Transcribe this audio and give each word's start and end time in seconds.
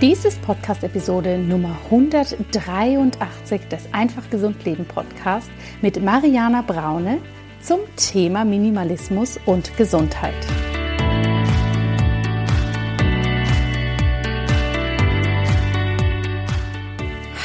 Dies 0.00 0.24
ist 0.24 0.40
Podcast-Episode 0.42 1.38
Nummer 1.38 1.76
183 1.86 3.62
des 3.62 3.92
Einfach 3.92 4.30
Gesund 4.30 4.64
Leben 4.64 4.84
Podcast 4.84 5.50
mit 5.82 6.00
Mariana 6.00 6.62
Braune 6.62 7.18
zum 7.60 7.80
Thema 7.96 8.44
Minimalismus 8.44 9.40
und 9.44 9.76
Gesundheit. 9.76 10.36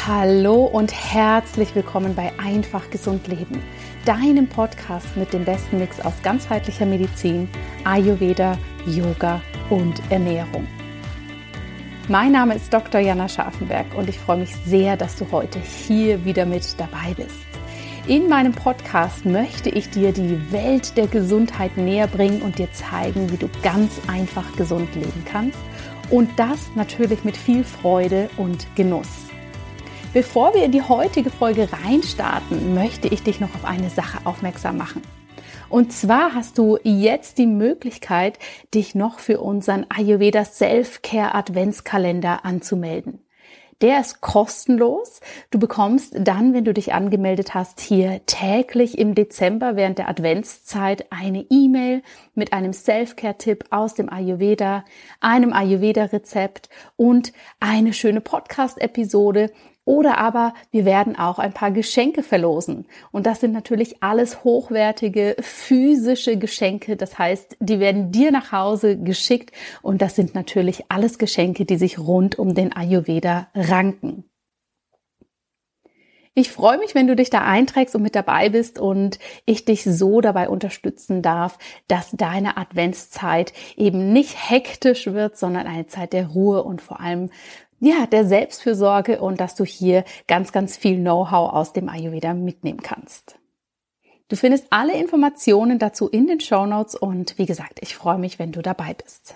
Hallo 0.05 0.65
und 0.65 0.93
herzlich 0.93 1.73
willkommen 1.73 2.13
bei 2.13 2.31
Einfach 2.37 2.87
Gesund 2.91 3.27
Leben, 3.27 3.63
deinem 4.05 4.47
Podcast 4.47 5.17
mit 5.17 5.33
dem 5.33 5.43
besten 5.43 5.79
Mix 5.79 5.99
aus 5.99 6.13
ganzheitlicher 6.21 6.85
Medizin, 6.85 7.49
Ayurveda, 7.83 8.59
Yoga 8.85 9.41
und 9.71 9.99
Ernährung. 10.11 10.67
Mein 12.09 12.33
Name 12.33 12.55
ist 12.55 12.73
Dr. 12.73 12.99
Jana 12.99 13.29
Scharfenberg 13.29 13.95
und 13.95 14.09
ich 14.09 14.19
freue 14.19 14.39
mich 14.39 14.53
sehr, 14.65 14.97
dass 14.97 15.15
du 15.15 15.31
heute 15.31 15.57
hier 15.59 16.25
wieder 16.25 16.45
mit 16.45 16.77
dabei 16.77 17.13
bist. 17.15 17.45
In 18.07 18.27
meinem 18.27 18.51
Podcast 18.51 19.25
möchte 19.25 19.69
ich 19.69 19.89
dir 19.89 20.11
die 20.11 20.51
Welt 20.51 20.97
der 20.97 21.07
Gesundheit 21.07 21.77
näher 21.77 22.07
bringen 22.07 22.41
und 22.41 22.59
dir 22.59 22.69
zeigen, 22.73 23.31
wie 23.31 23.37
du 23.37 23.47
ganz 23.61 24.01
einfach 24.07 24.53
gesund 24.57 24.93
leben 24.95 25.23
kannst 25.23 25.57
und 26.09 26.29
das 26.37 26.71
natürlich 26.75 27.23
mit 27.23 27.37
viel 27.37 27.63
Freude 27.63 28.29
und 28.35 28.67
Genuss. 28.75 29.29
Bevor 30.11 30.53
wir 30.53 30.65
in 30.65 30.73
die 30.73 30.81
heutige 30.81 31.29
Folge 31.29 31.69
reinstarten, 31.71 32.73
möchte 32.73 33.07
ich 33.07 33.23
dich 33.23 33.39
noch 33.39 33.55
auf 33.55 33.63
eine 33.63 33.89
Sache 33.89 34.17
aufmerksam 34.25 34.75
machen. 34.75 35.01
Und 35.73 35.91
zwar 35.91 36.35
hast 36.35 36.59
du 36.59 36.77
jetzt 36.83 37.39
die 37.39 37.47
Möglichkeit, 37.47 38.37
dich 38.75 38.93
noch 38.93 39.17
für 39.17 39.41
unseren 39.41 39.87
Ayurveda 39.89 40.45
Self-Care 40.45 41.33
Adventskalender 41.33 42.45
anzumelden. 42.45 43.25
Der 43.81 43.99
ist 43.99 44.21
kostenlos. 44.21 45.19
Du 45.49 45.57
bekommst 45.57 46.13
dann, 46.19 46.53
wenn 46.53 46.63
du 46.63 46.75
dich 46.75 46.93
angemeldet 46.93 47.55
hast, 47.55 47.79
hier 47.79 48.21
täglich 48.27 48.99
im 48.99 49.15
Dezember 49.15 49.75
während 49.75 49.97
der 49.97 50.09
Adventszeit 50.09 51.07
eine 51.11 51.43
E-Mail 51.49 52.03
mit 52.35 52.53
einem 52.53 52.71
Self-Care-Tipp 52.71 53.65
aus 53.71 53.95
dem 53.95 54.09
Ayurveda, 54.13 54.85
einem 55.21 55.53
Ayurveda-Rezept 55.53 56.69
und 56.97 57.33
eine 57.59 57.93
schöne 57.93 58.21
Podcast-Episode, 58.21 59.51
oder 59.85 60.17
aber 60.17 60.53
wir 60.71 60.85
werden 60.85 61.17
auch 61.17 61.39
ein 61.39 61.53
paar 61.53 61.71
Geschenke 61.71 62.23
verlosen. 62.23 62.85
Und 63.11 63.25
das 63.25 63.41
sind 63.41 63.51
natürlich 63.51 64.01
alles 64.01 64.43
hochwertige 64.43 65.35
physische 65.39 66.37
Geschenke. 66.37 66.95
Das 66.95 67.17
heißt, 67.17 67.57
die 67.59 67.79
werden 67.79 68.11
dir 68.11 68.31
nach 68.31 68.51
Hause 68.51 68.97
geschickt. 68.97 69.51
Und 69.81 70.01
das 70.01 70.15
sind 70.15 70.35
natürlich 70.35 70.85
alles 70.89 71.17
Geschenke, 71.17 71.65
die 71.65 71.77
sich 71.77 71.99
rund 71.99 72.39
um 72.39 72.55
den 72.55 72.73
Ayurveda 72.73 73.47
ranken. 73.53 74.23
Ich 76.35 76.49
freue 76.49 76.79
mich, 76.79 76.95
wenn 76.95 77.05
du 77.05 77.15
dich 77.15 77.29
da 77.29 77.41
einträgst 77.41 77.93
und 77.95 78.01
mit 78.01 78.15
dabei 78.15 78.49
bist 78.49 78.79
und 78.79 79.19
ich 79.45 79.65
dich 79.65 79.83
so 79.83 80.19
dabei 80.19 80.49
unterstützen 80.49 81.21
darf, 81.21 81.59
dass 81.87 82.09
deine 82.09 82.57
Adventszeit 82.57 83.53
eben 83.75 84.11
nicht 84.13 84.49
hektisch 84.49 85.05
wird, 85.05 85.37
sondern 85.37 85.67
eine 85.67 85.85
Zeit 85.85 86.11
der 86.11 86.29
Ruhe 86.29 86.63
und 86.63 86.81
vor 86.81 86.99
allem 86.99 87.29
ja, 87.83 88.05
der 88.05 88.25
Selbstfürsorge 88.25 89.19
und 89.19 89.41
dass 89.41 89.55
du 89.55 89.65
hier 89.65 90.05
ganz, 90.25 90.53
ganz 90.53 90.77
viel 90.77 90.95
Know-how 90.95 91.51
aus 91.51 91.73
dem 91.73 91.89
Ayurveda 91.89 92.33
mitnehmen 92.33 92.81
kannst. 92.81 93.37
Du 94.29 94.37
findest 94.37 94.67
alle 94.69 94.93
Informationen 94.93 95.79
dazu 95.79 96.07
in 96.07 96.27
den 96.27 96.39
Show 96.39 96.65
Notes 96.65 96.95
und 96.95 97.37
wie 97.37 97.45
gesagt, 97.45 97.79
ich 97.81 97.93
freue 97.93 98.17
mich, 98.17 98.39
wenn 98.39 98.53
du 98.53 98.61
dabei 98.61 98.93
bist. 98.93 99.35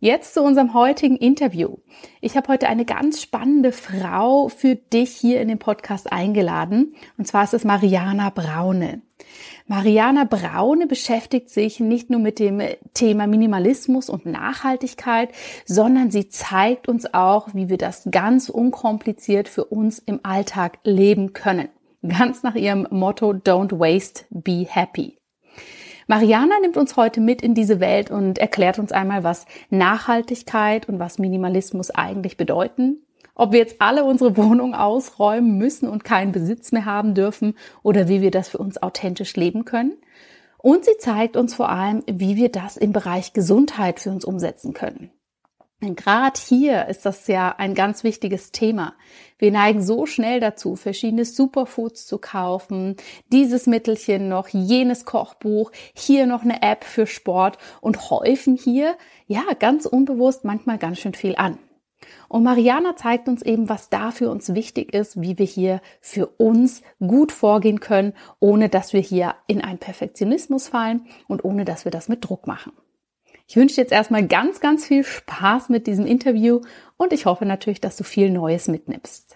Jetzt 0.00 0.34
zu 0.34 0.42
unserem 0.42 0.74
heutigen 0.74 1.16
Interview. 1.16 1.78
Ich 2.20 2.36
habe 2.36 2.48
heute 2.48 2.68
eine 2.68 2.84
ganz 2.84 3.22
spannende 3.22 3.72
Frau 3.72 4.48
für 4.48 4.74
dich 4.74 5.16
hier 5.16 5.40
in 5.40 5.48
den 5.48 5.58
Podcast 5.58 6.12
eingeladen. 6.12 6.94
Und 7.16 7.26
zwar 7.26 7.44
ist 7.44 7.54
es 7.54 7.64
Mariana 7.64 8.28
Braune. 8.28 9.00
Mariana 9.66 10.24
Braune 10.24 10.86
beschäftigt 10.86 11.50
sich 11.50 11.80
nicht 11.80 12.10
nur 12.10 12.20
mit 12.20 12.38
dem 12.38 12.62
Thema 12.94 13.26
Minimalismus 13.26 14.08
und 14.08 14.26
Nachhaltigkeit, 14.26 15.30
sondern 15.64 16.10
sie 16.10 16.28
zeigt 16.28 16.88
uns 16.88 17.12
auch, 17.14 17.48
wie 17.54 17.68
wir 17.68 17.78
das 17.78 18.08
ganz 18.10 18.48
unkompliziert 18.48 19.48
für 19.48 19.64
uns 19.64 19.98
im 19.98 20.20
Alltag 20.22 20.78
leben 20.84 21.32
können. 21.32 21.68
Ganz 22.06 22.42
nach 22.42 22.54
ihrem 22.54 22.86
Motto 22.90 23.30
Don't 23.30 23.78
Waste, 23.78 24.24
Be 24.30 24.66
Happy. 24.68 25.18
Mariana 26.06 26.60
nimmt 26.60 26.76
uns 26.76 26.96
heute 26.96 27.20
mit 27.20 27.42
in 27.42 27.54
diese 27.54 27.80
Welt 27.80 28.12
und 28.12 28.38
erklärt 28.38 28.78
uns 28.78 28.92
einmal, 28.92 29.24
was 29.24 29.46
Nachhaltigkeit 29.70 30.88
und 30.88 31.00
was 31.00 31.18
Minimalismus 31.18 31.90
eigentlich 31.90 32.36
bedeuten, 32.36 33.05
ob 33.36 33.52
wir 33.52 33.60
jetzt 33.60 33.76
alle 33.80 34.04
unsere 34.04 34.36
Wohnung 34.36 34.74
ausräumen 34.74 35.56
müssen 35.56 35.88
und 35.88 36.02
keinen 36.02 36.32
Besitz 36.32 36.72
mehr 36.72 36.84
haben 36.84 37.14
dürfen 37.14 37.54
oder 37.84 38.08
wie 38.08 38.20
wir 38.20 38.32
das 38.32 38.48
für 38.48 38.58
uns 38.58 38.82
authentisch 38.82 39.36
leben 39.36 39.64
können. 39.64 39.92
Und 40.58 40.84
sie 40.84 40.96
zeigt 40.98 41.36
uns 41.36 41.54
vor 41.54 41.68
allem, 41.68 42.02
wie 42.06 42.34
wir 42.34 42.50
das 42.50 42.76
im 42.76 42.92
Bereich 42.92 43.32
Gesundheit 43.32 44.00
für 44.00 44.10
uns 44.10 44.24
umsetzen 44.24 44.72
können. 44.72 45.12
Gerade 45.80 46.40
hier 46.40 46.86
ist 46.86 47.04
das 47.04 47.26
ja 47.26 47.54
ein 47.58 47.74
ganz 47.74 48.02
wichtiges 48.02 48.50
Thema. 48.50 48.94
Wir 49.38 49.52
neigen 49.52 49.82
so 49.82 50.06
schnell 50.06 50.40
dazu, 50.40 50.74
verschiedene 50.74 51.26
Superfoods 51.26 52.06
zu 52.06 52.16
kaufen, 52.16 52.96
dieses 53.30 53.66
Mittelchen 53.66 54.30
noch, 54.30 54.48
jenes 54.48 55.04
Kochbuch, 55.04 55.70
hier 55.92 56.26
noch 56.26 56.42
eine 56.42 56.62
App 56.62 56.82
für 56.82 57.06
Sport 57.06 57.58
und 57.82 58.10
häufen 58.10 58.56
hier, 58.56 58.96
ja, 59.26 59.42
ganz 59.58 59.84
unbewusst 59.84 60.44
manchmal 60.44 60.78
ganz 60.78 60.98
schön 60.98 61.12
viel 61.14 61.36
an. 61.36 61.58
Und 62.28 62.42
Mariana 62.42 62.96
zeigt 62.96 63.28
uns 63.28 63.42
eben, 63.42 63.68
was 63.68 63.88
da 63.88 64.10
für 64.10 64.30
uns 64.30 64.54
wichtig 64.54 64.92
ist, 64.92 65.20
wie 65.20 65.38
wir 65.38 65.46
hier 65.46 65.80
für 66.00 66.26
uns 66.26 66.82
gut 66.98 67.32
vorgehen 67.32 67.80
können, 67.80 68.12
ohne 68.40 68.68
dass 68.68 68.92
wir 68.92 69.00
hier 69.00 69.34
in 69.46 69.60
einen 69.60 69.78
Perfektionismus 69.78 70.68
fallen 70.68 71.06
und 71.28 71.44
ohne 71.44 71.64
dass 71.64 71.84
wir 71.84 71.92
das 71.92 72.08
mit 72.08 72.24
Druck 72.24 72.46
machen. 72.46 72.72
Ich 73.48 73.56
wünsche 73.56 73.76
dir 73.76 73.82
jetzt 73.82 73.92
erstmal 73.92 74.26
ganz, 74.26 74.60
ganz 74.60 74.86
viel 74.86 75.04
Spaß 75.04 75.68
mit 75.68 75.86
diesem 75.86 76.04
Interview 76.04 76.62
und 76.96 77.12
ich 77.12 77.26
hoffe 77.26 77.46
natürlich, 77.46 77.80
dass 77.80 77.96
du 77.96 78.02
viel 78.02 78.30
Neues 78.30 78.66
mitnimmst. 78.66 79.35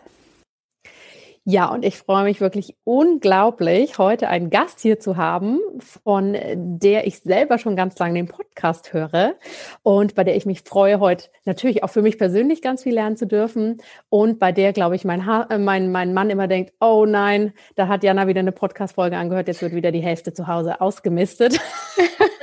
Ja, 1.50 1.66
und 1.66 1.84
ich 1.84 1.96
freue 1.96 2.22
mich 2.22 2.40
wirklich 2.40 2.76
unglaublich, 2.84 3.98
heute 3.98 4.28
einen 4.28 4.50
Gast 4.50 4.78
hier 4.78 5.00
zu 5.00 5.16
haben, 5.16 5.58
von 5.80 6.36
der 6.54 7.08
ich 7.08 7.18
selber 7.18 7.58
schon 7.58 7.74
ganz 7.74 7.98
lange 7.98 8.14
den 8.14 8.28
Podcast 8.28 8.92
höre 8.92 9.34
und 9.82 10.14
bei 10.14 10.22
der 10.22 10.36
ich 10.36 10.46
mich 10.46 10.60
freue, 10.60 11.00
heute 11.00 11.24
natürlich 11.46 11.82
auch 11.82 11.90
für 11.90 12.02
mich 12.02 12.18
persönlich 12.18 12.62
ganz 12.62 12.84
viel 12.84 12.94
lernen 12.94 13.16
zu 13.16 13.26
dürfen 13.26 13.78
und 14.10 14.38
bei 14.38 14.52
der, 14.52 14.72
glaube 14.72 14.94
ich, 14.94 15.04
mein, 15.04 15.26
ha 15.26 15.48
äh, 15.50 15.58
mein, 15.58 15.90
mein 15.90 16.14
Mann 16.14 16.30
immer 16.30 16.46
denkt, 16.46 16.72
oh 16.78 17.04
nein, 17.04 17.52
da 17.74 17.88
hat 17.88 18.04
Jana 18.04 18.28
wieder 18.28 18.38
eine 18.38 18.52
Podcast-Folge 18.52 19.16
angehört, 19.16 19.48
jetzt 19.48 19.60
wird 19.60 19.74
wieder 19.74 19.90
die 19.90 20.04
Hälfte 20.04 20.32
zu 20.32 20.46
Hause 20.46 20.80
ausgemistet. 20.80 21.58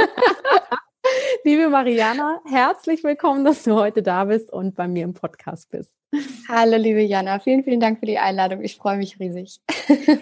Liebe 1.48 1.70
Mariana, 1.70 2.42
herzlich 2.44 3.06
willkommen, 3.06 3.46
dass 3.46 3.64
du 3.64 3.76
heute 3.76 4.04
da 4.04 4.26
bist 4.26 4.52
und 4.52 4.76
bei 4.76 4.86
mir 4.86 5.06
im 5.06 5.14
Podcast 5.14 5.70
bist. 5.70 5.94
Hallo, 6.50 6.76
liebe 6.76 7.02
Jana. 7.02 7.40
Vielen, 7.40 7.64
vielen 7.64 7.80
Dank 7.80 8.02
für 8.02 8.06
die 8.06 8.18
Einladung. 8.18 8.62
Ich 8.64 8.76
freue 8.76 8.98
mich 8.98 9.18
riesig. 9.18 9.62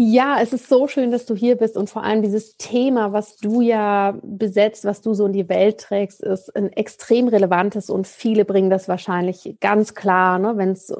Ja, 0.00 0.38
es 0.40 0.52
ist 0.52 0.68
so 0.68 0.86
schön, 0.86 1.10
dass 1.10 1.26
du 1.26 1.34
hier 1.34 1.56
bist 1.56 1.76
und 1.76 1.90
vor 1.90 2.04
allem 2.04 2.22
dieses 2.22 2.56
Thema, 2.56 3.12
was 3.12 3.36
du 3.36 3.62
ja 3.62 4.16
besetzt, 4.22 4.84
was 4.84 5.00
du 5.00 5.12
so 5.12 5.26
in 5.26 5.32
die 5.32 5.48
Welt 5.48 5.80
trägst, 5.80 6.22
ist 6.22 6.54
ein 6.54 6.72
extrem 6.72 7.26
relevantes 7.26 7.90
und 7.90 8.06
viele 8.06 8.44
bringen 8.44 8.70
das 8.70 8.86
wahrscheinlich 8.86 9.56
ganz 9.58 9.96
klar. 9.96 10.38
Ne? 10.38 10.56
Wenn 10.56 10.70
es 10.70 10.92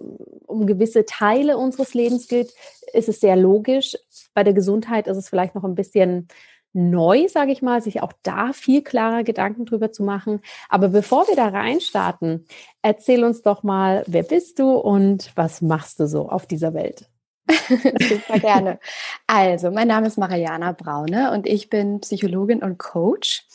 um 0.46 0.66
gewisse 0.66 1.04
Teile 1.04 1.58
unseres 1.58 1.94
Lebens 1.94 2.26
geht, 2.26 2.52
ist 2.92 3.08
es 3.08 3.20
sehr 3.20 3.36
logisch. 3.36 3.96
Bei 4.34 4.42
der 4.42 4.52
Gesundheit 4.52 5.06
ist 5.06 5.16
es 5.16 5.28
vielleicht 5.28 5.54
noch 5.54 5.62
ein 5.62 5.76
bisschen 5.76 6.26
neu, 6.78 7.26
sage 7.28 7.50
ich 7.50 7.60
mal, 7.60 7.82
sich 7.82 8.02
auch 8.02 8.12
da 8.22 8.52
viel 8.52 8.82
klarer 8.82 9.24
Gedanken 9.24 9.66
drüber 9.66 9.90
zu 9.90 10.04
machen. 10.04 10.40
Aber 10.68 10.88
bevor 10.88 11.26
wir 11.26 11.34
da 11.34 11.48
reinstarten, 11.48 12.46
erzähl 12.82 13.24
uns 13.24 13.42
doch 13.42 13.62
mal, 13.64 14.04
wer 14.06 14.22
bist 14.22 14.58
du 14.60 14.74
und 14.74 15.32
was 15.34 15.60
machst 15.60 15.98
du 15.98 16.06
so 16.06 16.28
auf 16.28 16.46
dieser 16.46 16.74
Welt? 16.74 17.08
Super 17.48 18.38
gerne. 18.38 18.78
Also, 19.26 19.70
mein 19.70 19.88
Name 19.88 20.06
ist 20.06 20.18
Mariana 20.18 20.72
Braune 20.72 21.32
und 21.32 21.46
ich 21.46 21.70
bin 21.70 22.00
Psychologin 22.00 22.62
und 22.62 22.78
Coach 22.78 23.46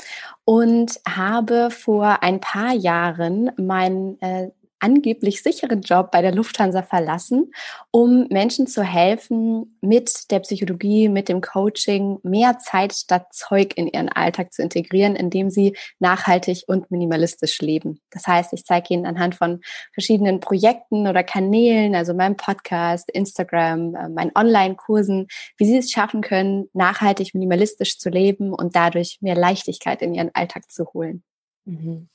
und 0.45 0.99
habe 1.07 1.69
vor 1.69 2.23
ein 2.23 2.41
paar 2.41 2.73
Jahren 2.73 3.51
mein 3.55 4.19
äh, 4.21 4.49
angeblich 4.83 5.41
sicheren 5.41 5.81
Job 5.81 6.11
bei 6.11 6.21
der 6.21 6.35
Lufthansa 6.35 6.83
verlassen, 6.83 7.51
um 7.89 8.27
Menschen 8.29 8.67
zu 8.67 8.83
helfen, 8.83 9.77
mit 9.81 10.29
der 10.29 10.39
Psychologie, 10.41 11.07
mit 11.07 11.29
dem 11.29 11.41
Coaching 11.41 12.19
mehr 12.23 12.59
Zeit 12.59 12.93
statt 12.93 13.27
Zeug 13.33 13.73
in 13.77 13.87
ihren 13.87 14.09
Alltag 14.09 14.53
zu 14.53 14.61
integrieren, 14.61 15.15
indem 15.15 15.49
sie 15.49 15.75
nachhaltig 15.99 16.63
und 16.67 16.91
minimalistisch 16.91 17.61
leben. 17.61 18.01
Das 18.11 18.27
heißt, 18.27 18.51
ich 18.53 18.65
zeige 18.65 18.93
Ihnen 18.93 19.05
anhand 19.05 19.35
von 19.35 19.61
verschiedenen 19.93 20.41
Projekten 20.41 21.07
oder 21.07 21.23
Kanälen, 21.23 21.95
also 21.95 22.13
meinem 22.13 22.35
Podcast, 22.35 23.09
Instagram, 23.09 23.95
äh, 23.95 24.09
meinen 24.09 24.31
Online-Kursen, 24.35 25.27
wie 25.57 25.65
Sie 25.65 25.77
es 25.77 25.91
schaffen 25.91 26.21
können, 26.21 26.69
nachhaltig 26.73 27.33
minimalistisch 27.33 27.97
zu 27.97 28.09
leben 28.09 28.53
und 28.53 28.75
dadurch 28.75 29.19
mehr 29.21 29.35
Leichtigkeit 29.35 30.01
in 30.01 30.13
Ihren 30.13 30.31
Alltag 30.33 30.69
zu 30.69 30.85
holen. 30.93 31.23
Mhm. 31.65 32.09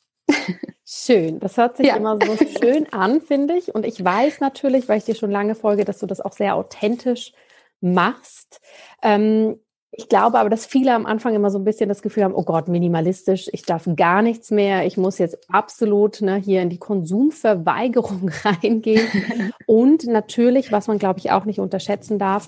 Schön. 0.84 1.38
Das 1.38 1.56
hört 1.56 1.76
sich 1.76 1.86
ja. 1.86 1.96
immer 1.96 2.19
so 2.25 2.36
schön 2.60 2.86
an, 2.92 3.20
finde 3.20 3.54
ich. 3.54 3.75
Und 3.75 3.84
ich 3.84 4.02
weiß 4.02 4.40
natürlich, 4.40 4.88
weil 4.88 4.98
ich 4.98 5.04
dir 5.04 5.14
schon 5.14 5.30
lange 5.30 5.54
folge, 5.54 5.84
dass 5.84 5.98
du 5.98 6.06
das 6.06 6.20
auch 6.20 6.32
sehr 6.32 6.56
authentisch 6.56 7.32
machst. 7.80 8.60
Ähm, 9.02 9.58
ich 9.90 10.08
glaube 10.08 10.38
aber, 10.38 10.50
dass 10.50 10.66
viele 10.66 10.94
am 10.94 11.06
Anfang 11.06 11.34
immer 11.34 11.50
so 11.50 11.58
ein 11.58 11.64
bisschen 11.64 11.88
das 11.88 12.02
Gefühl 12.02 12.25
haben, 12.25 12.34
oh 12.34 12.42
Gott, 12.42 12.69
minimalistisch, 12.69 13.48
ich 13.52 13.62
darf 13.62 13.88
gar 13.96 14.22
nichts 14.22 14.50
mehr, 14.50 14.86
ich 14.86 14.96
muss 14.96 15.19
jetzt 15.19 15.38
absolut 15.50 16.20
ne, 16.20 16.36
hier 16.36 16.62
in 16.62 16.70
die 16.70 16.78
Konsumverweigerung 16.78 18.30
reingehen. 18.44 19.08
Und 19.66 20.06
natürlich, 20.06 20.72
was 20.72 20.86
man, 20.88 20.98
glaube 20.98 21.19
ich, 21.20 21.30
auch 21.30 21.44
nicht 21.44 21.58
unterschätzen 21.58 22.19
darf, 22.19 22.46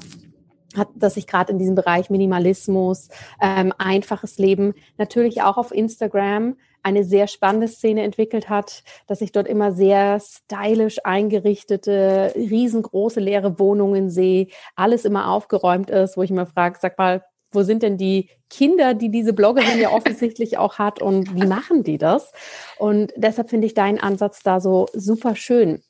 hat, 0.76 0.88
dass 0.94 1.14
sich 1.14 1.26
gerade 1.26 1.52
in 1.52 1.58
diesem 1.58 1.74
Bereich 1.74 2.10
Minimalismus, 2.10 3.08
ähm, 3.40 3.72
einfaches 3.78 4.38
Leben 4.38 4.74
natürlich 4.98 5.42
auch 5.42 5.56
auf 5.56 5.72
Instagram 5.72 6.56
eine 6.82 7.04
sehr 7.04 7.26
spannende 7.26 7.68
Szene 7.68 8.02
entwickelt 8.02 8.48
hat, 8.48 8.82
dass 9.06 9.20
ich 9.20 9.32
dort 9.32 9.48
immer 9.48 9.72
sehr 9.72 10.20
stylisch 10.20 10.98
eingerichtete, 11.04 12.32
riesengroße 12.34 13.20
leere 13.20 13.58
Wohnungen 13.58 14.10
sehe, 14.10 14.48
alles 14.76 15.04
immer 15.04 15.30
aufgeräumt 15.30 15.90
ist, 15.90 16.16
wo 16.16 16.22
ich 16.22 16.30
immer 16.30 16.46
frage, 16.46 16.78
sag 16.80 16.98
mal, 16.98 17.22
wo 17.52 17.62
sind 17.62 17.82
denn 17.82 17.96
die 17.96 18.30
Kinder, 18.48 18.94
die 18.94 19.10
diese 19.10 19.32
Bloggerin 19.32 19.80
ja 19.80 19.90
offensichtlich 19.92 20.58
auch 20.58 20.78
hat 20.78 21.02
und 21.02 21.34
wie 21.34 21.46
machen 21.46 21.82
die 21.82 21.98
das? 21.98 22.32
Und 22.78 23.12
deshalb 23.16 23.50
finde 23.50 23.66
ich 23.66 23.74
deinen 23.74 24.00
Ansatz 24.00 24.42
da 24.42 24.60
so 24.60 24.86
super 24.92 25.36
schön. 25.36 25.82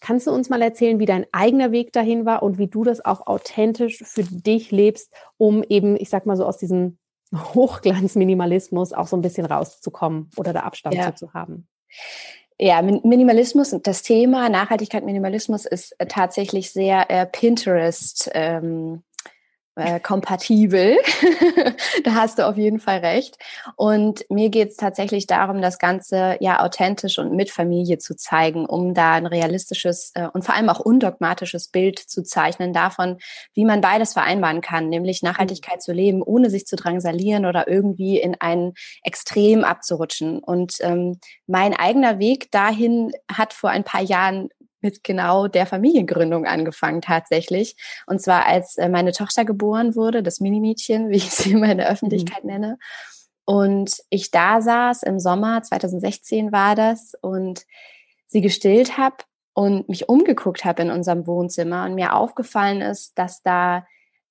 Kannst 0.00 0.26
du 0.26 0.30
uns 0.30 0.48
mal 0.48 0.62
erzählen, 0.62 0.98
wie 0.98 1.06
dein 1.06 1.26
eigener 1.32 1.72
Weg 1.72 1.92
dahin 1.92 2.24
war 2.24 2.42
und 2.42 2.58
wie 2.58 2.68
du 2.68 2.84
das 2.84 3.04
auch 3.04 3.26
authentisch 3.26 4.02
für 4.04 4.22
dich 4.22 4.70
lebst, 4.70 5.12
um 5.38 5.64
eben, 5.68 5.96
ich 5.96 6.08
sag 6.08 6.26
mal 6.26 6.36
so 6.36 6.44
aus 6.44 6.58
diesem 6.58 6.98
Hochglanzminimalismus 7.34 8.92
auch 8.92 9.06
so 9.06 9.16
ein 9.16 9.22
bisschen 9.22 9.46
rauszukommen 9.46 10.30
oder 10.36 10.52
da 10.52 10.60
Abstand 10.60 10.94
ja. 10.94 11.14
zu 11.14 11.32
haben? 11.32 11.68
Ja, 12.58 12.80
Minimalismus 12.80 13.74
und 13.74 13.86
das 13.86 14.02
Thema 14.02 14.48
Nachhaltigkeit, 14.48 15.04
Minimalismus 15.04 15.66
ist 15.66 15.94
äh, 15.98 16.06
tatsächlich 16.06 16.72
sehr 16.72 17.10
äh, 17.10 17.26
Pinterest 17.26 18.30
ähm, 18.32 19.02
äh, 19.76 20.00
kompatibel. 20.00 20.98
da 22.04 22.14
hast 22.14 22.38
du 22.38 22.46
auf 22.46 22.56
jeden 22.56 22.80
Fall 22.80 22.98
recht. 22.98 23.38
Und 23.76 24.24
mir 24.30 24.48
geht 24.48 24.70
es 24.70 24.76
tatsächlich 24.76 25.26
darum, 25.26 25.60
das 25.60 25.78
Ganze 25.78 26.36
ja 26.40 26.64
authentisch 26.64 27.18
und 27.18 27.34
mit 27.34 27.50
Familie 27.50 27.98
zu 27.98 28.16
zeigen, 28.16 28.66
um 28.66 28.94
da 28.94 29.12
ein 29.12 29.26
realistisches 29.26 30.12
äh, 30.14 30.28
und 30.32 30.44
vor 30.44 30.54
allem 30.54 30.70
auch 30.70 30.80
undogmatisches 30.80 31.68
Bild 31.68 31.98
zu 31.98 32.22
zeichnen 32.22 32.72
davon, 32.72 33.18
wie 33.52 33.64
man 33.64 33.80
beides 33.80 34.14
vereinbaren 34.14 34.62
kann, 34.62 34.88
nämlich 34.88 35.22
Nachhaltigkeit 35.22 35.82
zu 35.82 35.92
leben, 35.92 36.22
ohne 36.22 36.50
sich 36.50 36.66
zu 36.66 36.76
drangsalieren 36.76 37.44
oder 37.44 37.68
irgendwie 37.68 38.18
in 38.18 38.34
ein 38.40 38.72
Extrem 39.02 39.62
abzurutschen. 39.62 40.38
Und 40.38 40.76
ähm, 40.80 41.18
mein 41.46 41.74
eigener 41.74 42.18
Weg 42.18 42.50
dahin 42.50 43.12
hat 43.30 43.52
vor 43.52 43.70
ein 43.70 43.84
paar 43.84 44.02
Jahren 44.02 44.48
mit 44.80 45.02
genau 45.04 45.48
der 45.48 45.66
Familiengründung 45.66 46.46
angefangen 46.46 47.00
tatsächlich. 47.00 47.76
Und 48.06 48.20
zwar 48.20 48.46
als 48.46 48.76
äh, 48.76 48.88
meine 48.88 49.12
Tochter 49.12 49.44
geboren 49.44 49.96
wurde, 49.96 50.22
das 50.22 50.40
Minimädchen, 50.40 51.08
wie 51.10 51.16
ich 51.16 51.30
sie 51.30 51.52
immer 51.52 51.70
in 51.70 51.78
der 51.78 51.90
Öffentlichkeit 51.90 52.44
mhm. 52.44 52.50
nenne. 52.50 52.78
Und 53.44 53.98
ich 54.10 54.30
da 54.30 54.60
saß 54.60 55.04
im 55.04 55.20
Sommer, 55.20 55.62
2016 55.62 56.50
war 56.50 56.74
das, 56.74 57.14
und 57.20 57.64
sie 58.26 58.40
gestillt 58.40 58.98
habe 58.98 59.18
und 59.54 59.88
mich 59.88 60.08
umgeguckt 60.08 60.64
habe 60.64 60.82
in 60.82 60.90
unserem 60.90 61.26
Wohnzimmer 61.26 61.84
und 61.84 61.94
mir 61.94 62.14
aufgefallen 62.14 62.82
ist, 62.82 63.16
dass 63.18 63.42
da 63.42 63.86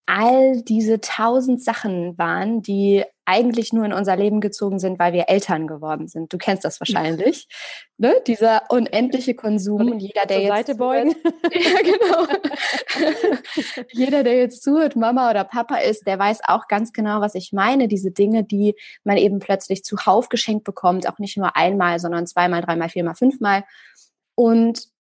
all 0.06 0.62
diese 0.62 1.02
tausend 1.02 1.64
Sachen 1.64 2.18
waren, 2.18 2.62
die 2.62 3.04
eigentlich 3.26 3.74
nur 3.74 3.86
in 3.86 3.94
unser 3.94 4.16
Leben 4.16 4.40
gezogen 4.40 4.78
sind, 4.78 5.00
weil 5.00 5.14
wir 5.14 5.30
Eltern 5.30 5.66
geworden 5.66 6.08
sind. 6.08 6.32
Du 6.32 6.38
kennst 6.38 6.64
das 6.64 6.80
wahrscheinlich, 6.80 7.48
ne? 7.98 8.14
Dieser 8.28 8.64
unendliche 8.70 9.34
Konsum 9.34 9.92
und 9.92 10.00
jeder, 10.00 10.28
der 10.28 10.42
jetzt 10.42 10.50
Seite 10.50 10.76
beugen. 10.76 11.16
ja, 11.52 11.82
genau. 11.82 12.28
jeder, 13.92 14.24
der 14.24 14.38
jetzt 14.38 14.62
zuhört, 14.62 14.96
Mama 14.96 15.32
oder 15.32 15.44
Papa 15.44 15.78
ist, 15.78 16.06
der 16.06 16.20
weiß 16.20 16.42
auch 16.48 16.68
ganz 16.68 16.94
genau, 16.94 17.20
was 17.22 17.34
ich 17.34 17.52
meine. 17.52 17.88
Diese 17.88 18.12
Dinge, 18.12 18.44
die 18.44 18.76
man 19.04 19.18
eben 19.18 19.40
plötzlich 19.40 19.84
zuhauf 19.84 20.30
geschenkt 20.30 20.64
bekommt, 20.64 21.10
auch 21.10 21.18
nicht 21.18 21.36
nur 21.36 21.56
einmal, 21.56 22.00
sondern 22.00 22.28
zweimal, 22.28 22.62
dreimal, 22.62 22.90
viermal, 22.90 23.16
fünfmal. 23.16 23.64
Und 24.36 24.95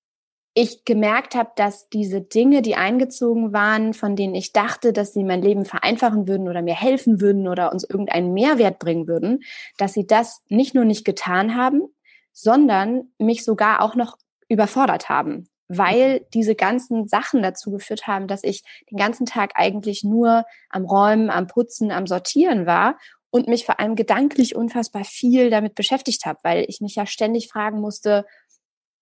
ich 0.57 0.86
gemerkt 0.86 1.36
habe, 1.36 1.52
dass 1.57 1.90
diese 1.90 2.22
Dinge, 2.22 2.62
die 2.62 2.75
eingezogen 2.75 3.52
waren, 3.52 3.94
von 3.94 4.16
denen 4.16 4.34
ich 4.36 4.54
dachte, 4.54 4.94
dass 4.94 5.13
sie 5.13 5.25
mein 5.25 5.42
Leben 5.42 5.66
vereinfachen 5.66 6.30
würden 6.30 6.48
oder 6.48 6.62
mir 6.62 6.74
helfen 6.74 7.19
würden 7.19 7.50
oder 7.50 7.74
uns 7.74 7.84
irgendeinen 7.84 8.34
Mehrwert 8.34 8.80
bringen 8.80 9.06
würden, 9.06 9.44
dass 9.78 9.94
sie 9.94 10.07
das 10.07 10.42
nicht 10.48 10.74
nur 10.74 10.86
nicht 10.86 11.04
getan 11.04 11.57
haben, 11.57 11.84
sondern 12.31 13.10
mich 13.19 13.44
sogar 13.44 13.81
auch 13.81 13.96
noch 13.96 14.18
überfordert 14.48 15.10
haben, 15.10 15.50
weil 15.68 16.25
diese 16.34 16.56
ganzen 16.56 17.10
Sachen 17.10 17.44
dazu 17.44 17.69
geführt 17.72 18.08
haben, 18.08 18.28
dass 18.28 18.44
ich 18.44 18.63
den 18.90 18.98
ganzen 18.98 19.25
Tag 19.25 19.51
eigentlich 19.56 20.06
nur 20.06 20.46
am 20.69 20.86
Räumen, 20.86 21.30
am 21.30 21.48
Putzen, 21.48 21.92
am 21.92 22.08
Sortieren 22.08 22.66
war 22.66 22.98
und 23.30 23.50
mich 23.50 23.66
vor 23.66 23.81
allem 23.81 23.98
gedanklich 23.98 24.56
unfassbar 24.56 25.04
viel 25.04 25.50
damit 25.50 25.75
beschäftigt 25.75 26.25
habe, 26.25 26.40
weil 26.44 26.66
ich 26.69 26.80
mich 26.80 26.96
ja 26.96 27.06
ständig 27.06 27.50
fragen 27.50 27.81
musste, 27.81 28.25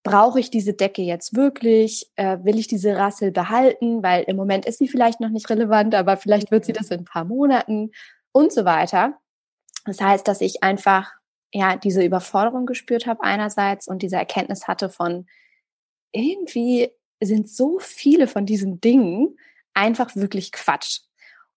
brauche 0.03 0.39
ich 0.39 0.51
diese 0.51 0.73
Decke 0.73 1.01
jetzt 1.01 1.35
wirklich? 1.35 2.11
Äh, 2.15 2.39
will 2.43 2.59
ich 2.59 2.67
diese 2.67 2.97
Rassel 2.97 3.31
behalten? 3.31 4.03
Weil 4.03 4.23
im 4.23 4.35
Moment 4.35 4.65
ist 4.65 4.77
sie 4.77 4.87
vielleicht 4.87 5.19
noch 5.21 5.29
nicht 5.29 5.49
relevant, 5.49 5.95
aber 5.95 6.17
vielleicht 6.17 6.51
wird 6.51 6.65
sie 6.65 6.73
das 6.73 6.91
in 6.91 6.99
ein 6.99 7.05
paar 7.05 7.25
Monaten 7.25 7.91
und 8.31 8.51
so 8.51 8.65
weiter. 8.65 9.17
Das 9.85 10.01
heißt, 10.01 10.27
dass 10.27 10.41
ich 10.41 10.61
einfach 10.63 11.11
ja 11.53 11.77
diese 11.77 12.03
Überforderung 12.03 12.65
gespürt 12.65 13.05
habe 13.05 13.23
einerseits 13.23 13.87
und 13.87 14.01
diese 14.01 14.17
Erkenntnis 14.17 14.67
hatte 14.67 14.89
von 14.89 15.27
irgendwie 16.11 16.91
sind 17.21 17.49
so 17.49 17.79
viele 17.79 18.27
von 18.27 18.45
diesen 18.45 18.81
Dingen 18.81 19.37
einfach 19.73 20.15
wirklich 20.15 20.51
Quatsch. 20.51 21.01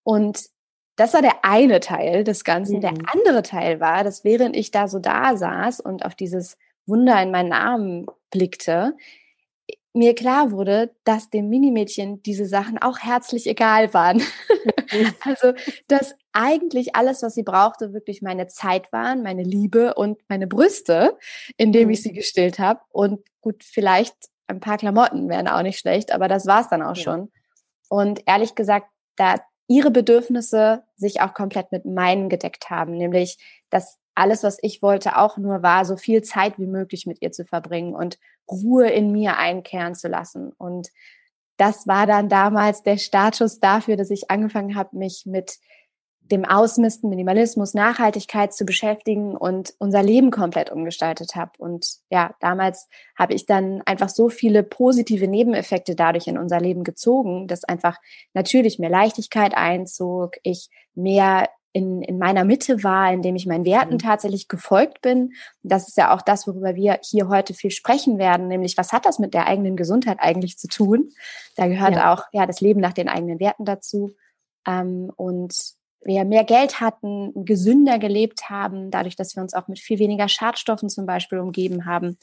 Und 0.03 0.47
das 0.97 1.13
war 1.13 1.23
der 1.23 1.45
eine 1.45 1.81
Teil 1.81 2.25
des 2.25 2.45
Ganzen. 2.45 2.77
Mhm. 2.77 2.81
Der 2.81 2.95
andere 3.13 3.43
Teil 3.43 3.81
war, 3.81 4.05
dass 4.05 4.25
während 4.25 4.57
ich 4.57 4.71
da 4.71 4.89
so 4.89 4.99
da 4.99 5.37
saß 5.37 5.81
und 5.81 6.05
auf 6.05 6.15
dieses 6.15 6.57
Wunder 6.87 7.21
in 7.21 7.31
meinen 7.31 7.53
Armen 7.53 8.07
blickte, 8.31 8.95
mir 9.97 10.15
klar 10.15 10.51
wurde, 10.51 10.95
dass 11.05 11.31
dem 11.31 11.49
Minimädchen 11.49 12.23
diese 12.23 12.45
Sachen 12.45 12.77
auch 12.77 12.99
herzlich 12.99 13.47
egal 13.47 13.95
waren. 13.95 14.23
also, 15.21 15.55
dass 15.89 16.15
eigentlich 16.33 16.95
alles, 16.95 17.23
was 17.23 17.35
sie 17.35 17.43
brauchte, 17.43 17.95
wirklich 17.95 18.21
meine 18.21 18.47
Zeit 18.47 18.93
waren, 18.93 19.23
meine 19.23 19.43
Liebe 19.43 19.95
und 19.95 20.21
meine 20.29 20.47
Brüste, 20.47 21.17
indem 21.57 21.89
ich 21.89 22.01
mhm. 22.01 22.03
sie 22.03 22.13
gestillt 22.13 22.59
habe. 22.59 22.81
Und 22.91 23.27
gut, 23.41 23.65
vielleicht 23.65 24.15
ein 24.49 24.61
paar 24.61 24.77
Klamotten 24.77 25.31
wären 25.31 25.49
auch 25.49 25.63
nicht 25.63 25.79
schlecht, 25.79 26.13
aber 26.13 26.29
das 26.29 26.47
war 26.47 26.61
es 26.61 26.69
dann 26.69 26.83
auch 26.83 26.97
ja. 26.97 27.03
schon. 27.03 27.33
Und 27.89 28.21
ehrlich 28.27 28.55
gesagt, 28.55 28.89
da 29.17 29.37
ihre 29.67 29.91
Bedürfnisse 29.91 30.85
sich 30.97 31.23
auch 31.23 31.33
komplett 31.33 31.73
mit 31.73 31.87
meinen 31.87 32.29
gedeckt 32.29 32.69
haben, 32.69 32.93
nämlich 32.93 33.39
dass 33.71 33.99
alles, 34.17 34.43
was 34.43 34.59
ich 34.63 34.83
wollte, 34.83 35.19
auch 35.19 35.37
nur 35.37 35.63
war, 35.63 35.85
so 35.85 35.97
viel 35.97 36.23
Zeit 36.23 36.59
wie 36.59 36.67
möglich 36.67 37.07
mit 37.07 37.23
ihr 37.23 37.33
zu 37.33 37.45
verbringen 37.45 37.95
und 37.95 38.19
Ruhe 38.51 38.89
in 38.89 39.13
mir 39.13 39.37
einkehren 39.37 39.95
zu 39.95 40.09
lassen. 40.09 40.53
Und 40.59 40.89
das 41.57 41.87
war 41.87 42.07
dann 42.07 42.29
damals 42.29 42.83
der 42.83 42.99
Startschuss 42.99 43.61
dafür, 43.61 43.97
dass 43.97 44.11
ich 44.11 44.31
angefangen 44.31 44.75
habe, 44.75 44.97
mich 44.97 45.25
mit 45.27 45.59
dem 46.31 46.45
Ausmisten, 46.45 47.09
Minimalismus, 47.09 47.75
Nachhaltigkeit 47.75 48.53
zu 48.53 48.65
beschäftigen 48.65 49.37
und 49.37 49.75
unser 49.79 50.03
Leben 50.03 50.31
komplett 50.31 50.71
umgestaltet 50.71 51.37
habe. 51.37 51.53
Und 51.59 51.87
ja, 52.11 52.35
damals 52.41 52.89
habe 53.17 53.35
ich 53.35 53.47
dann 53.47 53.83
einfach 53.83 54.09
so 54.09 54.29
viele 54.29 54.63
positive 54.63 55.29
Nebeneffekte 55.29 55.95
dadurch 55.95 56.27
in 56.27 56.39
unser 56.39 56.61
Leben 56.61 56.85
gezogen, 56.85 57.47
dass 57.47 57.65
einfach 57.65 57.99
natürlich 58.35 58.79
mehr 58.79 58.91
Leichtigkeit 58.91 59.55
einzog, 59.57 60.35
ich 60.43 60.69
mehr 60.95 61.49
in, 61.77 62.01
in 62.01 62.17
meiner 62.17 62.45
Mitte 62.45 62.83
war, 62.83 63.13
indem 63.13 63.37
ich 63.37 63.45
meinen 63.45 63.67
Werten 63.67 63.95
mhm. 63.95 63.99
tatsächlich 63.99 64.49
gefolgt 64.49 65.03
bin. 65.03 65.35
Das 65.63 65.89
ist 65.89 65.99
ja 65.99 66.15
auch 66.15 66.23
das, 66.23 66.47
worüber 66.47 66.75
wir 66.75 66.99
hier 67.03 67.29
heute 67.29 67.53
viel 67.53 67.71
sprechen 67.71 68.17
werden, 68.17 68.49
nämlich 68.49 68.79
was 68.79 68.95
hat 68.95 69.05
das 69.05 69.19
mit 69.19 69.35
der 69.35 69.47
eigenen 69.47 69.77
Gesundheit 69.77 70.17
eigentlich 70.19 70.57
zu 70.57 70.69
tun? 70.69 71.11
Da 71.55 71.67
gehört 71.67 71.97
ja. 71.97 72.15
auch 72.15 72.25
ja 72.33 72.47
das 72.47 72.63
Leben 72.63 72.81
nach 72.81 72.95
den 72.95 73.11
eigenen 73.11 73.41
Werten 73.41 73.67
dazu. 73.67 74.17
Ähm, 74.67 75.13
und 75.17 75.55
wir 76.01 76.25
mehr 76.25 76.45
Geld 76.45 76.81
hatten, 76.81 77.45
gesünder 77.45 77.99
gelebt 77.99 78.49
haben, 78.49 78.91
dadurch, 78.91 79.17
dass 79.17 79.37
wir 79.37 79.43
uns 79.43 79.53
auch 79.53 79.69
mit 79.69 79.79
viel 79.79 79.99
weniger 79.99 80.29
Schadstoffen 80.29 80.89
zum 80.89 81.05
Beispiel 81.05 81.41
umgeben 81.41 81.85
haben. 81.85 82.17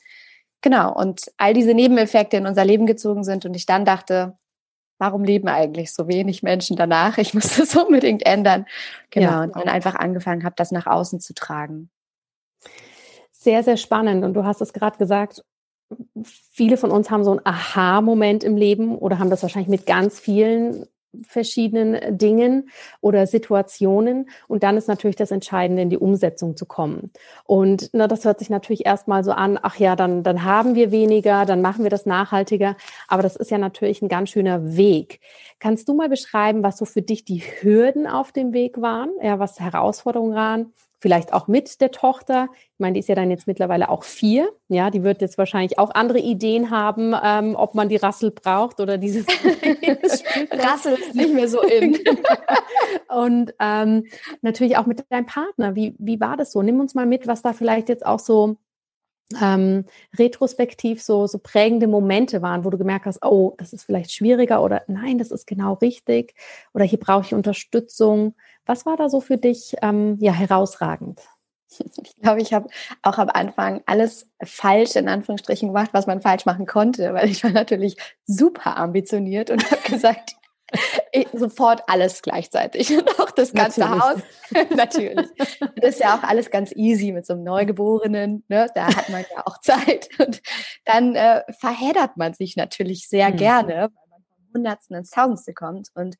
Genau, 0.61 0.91
und 0.95 1.31
all 1.37 1.53
diese 1.53 1.75
Nebeneffekte 1.75 2.37
in 2.37 2.47
unser 2.47 2.65
Leben 2.65 2.87
gezogen 2.87 3.23
sind 3.23 3.45
und 3.45 3.53
ich 3.53 3.67
dann 3.67 3.85
dachte, 3.85 4.35
warum 4.97 5.23
leben 5.23 5.47
eigentlich 5.47 5.93
so 5.93 6.07
wenig 6.07 6.43
Menschen 6.43 6.77
danach? 6.77 7.17
Ich 7.17 7.33
muss 7.33 7.55
das 7.57 7.75
unbedingt 7.75 8.25
ändern. 8.25 8.65
Genau. 9.09 9.31
Ja. 9.31 9.43
Und 9.43 9.55
dann 9.55 9.69
einfach 9.69 9.95
angefangen 9.95 10.43
habe, 10.43 10.55
das 10.57 10.71
nach 10.71 10.87
außen 10.87 11.19
zu 11.19 11.33
tragen. 11.33 11.89
Sehr, 13.31 13.63
sehr 13.63 13.77
spannend. 13.77 14.23
Und 14.23 14.33
du 14.33 14.45
hast 14.45 14.61
es 14.61 14.73
gerade 14.73 14.97
gesagt, 14.97 15.43
viele 16.23 16.77
von 16.77 16.91
uns 16.91 17.11
haben 17.11 17.23
so 17.23 17.31
einen 17.31 17.45
Aha-Moment 17.45 18.43
im 18.43 18.55
Leben 18.55 18.97
oder 18.97 19.19
haben 19.19 19.29
das 19.29 19.43
wahrscheinlich 19.43 19.69
mit 19.69 19.85
ganz 19.85 20.19
vielen 20.19 20.85
verschiedenen 21.21 22.17
Dingen 22.17 22.69
oder 23.01 23.27
Situationen. 23.27 24.29
Und 24.47 24.63
dann 24.63 24.77
ist 24.77 24.87
natürlich 24.87 25.15
das 25.15 25.31
Entscheidende, 25.31 25.81
in 25.81 25.89
die 25.89 25.97
Umsetzung 25.97 26.55
zu 26.57 26.65
kommen. 26.65 27.11
Und 27.45 27.89
na, 27.93 28.07
das 28.07 28.25
hört 28.25 28.39
sich 28.39 28.49
natürlich 28.49 28.85
erstmal 28.85 29.23
so 29.23 29.31
an, 29.31 29.59
ach 29.61 29.77
ja, 29.77 29.95
dann, 29.95 30.23
dann 30.23 30.43
haben 30.43 30.75
wir 30.75 30.91
weniger, 30.91 31.45
dann 31.45 31.61
machen 31.61 31.83
wir 31.83 31.89
das 31.89 32.05
nachhaltiger. 32.05 32.75
Aber 33.07 33.23
das 33.23 33.35
ist 33.35 33.51
ja 33.51 33.57
natürlich 33.57 34.01
ein 34.01 34.09
ganz 34.09 34.29
schöner 34.29 34.75
Weg. 34.75 35.19
Kannst 35.59 35.87
du 35.87 35.93
mal 35.93 36.09
beschreiben, 36.09 36.63
was 36.63 36.77
so 36.77 36.85
für 36.85 37.01
dich 37.01 37.25
die 37.25 37.39
Hürden 37.39 38.07
auf 38.07 38.31
dem 38.31 38.53
Weg 38.53 38.81
waren, 38.81 39.11
ja, 39.21 39.39
was 39.39 39.59
Herausforderungen 39.59 40.35
waren? 40.35 40.73
Vielleicht 41.03 41.33
auch 41.33 41.49
mit 41.49 41.81
der 41.81 41.91
Tochter. 41.91 42.47
Ich 42.53 42.79
meine, 42.79 42.93
die 42.93 43.01
ist 43.01 43.09
ja 43.09 43.15
dann 43.15 43.29
jetzt 43.29 43.45
mittlerweile 43.45 43.89
auch 43.89 44.05
vier. 44.05 44.53
Ja, 44.69 44.89
die 44.89 45.03
wird 45.03 45.19
jetzt 45.19 45.37
wahrscheinlich 45.37 45.77
auch 45.77 45.93
andere 45.93 46.19
Ideen 46.19 46.69
haben, 46.71 47.13
ähm, 47.21 47.57
ob 47.57 47.75
man 47.75 47.89
die 47.89 47.97
Rassel 47.97 48.31
braucht 48.31 48.79
oder 48.79 48.97
dieses 48.97 49.25
Rassel 50.51 50.93
ist 50.93 51.13
nicht 51.13 51.33
mehr 51.33 51.49
so 51.49 51.61
in. 51.61 51.99
Und 53.09 53.53
ähm, 53.59 54.05
natürlich 54.41 54.77
auch 54.77 54.85
mit 54.85 55.03
deinem 55.09 55.25
Partner. 55.25 55.75
Wie, 55.75 55.93
wie 55.99 56.21
war 56.21 56.37
das 56.37 56.53
so? 56.53 56.61
Nimm 56.61 56.79
uns 56.79 56.95
mal 56.95 57.05
mit, 57.05 57.27
was 57.27 57.41
da 57.41 57.51
vielleicht 57.51 57.89
jetzt 57.89 58.05
auch 58.05 58.19
so 58.19 58.55
ähm, 59.41 59.83
retrospektiv 60.17 61.03
so, 61.03 61.27
so 61.27 61.37
prägende 61.37 61.87
Momente 61.87 62.41
waren, 62.41 62.63
wo 62.63 62.69
du 62.69 62.77
gemerkt 62.77 63.07
hast, 63.07 63.25
oh, 63.25 63.55
das 63.57 63.73
ist 63.73 63.83
vielleicht 63.83 64.13
schwieriger 64.13 64.63
oder 64.63 64.83
nein, 64.87 65.17
das 65.17 65.31
ist 65.31 65.47
genau 65.47 65.73
richtig 65.73 66.33
oder 66.73 66.85
hier 66.85 66.99
brauche 66.99 67.25
ich 67.25 67.33
Unterstützung. 67.33 68.35
Was 68.65 68.85
war 68.85 68.97
da 68.97 69.09
so 69.09 69.21
für 69.21 69.37
dich 69.37 69.75
ähm, 69.81 70.17
ja 70.19 70.33
herausragend? 70.33 71.21
Ich 72.03 72.15
glaube, 72.21 72.39
ich 72.39 72.53
habe 72.53 72.69
auch 73.01 73.17
am 73.17 73.29
Anfang 73.29 73.81
alles 73.87 74.29
falsch 74.43 74.95
in 74.95 75.09
Anführungsstrichen 75.09 75.69
gemacht, 75.69 75.89
was 75.91 76.05
man 76.05 76.21
falsch 76.21 76.45
machen 76.45 76.67
konnte, 76.67 77.15
weil 77.15 77.29
ich 77.29 77.43
war 77.43 77.49
natürlich 77.49 77.97
super 78.27 78.77
ambitioniert 78.77 79.49
und 79.49 79.69
habe 79.71 79.81
gesagt, 79.89 80.35
sofort 81.33 81.83
alles 81.87 82.21
gleichzeitig 82.21 82.95
und 82.97 83.19
auch 83.19 83.31
das 83.31 83.53
ganze 83.53 83.81
natürlich. 83.81 84.03
Haus. 84.03 84.21
natürlich. 84.75 85.27
Das 85.75 85.95
ist 85.95 85.99
ja 85.99 86.15
auch 86.15 86.23
alles 86.23 86.49
ganz 86.49 86.71
easy 86.75 87.11
mit 87.11 87.25
so 87.25 87.33
einem 87.33 87.43
Neugeborenen. 87.43 88.43
Ne? 88.47 88.67
Da 88.73 88.87
hat 88.87 89.09
man 89.09 89.25
ja 89.35 89.45
auch 89.45 89.59
Zeit. 89.59 90.09
Und 90.19 90.41
dann 90.85 91.15
äh, 91.15 91.43
verheddert 91.59 92.17
man 92.17 92.33
sich 92.33 92.55
natürlich 92.55 93.07
sehr 93.07 93.31
mhm. 93.31 93.37
gerne, 93.37 93.73
weil 93.73 94.09
man 94.09 94.23
vom 94.23 94.53
Hundertsten 94.53 94.97
ins 94.97 95.11
Tausendste 95.11 95.53
kommt. 95.53 95.89
Und 95.93 96.15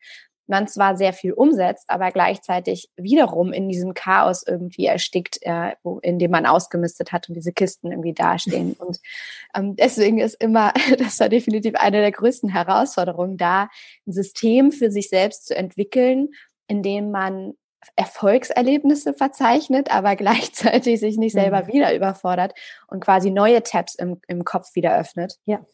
man 0.48 0.68
zwar 0.68 0.98
sehr 0.98 1.14
viel 1.14 1.34
umsetzt, 1.34 1.86
aber 1.88 2.12
gleichzeitig 2.12 2.90
wiederum 2.96 3.54
in 3.54 3.70
diesem 3.70 3.94
Chaos 3.94 4.44
irgendwie 4.46 4.86
erstickt, 4.86 5.40
äh, 5.42 5.74
wo, 5.84 6.00
in 6.00 6.20
dem 6.20 6.32
man 6.32 6.46
ausgemistet 6.46 7.12
hat 7.12 7.30
und 7.30 7.36
diese 7.36 7.54
Kisten 7.54 7.92
irgendwie 7.92 8.14
dastehen. 8.14 8.74
Und 8.80 9.00
ähm, 9.56 9.76
deswegen 9.76 10.20
ist 10.20 10.36
immer, 10.36 10.74
das 10.98 11.20
war 11.20 11.30
definitiv 11.30 11.76
eine 11.76 12.02
der 12.02 12.12
größten 12.12 12.50
Herausforderungen, 12.50 13.38
da 13.38 13.70
ein 14.06 14.14
System 14.14 14.72
für 14.72 14.92
sich 14.92 15.10
selbst 15.10 15.48
zu 15.48 15.56
entwickeln, 15.56 16.30
in 16.68 16.84
dem 16.84 17.12
man 17.12 17.54
Erfolgserlebnisse 17.96 19.14
verzeichnet, 19.14 19.94
aber 19.94 20.16
gleichzeitig 20.18 21.00
sich 21.00 21.18
nicht 21.18 21.34
selber 21.34 21.64
mhm. 21.64 21.68
wieder 21.68 21.96
überfordert 21.96 22.54
und 22.88 23.00
quasi 23.00 23.32
neue 23.32 23.64
Tabs 23.64 23.96
im, 23.96 24.20
im 24.28 24.44
Kopf 24.44 24.76
wieder 24.76 24.98
öffnet. 24.98 25.38
Ja. 25.46 25.66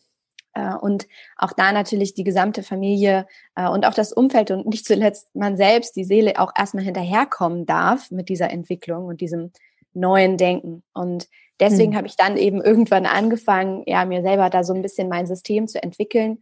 Äh, 0.59 0.75
und 0.75 1.07
auch 1.37 1.53
da 1.53 1.71
natürlich 1.71 2.13
die 2.13 2.23
gesamte 2.23 2.63
Familie 2.63 3.27
äh, 3.55 3.67
und 3.67 3.85
auch 3.85 3.93
das 3.93 4.13
Umfeld 4.13 4.51
und 4.51 4.67
nicht 4.67 4.85
zuletzt 4.85 5.27
man 5.33 5.57
selbst, 5.57 5.95
die 5.95 6.03
Seele 6.03 6.39
auch 6.39 6.51
erstmal 6.57 6.83
hinterherkommen 6.83 7.65
darf 7.65 8.11
mit 8.11 8.29
dieser 8.29 8.49
Entwicklung 8.49 9.05
und 9.05 9.21
diesem 9.21 9.51
neuen 9.93 10.37
Denken. 10.37 10.83
Und 10.93 11.27
deswegen 11.59 11.93
mhm. 11.93 11.97
habe 11.97 12.07
ich 12.07 12.15
dann 12.15 12.37
eben 12.37 12.61
irgendwann 12.61 13.05
angefangen, 13.05 13.83
ja, 13.85 14.05
mir 14.05 14.21
selber 14.21 14.49
da 14.49 14.63
so 14.63 14.73
ein 14.73 14.81
bisschen 14.81 15.09
mein 15.09 15.27
System 15.27 15.67
zu 15.67 15.81
entwickeln 15.81 16.39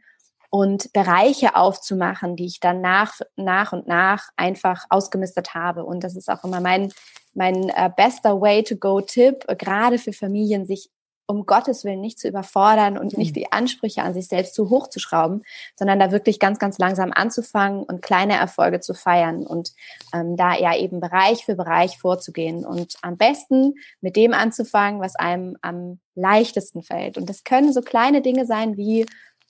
und 0.50 0.94
Bereiche 0.94 1.56
aufzumachen, 1.56 2.36
die 2.36 2.46
ich 2.46 2.60
dann 2.60 2.82
nach, 2.82 3.20
nach 3.36 3.74
und 3.74 3.88
nach 3.88 4.30
einfach 4.38 4.86
ausgemistet 4.90 5.54
habe. 5.54 5.84
Und 5.84 6.04
das 6.04 6.16
ist 6.16 6.30
auch 6.30 6.44
immer 6.44 6.62
mein, 6.62 6.92
mein 7.34 7.70
äh, 7.70 7.90
bester 7.96 8.40
Way 8.40 8.64
to 8.64 8.78
go 8.78 9.02
Tipp, 9.02 9.46
gerade 9.58 9.98
für 9.98 10.14
Familien, 10.14 10.66
sich 10.66 10.90
um 11.28 11.46
Gottes 11.46 11.84
Willen 11.84 12.00
nicht 12.00 12.20
zu 12.20 12.28
überfordern 12.28 12.98
und 12.98 13.18
nicht 13.18 13.32
mhm. 13.32 13.40
die 13.40 13.52
Ansprüche 13.52 14.02
an 14.02 14.14
sich 14.14 14.28
selbst 14.28 14.56
zu 14.56 14.70
hoch 14.70 14.88
zu 14.88 15.00
schrauben, 15.00 15.44
sondern 15.76 16.00
da 16.00 16.12
wirklich 16.12 16.40
ganz, 16.40 16.58
ganz 16.58 16.78
langsam 16.78 17.12
anzufangen 17.14 17.84
und 17.84 18.02
kleine 18.02 18.38
Erfolge 18.38 18.80
zu 18.80 18.94
feiern 18.94 19.46
und 19.46 19.74
ähm, 20.14 20.38
da 20.38 20.56
ja 20.56 20.76
eben 20.76 21.02
Bereich 21.02 21.44
für 21.44 21.56
Bereich 21.56 22.00
vorzugehen 22.00 22.66
und 22.66 22.96
am 23.02 23.18
besten 23.18 23.76
mit 24.00 24.16
dem 24.16 24.34
anzufangen, 24.34 25.02
was 25.02 25.16
einem 25.16 25.58
am 25.62 26.00
leichtesten 26.16 26.82
fällt. 26.82 27.18
Und 27.18 27.30
das 27.30 27.44
können 27.44 27.74
so 27.74 27.82
kleine 27.82 28.22
Dinge 28.22 28.46
sein 28.46 28.78
wie 28.78 29.06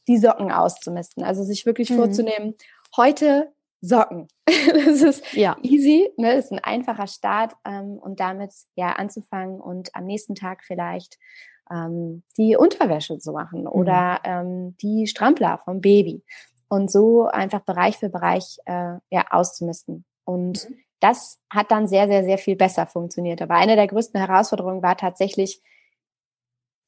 die 0.07 0.17
Socken 0.17 0.51
auszumisten. 0.51 1.23
Also 1.23 1.43
sich 1.43 1.65
wirklich 1.65 1.91
mhm. 1.91 1.97
vorzunehmen, 1.97 2.55
heute 2.95 3.53
Socken. 3.81 4.27
das 4.45 5.01
ist 5.01 5.33
ja. 5.33 5.55
easy, 5.61 6.09
ne? 6.17 6.35
das 6.35 6.45
ist 6.45 6.51
ein 6.51 6.63
einfacher 6.63 7.07
Start 7.07 7.53
ähm, 7.65 7.97
und 7.97 8.19
damit 8.19 8.51
ja 8.75 8.93
anzufangen 8.93 9.61
und 9.61 9.93
am 9.93 10.05
nächsten 10.05 10.33
Tag 10.33 10.63
vielleicht 10.63 11.17
ähm, 11.71 12.23
die 12.37 12.55
Unterwäsche 12.55 13.19
zu 13.19 13.31
machen 13.31 13.61
mhm. 13.61 13.67
oder 13.67 14.19
ähm, 14.23 14.75
die 14.81 15.07
Strampler 15.07 15.59
vom 15.65 15.81
Baby 15.81 16.23
und 16.69 16.91
so 16.91 17.27
einfach 17.27 17.61
Bereich 17.61 17.97
für 17.97 18.09
Bereich 18.09 18.57
äh, 18.65 18.95
ja, 19.09 19.25
auszumisten. 19.29 20.05
Und 20.25 20.69
mhm. 20.69 20.75
das 20.99 21.39
hat 21.49 21.71
dann 21.71 21.87
sehr, 21.87 22.07
sehr, 22.07 22.23
sehr 22.23 22.37
viel 22.37 22.55
besser 22.55 22.85
funktioniert. 22.87 23.41
Aber 23.41 23.55
eine 23.55 23.75
der 23.75 23.87
größten 23.87 24.19
Herausforderungen 24.19 24.83
war 24.83 24.97
tatsächlich, 24.97 25.61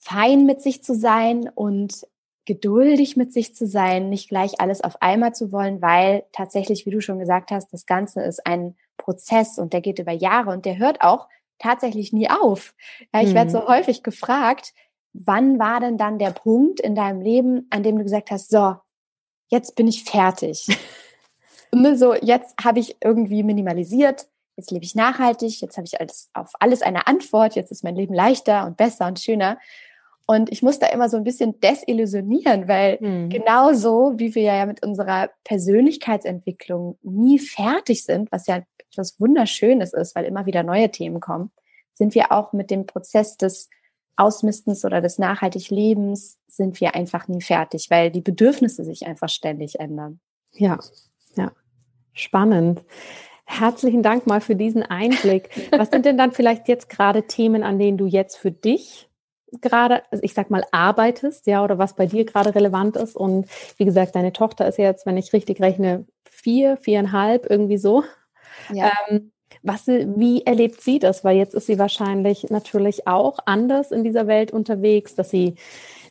fein 0.02 0.46
mit 0.46 0.62
sich 0.62 0.84
zu 0.84 0.96
sein 0.96 1.50
und 1.54 2.08
geduldig 2.46 3.16
mit 3.16 3.32
sich 3.32 3.54
zu 3.54 3.68
sein, 3.68 4.10
nicht 4.10 4.30
gleich 4.30 4.60
alles 4.60 4.82
auf 4.82 5.02
einmal 5.02 5.36
zu 5.36 5.52
wollen, 5.52 5.82
weil 5.82 6.24
tatsächlich, 6.32 6.86
wie 6.86 6.90
du 6.90 7.00
schon 7.00 7.20
gesagt 7.20 7.52
hast, 7.52 7.72
das 7.74 7.86
Ganze 7.86 8.22
ist 8.22 8.46
ein 8.48 8.76
Prozess 8.98 9.60
und 9.60 9.72
der 9.72 9.82
geht 9.82 10.00
über 10.00 10.14
Jahre 10.14 10.52
und 10.52 10.66
der 10.66 10.80
hört 10.80 11.02
auch 11.02 11.28
tatsächlich 11.60 12.14
nie 12.14 12.30
auf. 12.30 12.74
Ja, 13.14 13.22
ich 13.22 13.30
mhm. 13.30 13.36
werde 13.36 13.52
so 13.52 13.68
häufig 13.68 14.04
gefragt, 14.04 14.74
wann 15.14 15.60
war 15.60 15.80
denn 15.80 15.98
dann 15.98 16.20
der 16.20 16.32
Punkt 16.32 16.80
in 16.80 16.96
deinem 16.96 17.22
Leben, 17.22 17.68
an 17.70 17.84
dem 17.84 17.98
du 17.98 18.04
gesagt 18.04 18.32
hast, 18.32 18.50
so, 18.50 18.76
jetzt 19.50 19.76
bin 19.76 19.88
ich 19.88 20.04
fertig. 20.04 20.68
ne, 21.72 21.98
so, 21.98 22.14
jetzt 22.16 22.56
habe 22.64 22.80
ich 22.80 22.98
irgendwie 23.04 23.44
minimalisiert, 23.44 24.28
jetzt 24.56 24.72
lebe 24.72 24.86
ich 24.86 24.96
nachhaltig, 24.96 25.62
jetzt 25.62 25.78
habe 25.78 25.86
ich 25.86 26.00
alles, 26.00 26.30
auf 26.34 26.52
alles 26.60 26.82
eine 26.82 27.08
Antwort, 27.08 27.56
jetzt 27.56 27.72
ist 27.72 27.84
mein 27.84 27.96
Leben 27.96 28.14
leichter 28.14 28.66
und 28.66 28.78
besser 28.78 29.08
und 29.08 29.20
schöner. 29.20 29.58
Und 30.30 30.52
ich 30.52 30.62
muss 30.62 30.78
da 30.78 30.86
immer 30.86 31.10
so 31.10 31.18
ein 31.18 31.24
bisschen 31.24 31.60
desillusionieren, 31.60 32.68
weil 32.68 33.00
mhm. 33.02 33.30
genauso 33.30 34.14
wie 34.18 34.36
wir 34.36 34.44
ja 34.44 34.68
mit 34.68 34.86
unserer 34.86 35.32
Persönlichkeitsentwicklung 35.44 37.00
nie 37.02 37.40
fertig 37.40 38.04
sind, 38.04 38.32
was 38.32 38.46
ja 38.46 38.62
etwas 38.92 39.20
Wunderschönes 39.20 39.92
ist, 39.92 40.16
weil 40.16 40.26
immer 40.26 40.46
wieder 40.46 40.62
neue 40.62 40.92
Themen 40.92 41.20
kommen, 41.20 41.50
sind 41.94 42.14
wir 42.14 42.32
auch 42.32 42.54
mit 42.54 42.70
dem 42.70 42.86
Prozess 42.86 43.38
des 43.38 43.72
Ausmistens 44.18 44.86
oder 44.86 45.02
des 45.02 45.18
nachhaltig 45.18 45.72
Lebens 45.72 46.38
sind 46.48 46.80
wir 46.80 46.94
einfach 46.94 47.28
nie 47.28 47.42
fertig, 47.42 47.88
weil 47.90 48.12
die 48.12 48.22
Bedürfnisse 48.22 48.84
sich 48.84 49.08
einfach 49.08 49.30
ständig 49.30 49.80
ändern. 49.80 50.20
Ja, 50.52 50.78
ja, 51.38 51.52
spannend. 52.14 52.84
Herzlichen 53.46 54.04
Dank 54.04 54.28
mal 54.28 54.42
für 54.42 54.56
diesen 54.56 54.84
Einblick. 54.84 55.50
Was 55.72 55.90
sind 55.90 56.06
denn 56.06 56.20
dann 56.20 56.34
vielleicht 56.34 56.68
jetzt 56.68 56.88
gerade 56.88 57.24
Themen, 57.24 57.64
an 57.64 57.80
denen 57.80 57.98
du 57.98 58.06
jetzt 58.06 58.38
für 58.38 58.52
dich 58.52 59.09
gerade, 59.62 60.04
also 60.12 60.24
ich 60.24 60.34
sag 60.34 60.50
mal, 60.50 60.64
arbeitest, 60.72 61.48
ja, 61.48 61.64
oder 61.64 61.78
was 61.78 61.96
bei 61.96 62.06
dir 62.06 62.26
gerade 62.26 62.56
relevant 62.56 62.96
ist. 62.96 63.16
Und 63.16 63.48
wie 63.78 63.86
gesagt, 63.86 64.16
deine 64.16 64.34
Tochter 64.34 64.68
ist 64.68 64.78
jetzt, 64.78 65.06
wenn 65.06 65.18
ich 65.18 65.34
richtig 65.34 65.62
rechne, 65.62 66.06
vier, 66.30 66.78
viereinhalb, 66.78 67.50
irgendwie 67.50 67.78
so. 67.78 68.04
Ja. 68.72 68.92
Ähm, 69.10 69.32
was, 69.64 69.88
wie 69.88 70.46
erlebt 70.46 70.82
sie 70.82 71.00
das? 71.00 71.24
Weil 71.24 71.38
jetzt 71.38 71.54
ist 71.54 71.68
sie 71.68 71.80
wahrscheinlich 71.80 72.50
natürlich 72.50 73.08
auch 73.08 73.40
anders 73.46 73.92
in 73.92 74.04
dieser 74.04 74.28
Welt 74.28 74.52
unterwegs, 74.52 75.16
dass 75.16 75.30
sie 75.30 75.56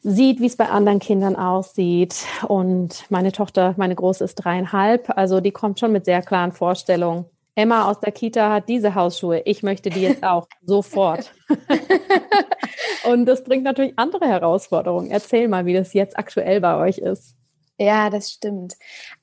sieht, 0.02 0.40
wie 0.40 0.47
es 0.47 0.57
bei 0.57 0.68
anderen 0.68 0.99
Kindern 0.99 1.37
aussieht. 1.37 2.16
Und 2.47 3.04
meine 3.11 3.33
Tochter, 3.33 3.75
meine 3.76 3.95
Große 3.95 4.25
ist 4.25 4.35
dreieinhalb, 4.37 5.16
also 5.16 5.40
die 5.40 5.50
kommt 5.50 5.80
schon 5.80 5.92
mit 5.92 6.04
sehr 6.04 6.23
klaren 6.23 6.52
Vorstellungen. 6.52 7.25
Emma 7.59 7.91
aus 7.91 7.99
der 7.99 8.12
Kita 8.12 8.53
hat 8.53 8.69
diese 8.69 8.95
Hausschuhe. 8.95 9.43
Ich 9.45 9.65
möchte 9.65 9.91
die 9.91 10.03
jetzt 10.03 10.23
auch 10.23 10.47
sofort. 10.62 11.35
Und 13.11 13.27
das 13.27 13.43
bringt 13.43 13.65
natürlich 13.65 13.95
andere 13.97 14.29
Herausforderungen. 14.29 15.11
Erzähl 15.11 15.49
mal, 15.49 15.67
wie 15.67 15.75
das 15.75 15.93
jetzt 15.93 16.17
aktuell 16.17 16.61
bei 16.61 16.77
euch 16.77 16.99
ist. 16.99 17.38
Ja, 17.81 18.11
das 18.11 18.33
stimmt. 18.33 18.75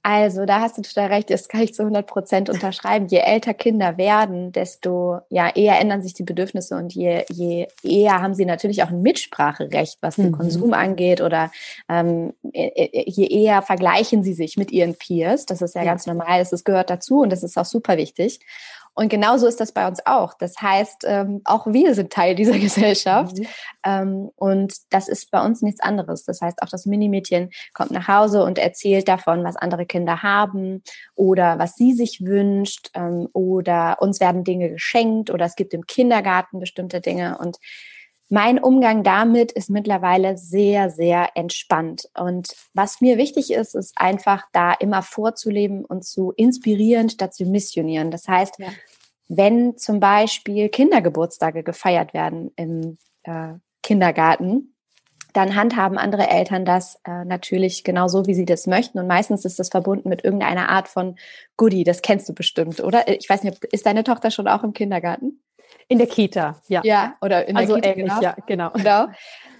Also, 0.01 0.45
da 0.45 0.61
hast 0.61 0.77
du 0.77 0.81
total 0.81 1.07
recht, 1.07 1.29
das 1.29 1.49
kann 1.49 1.61
ich 1.61 1.73
zu 1.73 1.81
100 1.81 2.07
Prozent 2.07 2.49
unterschreiben. 2.49 3.07
Je 3.07 3.17
älter 3.17 3.53
Kinder 3.53 3.97
werden, 3.97 4.53
desto 4.53 5.19
ja, 5.29 5.49
eher 5.53 5.77
ändern 5.77 6.01
sich 6.01 6.13
die 6.13 6.23
Bedürfnisse 6.23 6.77
und 6.77 6.93
je, 6.95 7.25
je 7.29 7.67
eher 7.83 8.21
haben 8.21 8.33
sie 8.33 8.45
natürlich 8.45 8.81
auch 8.81 8.91
ein 8.91 9.01
Mitspracherecht, 9.01 9.97
was 9.99 10.15
den 10.15 10.27
mhm. 10.27 10.37
Konsum 10.37 10.73
angeht 10.73 11.19
oder 11.19 11.51
ähm, 11.89 12.33
äh, 12.53 12.67
äh, 12.67 13.09
je 13.09 13.27
eher 13.27 13.61
vergleichen 13.61 14.23
sie 14.23 14.33
sich 14.33 14.55
mit 14.55 14.71
ihren 14.71 14.95
Peers. 14.95 15.45
Das 15.45 15.61
ist 15.61 15.75
ja, 15.75 15.81
ja. 15.81 15.91
ganz 15.91 16.05
normal, 16.05 16.45
das 16.49 16.63
gehört 16.63 16.89
dazu 16.89 17.19
und 17.19 17.31
das 17.31 17.43
ist 17.43 17.57
auch 17.57 17.65
super 17.65 17.97
wichtig. 17.97 18.39
Und 18.95 19.09
genauso 19.09 19.45
ist 19.45 19.59
das 19.59 19.73
bei 19.73 19.87
uns 19.87 19.99
auch. 20.05 20.33
Das 20.33 20.61
heißt, 20.61 21.03
ähm, 21.05 21.41
auch 21.43 21.67
wir 21.67 21.93
sind 21.93 22.13
Teil 22.13 22.33
dieser 22.33 22.57
Gesellschaft. 22.59 23.37
Mhm. 23.37 23.47
Ähm, 23.85 24.29
und 24.35 24.73
das 24.89 25.09
ist 25.09 25.31
bei 25.31 25.45
uns 25.45 25.61
nichts 25.61 25.81
anderes. 25.81 26.23
Das 26.23 26.41
heißt, 26.41 26.61
auch 26.61 26.69
das 26.69 26.85
Minimädchen 26.85 27.51
kommt 27.73 27.91
nach 27.91 28.07
Hause 28.07 28.43
und 28.43 28.57
erzählt 28.57 29.07
davon, 29.07 29.43
was 29.43 29.57
andere 29.57 29.85
Kinder 29.85 30.23
haben 30.23 30.81
oder 31.13 31.59
was 31.59 31.75
sie 31.75 31.93
sich 31.93 32.21
wünscht. 32.25 32.89
Ähm, 32.93 33.27
oder 33.33 33.97
uns 33.99 34.21
werden 34.21 34.45
Dinge 34.45 34.69
geschenkt 34.69 35.29
oder 35.29 35.45
es 35.45 35.55
gibt 35.55 35.73
im 35.73 35.85
Kindergarten 35.85 36.59
bestimmte 36.59 37.01
Dinge. 37.01 37.37
Und 37.37 37.57
mein 38.29 38.57
Umgang 38.57 39.03
damit 39.03 39.51
ist 39.51 39.69
mittlerweile 39.69 40.37
sehr, 40.37 40.89
sehr 40.89 41.29
entspannt. 41.35 42.09
Und 42.17 42.55
was 42.73 42.99
mir 42.99 43.17
wichtig 43.17 43.51
ist, 43.53 43.75
ist 43.75 43.93
einfach 43.97 44.45
da 44.51 44.73
immer 44.73 45.03
vorzuleben 45.03 45.85
und 45.85 46.03
zu 46.03 46.31
inspirieren 46.31 47.09
statt 47.09 47.35
zu 47.35 47.45
missionieren. 47.45 48.09
Das 48.09 48.27
heißt, 48.27 48.55
ja. 48.57 48.67
wenn 49.27 49.77
zum 49.77 49.99
Beispiel 49.99 50.69
Kindergeburtstage 50.69 51.63
gefeiert 51.63 52.13
werden 52.13 52.51
im 52.55 52.97
äh, 53.23 53.53
Kindergarten, 53.83 54.75
dann 55.33 55.55
handhaben 55.55 55.97
andere 55.97 56.29
Eltern 56.29 56.63
das 56.65 56.99
äh, 57.03 57.25
natürlich 57.25 57.83
genauso, 57.83 58.25
wie 58.25 58.33
sie 58.33 58.45
das 58.45 58.67
möchten. 58.67 58.97
Und 58.99 59.07
meistens 59.07 59.43
ist 59.43 59.59
das 59.59 59.69
verbunden 59.69 60.09
mit 60.09 60.23
irgendeiner 60.23 60.69
Art 60.69 60.87
von 60.87 61.17
Goodie. 61.57 61.83
Das 61.83 62.01
kennst 62.01 62.27
du 62.29 62.33
bestimmt, 62.33 62.79
oder? 62.79 63.07
Ich 63.07 63.29
weiß 63.29 63.43
nicht, 63.43 63.63
ist 63.65 63.85
deine 63.85 64.05
Tochter 64.05 64.31
schon 64.31 64.47
auch 64.47 64.63
im 64.63 64.73
Kindergarten? 64.73 65.41
In 65.87 65.99
der 65.99 66.07
Kita, 66.07 66.59
ja. 66.67 66.81
Ja, 66.83 67.15
oder 67.21 67.47
in 67.47 67.55
der 67.55 67.61
also 67.61 67.75
Kita. 67.75 67.89
Ähnlich, 67.89 68.05
genau. 68.05 68.21
ja, 68.21 68.35
genau. 68.47 68.71
genau. 68.71 69.07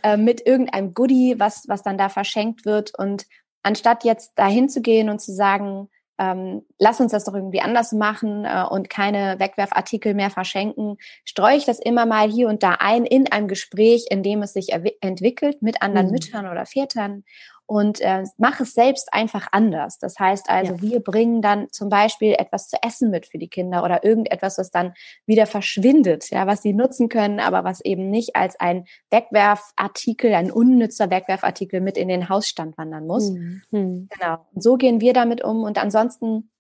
Äh, 0.04 0.18
mit 0.18 0.46
irgendeinem 0.46 0.94
Goodie, 0.94 1.36
was, 1.38 1.66
was 1.68 1.84
dann 1.84 1.98
da 1.98 2.10
verschenkt 2.10 2.66
wird. 2.66 2.98
Und 2.98 3.26
anstatt 3.64 4.04
jetzt 4.04 4.34
dahin 4.36 4.70
zu 4.70 4.82
gehen 4.82 5.10
und 5.10 5.20
zu 5.20 5.34
sagen, 5.34 5.90
ähm, 6.18 6.66
lass 6.80 7.02
uns 7.02 7.12
das 7.12 7.26
doch 7.26 7.34
irgendwie 7.34 7.62
anders 7.62 7.92
machen 7.92 8.46
äh, 8.46 8.64
und 8.70 8.90
keine 8.90 9.38
Wegwerfartikel 9.40 10.14
mehr 10.14 10.30
verschenken, 10.30 10.98
streue 11.26 11.58
ich 11.58 11.66
das 11.66 11.80
immer 11.80 12.06
mal 12.06 12.30
hier 12.30 12.48
und 12.48 12.64
da 12.64 12.78
ein 12.80 13.06
in 13.06 13.32
einem 13.32 13.48
Gespräch, 13.48 14.06
in 14.10 14.24
dem 14.24 14.42
es 14.42 14.54
sich 14.54 14.70
entwickelt 15.02 15.62
mit 15.62 15.82
anderen 15.82 16.08
mhm. 16.08 16.14
Müttern 16.14 16.48
oder 16.48 16.66
Vätern 16.66 17.24
und 17.68 18.00
äh, 18.02 18.24
mach 18.38 18.60
es 18.60 18.74
selbst 18.74 19.12
einfach 19.14 19.48
anders. 19.52 19.98
Das 19.98 20.20
heißt 20.20 20.50
also, 20.50 20.74
ja. 20.74 20.82
wir 20.82 21.00
bringen 21.00 21.42
dann 21.42 21.72
zum 21.72 21.90
Beispiel 21.90 22.34
etwas 22.38 22.70
zu 22.70 22.78
essen 22.84 23.10
mit 23.10 23.26
für 23.26 23.40
die 23.40 23.48
Kinder 23.48 23.84
oder 23.84 24.04
irgendetwas, 24.04 24.58
was 24.58 24.70
dann 24.70 24.94
wieder 25.26 25.48
verschwindet, 25.48 26.30
ja, 26.30 26.46
was 26.46 26.62
sie 26.62 26.74
nutzen 26.74 27.10
können, 27.10 27.40
aber 27.40 27.64
was 27.64 27.82
eben 27.82 28.10
nicht 28.10 28.36
als 28.36 28.60
ein 28.60 28.86
Wegwerfartikel, 29.10 30.34
ein 30.34 30.52
unnützer 30.52 31.10
Wegwerfartikel 31.10 31.82
mit 31.82 31.98
in 31.98 32.08
den 32.08 32.30
Hausstand 32.30 32.78
wandern 32.78 33.08
muss. 33.08 33.32
Mhm. 33.32 33.62
mhm. 33.72 34.10
Genau. 34.12 34.46
Und 34.54 34.62
so 34.62 34.76
gehen 34.76 35.02
wir 35.02 35.14
damit 35.14 35.44
um. 35.44 35.64
Und 35.64 35.78
ansonsten 35.80 36.52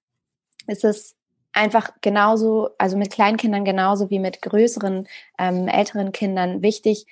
ist 0.68 0.84
es 0.84 1.16
einfach 1.54 1.92
genauso, 2.02 2.70
also 2.78 2.98
mit 2.98 3.12
Kleinkindern 3.12 3.64
genauso 3.64 4.10
wie 4.10 4.20
mit 4.20 4.42
größeren, 4.42 5.08
ähm, 5.40 5.68
älteren 5.68 6.12
Kindern 6.12 6.62
wichtig, 6.62 7.06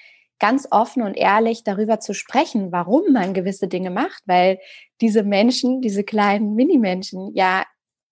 ganz 0.44 0.68
offen 0.72 1.04
und 1.04 1.16
ehrlich 1.16 1.64
darüber 1.64 2.02
zu 2.02 2.14
sprechen, 2.14 2.74
warum 2.74 3.14
man 3.14 3.34
gewisse 3.34 3.70
Dinge 3.70 3.92
macht, 3.92 4.24
weil 4.26 4.60
diese 5.00 5.24
Menschen, 5.24 5.80
diese 5.80 6.04
kleinen 6.04 6.54
Minimenschen 6.54 7.34
ja 7.34 7.64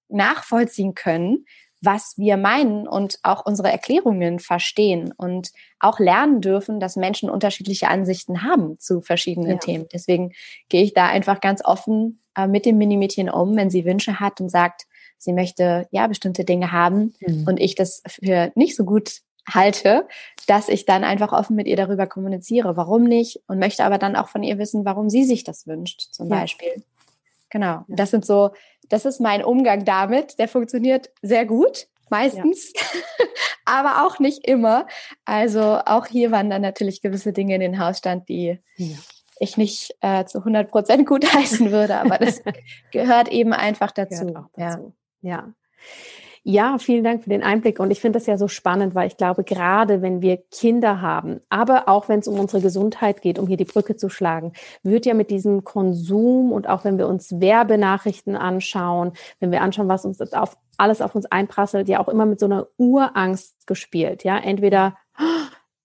nachvollziehen 0.08 0.96
können, 0.96 1.44
was 1.82 2.14
wir 2.16 2.38
meinen 2.38 2.88
und 2.88 3.20
auch 3.24 3.46
unsere 3.46 3.70
Erklärungen 3.70 4.40
verstehen 4.40 5.14
und 5.18 5.52
auch 5.82 6.00
lernen 6.00 6.40
dürfen, 6.40 6.80
dass 6.80 6.96
Menschen 6.96 7.30
unterschiedliche 7.30 7.90
Ansichten 7.90 8.44
haben 8.44 8.80
zu 8.80 9.02
verschiedenen 9.02 9.52
ja. 9.52 9.58
Themen. 9.58 9.88
Deswegen 9.92 10.32
gehe 10.70 10.84
ich 10.84 10.94
da 10.94 11.08
einfach 11.08 11.42
ganz 11.42 11.62
offen 11.66 12.22
äh, 12.38 12.48
mit 12.48 12.66
dem 12.66 12.78
Minimädchen 12.78 13.30
um, 13.30 13.58
wenn 13.58 13.70
sie 13.70 13.84
Wünsche 13.84 14.22
hat 14.22 14.40
und 14.40 14.48
sagt, 14.48 14.84
sie 15.18 15.34
möchte 15.34 15.86
ja 15.92 16.08
bestimmte 16.08 16.46
Dinge 16.46 16.72
haben 16.72 17.14
mhm. 17.20 17.44
und 17.46 17.60
ich 17.60 17.76
das 17.76 18.02
für 18.08 18.54
nicht 18.56 18.78
so 18.78 18.86
gut 18.86 19.20
halte, 19.50 20.08
dass 20.48 20.70
ich 20.70 20.86
dann 20.86 21.04
einfach 21.04 21.32
offen 21.32 21.56
mit 21.56 21.68
ihr 21.68 21.76
darüber 21.76 22.08
kommuniziere, 22.08 22.78
warum 22.78 23.04
nicht 23.04 23.42
und 23.48 23.60
möchte 23.60 23.84
aber 23.84 23.98
dann 23.98 24.16
auch 24.16 24.30
von 24.30 24.44
ihr 24.44 24.58
wissen, 24.58 24.86
warum 24.86 25.10
sie 25.10 25.24
sich 25.24 25.44
das 25.44 25.68
wünscht, 25.68 26.08
zum 26.12 26.30
ja. 26.30 26.40
Beispiel. 26.40 26.84
Genau. 27.50 27.84
Das 27.88 28.12
sind 28.12 28.26
so, 28.26 28.52
das 28.90 29.06
ist 29.06 29.20
mein 29.20 29.44
Umgang 29.44 29.86
damit. 29.86 30.40
Der 30.40 30.48
funktioniert 30.48 31.10
sehr 31.22 31.46
gut, 31.46 31.88
meistens, 32.10 32.74
ja. 32.74 33.26
aber 33.66 34.06
auch 34.06 34.20
nicht 34.20 34.48
immer. 34.48 34.88
Also 35.26 35.80
auch 35.86 36.08
hier 36.08 36.32
waren 36.32 36.50
dann 36.50 36.62
natürlich 36.62 37.02
gewisse 37.02 37.34
Dinge 37.34 37.56
in 37.56 37.62
den 37.62 37.80
Hausstand, 37.80 38.30
die 38.30 38.60
ja. 38.78 38.98
ich 39.40 39.58
nicht 39.58 39.96
äh, 40.02 40.26
zu 40.26 40.40
100 40.40 40.72
Prozent 40.72 41.08
gut 41.08 41.32
heißen 41.34 41.72
würde, 41.72 41.98
aber 41.98 42.18
das 42.18 42.42
gehört 42.92 43.30
eben 43.30 43.54
einfach 43.54 43.92
dazu. 43.92 44.48
dazu. 44.56 44.94
Ja. 45.22 45.44
ja. 45.44 45.54
Ja, 46.44 46.80
vielen 46.80 47.04
Dank 47.04 47.24
für 47.24 47.30
den 47.30 47.44
Einblick. 47.44 47.80
Und 47.80 47.92
ich 47.92 48.02
finde 48.02 48.18
das 48.18 48.26
ja 48.26 48.36
so 48.36 48.48
spannend, 48.48 48.96
weil 48.96 49.08
ich 49.08 49.16
glaube, 49.16 49.44
gerade 49.44 50.02
wenn 50.02 50.24
wir 50.24 50.38
Kinder 50.50 51.00
haben, 51.00 51.40
aber 51.50 51.88
auch 51.88 52.10
wenn 52.10 52.20
es 52.20 52.28
um 52.28 52.40
unsere 52.40 52.64
Gesundheit 52.64 53.22
geht, 53.22 53.38
um 53.38 53.46
hier 53.46 53.58
die 53.58 53.66
Brücke 53.66 53.96
zu 53.96 54.10
schlagen, 54.10 54.54
wird 54.82 55.06
ja 55.06 55.14
mit 55.14 55.30
diesem 55.30 55.64
Konsum 55.64 56.52
und 56.52 56.68
auch 56.68 56.84
wenn 56.84 56.98
wir 56.98 57.08
uns 57.08 57.40
Werbenachrichten 57.40 58.36
anschauen, 58.36 59.12
wenn 59.40 59.52
wir 59.52 59.62
anschauen, 59.62 59.88
was 59.88 60.04
uns 60.04 60.20
auf, 60.34 60.58
alles 60.78 61.02
auf 61.02 61.14
uns 61.14 61.28
einprasselt, 61.28 61.88
ja 61.88 62.00
auch 62.00 62.10
immer 62.10 62.26
mit 62.26 62.40
so 62.40 62.48
einer 62.48 62.66
Urangst 62.78 63.68
gespielt. 63.68 64.24
Ja, 64.24 64.40
entweder 64.40 64.98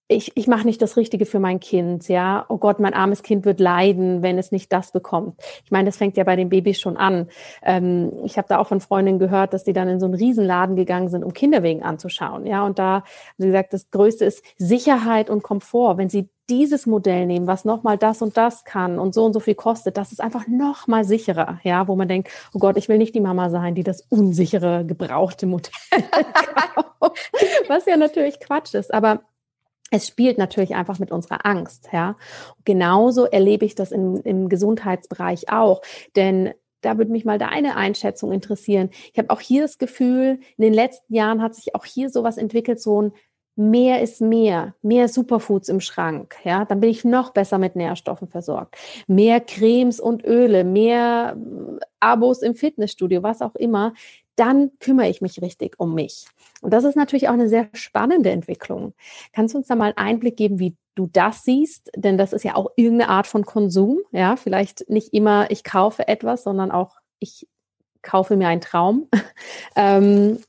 ich, 0.09 0.31
ich 0.35 0.47
mache 0.47 0.65
nicht 0.65 0.81
das 0.81 0.95
Richtige 0.95 1.25
für 1.25 1.39
mein 1.39 1.59
Kind, 1.59 2.07
ja. 2.07 2.45
Oh 2.47 2.57
Gott, 2.57 2.79
mein 2.79 2.93
armes 2.93 3.23
Kind 3.23 3.43
wird 3.43 3.59
leiden, 3.59 4.21
wenn 4.21 4.37
es 4.37 4.53
nicht 4.53 4.71
das 4.71 4.91
bekommt. 4.91 5.35
Ich 5.65 5.71
meine, 5.71 5.87
das 5.87 5.97
fängt 5.97 6.15
ja 6.15 6.23
bei 6.23 6.37
den 6.37 6.47
Babys 6.47 6.79
schon 6.79 6.95
an. 6.95 7.27
Ähm, 7.61 8.13
ich 8.23 8.37
habe 8.37 8.47
da 8.47 8.59
auch 8.59 8.67
von 8.67 8.79
Freundinnen 8.79 9.19
gehört, 9.19 9.53
dass 9.53 9.65
die 9.65 9.73
dann 9.73 9.89
in 9.89 9.99
so 9.99 10.05
einen 10.05 10.15
Riesenladen 10.15 10.77
gegangen 10.77 11.09
sind, 11.09 11.25
um 11.25 11.33
Kinderwegen 11.33 11.83
anzuschauen, 11.83 12.45
ja. 12.45 12.65
Und 12.65 12.79
da, 12.79 13.03
wie 13.37 13.47
gesagt, 13.47 13.73
das 13.73 13.91
Größte 13.91 14.23
ist 14.23 14.43
Sicherheit 14.57 15.29
und 15.29 15.43
Komfort. 15.43 15.97
Wenn 15.97 16.09
sie 16.09 16.29
dieses 16.49 16.85
Modell 16.85 17.25
nehmen, 17.25 17.45
was 17.45 17.65
nochmal 17.65 17.97
das 17.97 18.21
und 18.21 18.37
das 18.37 18.63
kann 18.63 18.99
und 18.99 19.13
so 19.13 19.25
und 19.25 19.33
so 19.33 19.41
viel 19.41 19.55
kostet, 19.55 19.97
das 19.97 20.13
ist 20.13 20.21
einfach 20.21 20.47
nochmal 20.47 21.03
sicherer, 21.03 21.59
ja, 21.63 21.89
wo 21.89 21.97
man 21.97 22.07
denkt, 22.07 22.29
oh 22.53 22.59
Gott, 22.59 22.77
ich 22.77 22.87
will 22.87 22.97
nicht 22.97 23.13
die 23.13 23.19
Mama 23.19 23.49
sein, 23.49 23.75
die 23.75 23.83
das 23.83 24.01
unsichere, 24.07 24.85
gebrauchte 24.85 25.45
Modell 25.47 25.71
kauft, 26.73 27.31
was 27.67 27.85
ja 27.85 27.97
natürlich 27.97 28.39
Quatsch 28.39 28.73
ist, 28.73 28.93
aber 28.93 29.23
es 29.91 30.07
spielt 30.07 30.37
natürlich 30.37 30.75
einfach 30.75 30.99
mit 30.99 31.11
unserer 31.11 31.45
Angst, 31.45 31.89
ja. 31.93 32.17
Genauso 32.65 33.25
erlebe 33.25 33.65
ich 33.65 33.75
das 33.75 33.91
im, 33.91 34.21
im 34.23 34.49
Gesundheitsbereich 34.49 35.49
auch, 35.49 35.81
denn 36.15 36.53
da 36.81 36.97
würde 36.97 37.11
mich 37.11 37.25
mal 37.25 37.39
deine 37.39 37.75
Einschätzung 37.75 38.31
interessieren. 38.31 38.89
Ich 39.11 39.17
habe 39.17 39.29
auch 39.29 39.39
hier 39.39 39.63
das 39.63 39.77
Gefühl, 39.77 40.39
in 40.57 40.63
den 40.63 40.73
letzten 40.73 41.13
Jahren 41.13 41.41
hat 41.41 41.55
sich 41.55 41.73
auch 41.75 41.85
hier 41.85 42.09
sowas 42.09 42.37
entwickelt, 42.37 42.79
so 42.79 43.01
ein 43.01 43.13
mehr 43.57 44.01
ist 44.01 44.21
mehr, 44.21 44.75
mehr 44.81 45.07
Superfoods 45.09 45.67
im 45.67 45.81
Schrank, 45.81 46.35
ja, 46.43 46.63
dann 46.63 46.79
bin 46.79 46.89
ich 46.89 47.03
noch 47.03 47.31
besser 47.31 47.57
mit 47.57 47.75
Nährstoffen 47.75 48.27
versorgt. 48.27 48.75
Mehr 49.07 49.41
Cremes 49.41 49.99
und 49.99 50.23
Öle, 50.23 50.63
mehr 50.63 51.35
äh, 51.35 51.85
Abos 51.99 52.41
im 52.43 52.55
Fitnessstudio, 52.55 53.23
was 53.23 53.41
auch 53.41 53.55
immer, 53.55 53.93
dann 54.35 54.71
kümmere 54.79 55.09
ich 55.09 55.21
mich 55.21 55.41
richtig 55.41 55.79
um 55.79 55.95
mich. 55.95 56.27
Und 56.61 56.71
das 56.71 56.83
ist 56.83 56.95
natürlich 56.95 57.27
auch 57.27 57.33
eine 57.33 57.49
sehr 57.49 57.69
spannende 57.73 58.29
Entwicklung. 58.29 58.93
Kannst 59.33 59.55
du 59.55 59.57
uns 59.57 59.67
da 59.67 59.75
mal 59.75 59.93
einen 59.95 59.97
Einblick 59.97 60.37
geben, 60.37 60.59
wie 60.59 60.75
du 60.93 61.07
das 61.11 61.43
siehst? 61.43 61.91
Denn 61.95 62.17
das 62.19 62.33
ist 62.33 62.43
ja 62.43 62.55
auch 62.55 62.69
irgendeine 62.75 63.09
Art 63.09 63.25
von 63.25 63.45
Konsum. 63.45 63.99
Ja, 64.11 64.35
vielleicht 64.35 64.87
nicht 64.89 65.13
immer 65.13 65.49
ich 65.49 65.63
kaufe 65.63 66.07
etwas, 66.07 66.43
sondern 66.43 66.71
auch 66.71 66.95
ich 67.19 67.47
kaufe 68.03 68.35
mir 68.35 68.47
einen 68.47 68.61
Traum. 68.61 69.09
ähm, 69.75 70.39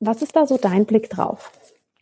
was 0.00 0.22
ist 0.22 0.34
da 0.34 0.46
so 0.46 0.56
dein 0.56 0.86
Blick 0.86 1.10
drauf? 1.10 1.52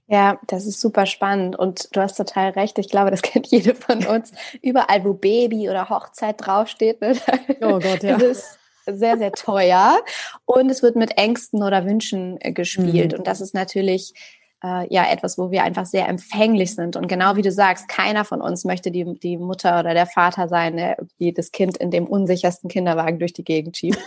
Ja, 0.09 0.39
das 0.47 0.67
ist 0.67 0.81
super 0.81 1.05
spannend 1.05 1.59
und 1.59 1.89
du 1.95 2.01
hast 2.01 2.17
total 2.17 2.51
recht. 2.51 2.79
Ich 2.79 2.89
glaube, 2.89 3.11
das 3.11 3.23
kennt 3.23 3.49
jede 3.49 3.75
von 3.75 4.07
uns. 4.07 4.33
Überall, 4.63 5.05
wo 5.05 5.15
Baby 5.15 5.69
oder 5.69 5.89
Hochzeit 5.89 6.37
draufsteht, 6.39 7.01
ne? 7.01 7.17
oh 7.63 7.79
Gott, 7.81 8.03
ja. 8.03 8.17
ist 8.17 8.59
sehr, 8.87 9.19
sehr 9.19 9.33
teuer 9.33 9.99
und 10.45 10.71
es 10.71 10.83
wird 10.83 10.95
mit 10.95 11.19
Ängsten 11.19 11.63
oder 11.63 11.85
Wünschen 11.85 12.39
äh, 12.41 12.53
gespielt. 12.53 13.13
Mhm. 13.13 13.19
Und 13.19 13.27
das 13.27 13.41
ist 13.41 13.53
natürlich 13.53 14.15
äh, 14.63 14.93
ja 14.95 15.11
etwas, 15.11 15.39
wo 15.39 15.51
wir 15.51 15.65
einfach 15.65 15.87
sehr 15.87 16.09
empfänglich 16.09 16.75
sind. 16.75 16.95
Und 16.95 17.09
genau 17.09 17.35
wie 17.35 17.43
du 17.43 17.51
sagst, 17.51 17.89
keiner 17.89 18.25
von 18.25 18.41
uns 18.41 18.65
möchte 18.65 18.93
die, 18.93 19.19
die 19.19 19.37
Mutter 19.39 19.81
oder 19.81 19.93
der 19.93 20.07
Vater 20.07 20.49
sein, 20.49 20.77
der 20.77 20.97
das 21.19 21.51
Kind 21.51 21.77
in 21.79 21.91
dem 21.91 22.07
unsichersten 22.07 22.71
Kinderwagen 22.71 23.19
durch 23.19 23.33
die 23.33 23.45
Gegend 23.45 23.77
schiebt. 23.77 23.99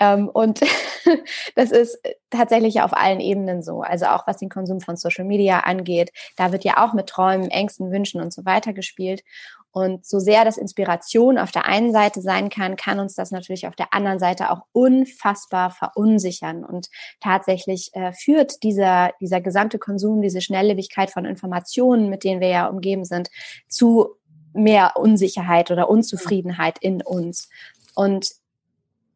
Ähm, 0.00 0.28
und 0.28 0.60
das 1.54 1.70
ist 1.70 1.98
tatsächlich 2.30 2.80
auf 2.80 2.92
allen 2.94 3.20
Ebenen 3.20 3.62
so. 3.62 3.82
Also 3.82 4.06
auch 4.06 4.26
was 4.26 4.38
den 4.38 4.48
Konsum 4.48 4.80
von 4.80 4.96
Social 4.96 5.24
Media 5.24 5.60
angeht, 5.60 6.10
da 6.36 6.50
wird 6.52 6.64
ja 6.64 6.84
auch 6.84 6.94
mit 6.94 7.08
Träumen, 7.08 7.50
Ängsten, 7.50 7.92
Wünschen 7.92 8.20
und 8.20 8.32
so 8.32 8.44
weiter 8.44 8.72
gespielt. 8.72 9.22
Und 9.72 10.04
so 10.04 10.18
sehr 10.18 10.44
das 10.44 10.56
Inspiration 10.56 11.38
auf 11.38 11.52
der 11.52 11.66
einen 11.66 11.92
Seite 11.92 12.22
sein 12.22 12.48
kann, 12.48 12.74
kann 12.74 12.98
uns 12.98 13.14
das 13.14 13.30
natürlich 13.30 13.68
auf 13.68 13.76
der 13.76 13.94
anderen 13.94 14.18
Seite 14.18 14.50
auch 14.50 14.62
unfassbar 14.72 15.70
verunsichern. 15.70 16.64
Und 16.64 16.88
tatsächlich 17.20 17.90
äh, 17.92 18.12
führt 18.12 18.64
dieser, 18.64 19.12
dieser 19.20 19.40
gesamte 19.40 19.78
Konsum, 19.78 20.22
diese 20.22 20.40
Schnelllebigkeit 20.40 21.10
von 21.10 21.24
Informationen, 21.24 22.10
mit 22.10 22.24
denen 22.24 22.40
wir 22.40 22.48
ja 22.48 22.66
umgeben 22.66 23.04
sind, 23.04 23.30
zu 23.68 24.16
mehr 24.52 24.94
Unsicherheit 24.96 25.70
oder 25.70 25.88
Unzufriedenheit 25.88 26.78
in 26.80 27.00
uns. 27.00 27.48
Und 27.94 28.39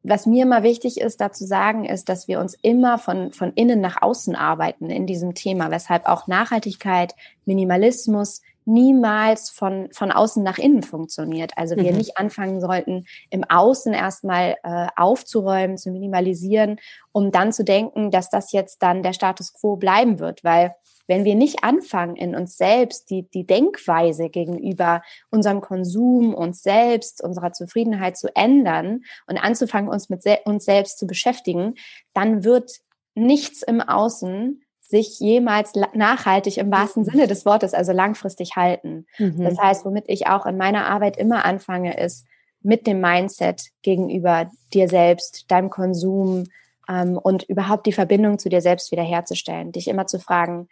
was 0.05 0.27
mir 0.27 0.43
immer 0.43 0.63
wichtig 0.63 1.01
ist, 1.01 1.21
dazu 1.21 1.47
sagen, 1.47 1.87
ist, 1.87 2.11
dass 2.11 2.29
wir 2.29 2.39
uns 2.39 2.55
immer 2.61 2.99
von, 2.99 3.33
von 3.33 3.53
innen 3.55 3.81
nach 3.81 4.03
außen 4.03 4.37
arbeiten 4.37 4.91
in 4.91 5.07
diesem 5.07 5.35
Thema, 5.35 5.71
weshalb 5.71 6.07
auch 6.07 6.27
Nachhaltigkeit, 6.27 7.15
Minimalismus 7.47 8.43
niemals 8.67 9.51
von, 9.51 9.89
von 9.93 10.13
außen 10.13 10.43
nach 10.43 10.59
innen 10.59 10.83
funktioniert. 10.83 11.53
Also 11.57 11.77
wir 11.77 11.91
mhm. 11.91 11.99
nicht 11.99 12.19
anfangen 12.19 12.61
sollten, 12.61 13.07
im 13.31 13.45
Außen 13.45 13.93
erstmal 13.93 14.57
äh, 14.63 14.89
aufzuräumen, 14.97 15.79
zu 15.79 15.91
minimalisieren, 15.91 16.81
um 17.13 17.31
dann 17.31 17.53
zu 17.53 17.65
denken, 17.65 18.11
dass 18.11 18.31
das 18.31 18.53
jetzt 18.53 18.83
dann 18.83 19.03
der 19.03 19.13
Status 19.15 19.55
quo 19.55 19.77
bleiben 19.77 20.19
wird, 20.19 20.45
weil 20.45 20.75
wenn 21.07 21.25
wir 21.25 21.35
nicht 21.35 21.65
anfangen, 21.65 22.17
in 22.17 22.35
uns 22.35 22.57
selbst 22.57 23.11
die, 23.11 23.29
die 23.29 23.47
Denkweise 23.47 24.31
gegenüber 24.31 25.03
unserem 25.31 25.61
Konsum, 25.61 26.35
uns 26.35 26.63
selbst, 26.63 27.23
unserer 27.23 27.53
Zufriedenheit 27.53 28.17
zu 28.17 28.35
ändern 28.35 29.03
und 29.27 29.37
anzufangen, 29.37 29.91
uns 29.91 30.09
mit 30.09 30.23
se 30.23 30.39
uns 30.45 30.65
selbst 30.65 30.99
zu 30.99 31.07
beschäftigen, 31.07 31.75
dann 32.15 32.45
wird 32.45 32.71
nichts 33.15 33.63
im 33.63 33.81
Außen 33.81 34.61
sich 34.81 35.19
jemals 35.19 35.73
nachhaltig 35.95 36.59
im 36.59 36.71
wahrsten 36.71 37.05
mhm. 37.05 37.11
Sinne 37.11 37.27
des 37.27 37.47
Wortes, 37.47 37.75
also 37.75 37.93
langfristig 37.93 38.57
halten. 38.57 39.07
Mhm. 39.19 39.45
Das 39.45 39.59
heißt, 39.59 39.85
womit 39.85 40.05
ich 40.09 40.27
auch 40.27 40.47
in 40.47 40.57
meiner 40.57 40.87
Arbeit 40.87 41.17
immer 41.17 41.45
anfange, 41.45 41.99
ist 41.99 42.27
mit 42.61 42.87
dem 42.87 43.01
Mindset 43.01 43.71
gegenüber 43.83 44.51
dir 44.73 44.89
selbst, 44.89 45.51
deinem 45.51 45.71
Konsum 45.71 46.45
ähm, 46.89 47.19
und 47.19 47.45
überhaupt 47.45 47.87
die 47.87 47.93
Verbindung 47.93 48.39
zu 48.39 48.49
dir 48.49 48.61
selbst 48.61 48.91
wiederherzustellen. 48.91 49.73
Dich 49.73 49.89
immer 49.89 50.07
zu 50.07 50.19
fragen, 50.19 50.69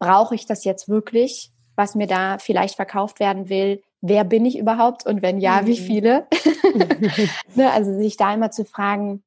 brauche 0.00 0.34
ich 0.34 0.46
das 0.46 0.64
jetzt 0.64 0.88
wirklich, 0.88 1.52
was 1.76 1.94
mir 1.94 2.08
da 2.08 2.38
vielleicht 2.38 2.74
verkauft 2.74 3.20
werden 3.20 3.48
will? 3.48 3.82
Wer 4.00 4.24
bin 4.24 4.44
ich 4.44 4.58
überhaupt? 4.58 5.06
Und 5.06 5.22
wenn 5.22 5.38
ja, 5.38 5.66
wie 5.66 5.78
mhm. 5.80 5.84
viele? 5.84 6.26
ne, 7.54 7.70
also 7.70 7.94
sich 7.94 8.16
da 8.16 8.34
immer 8.34 8.50
zu 8.50 8.64
fragen, 8.64 9.22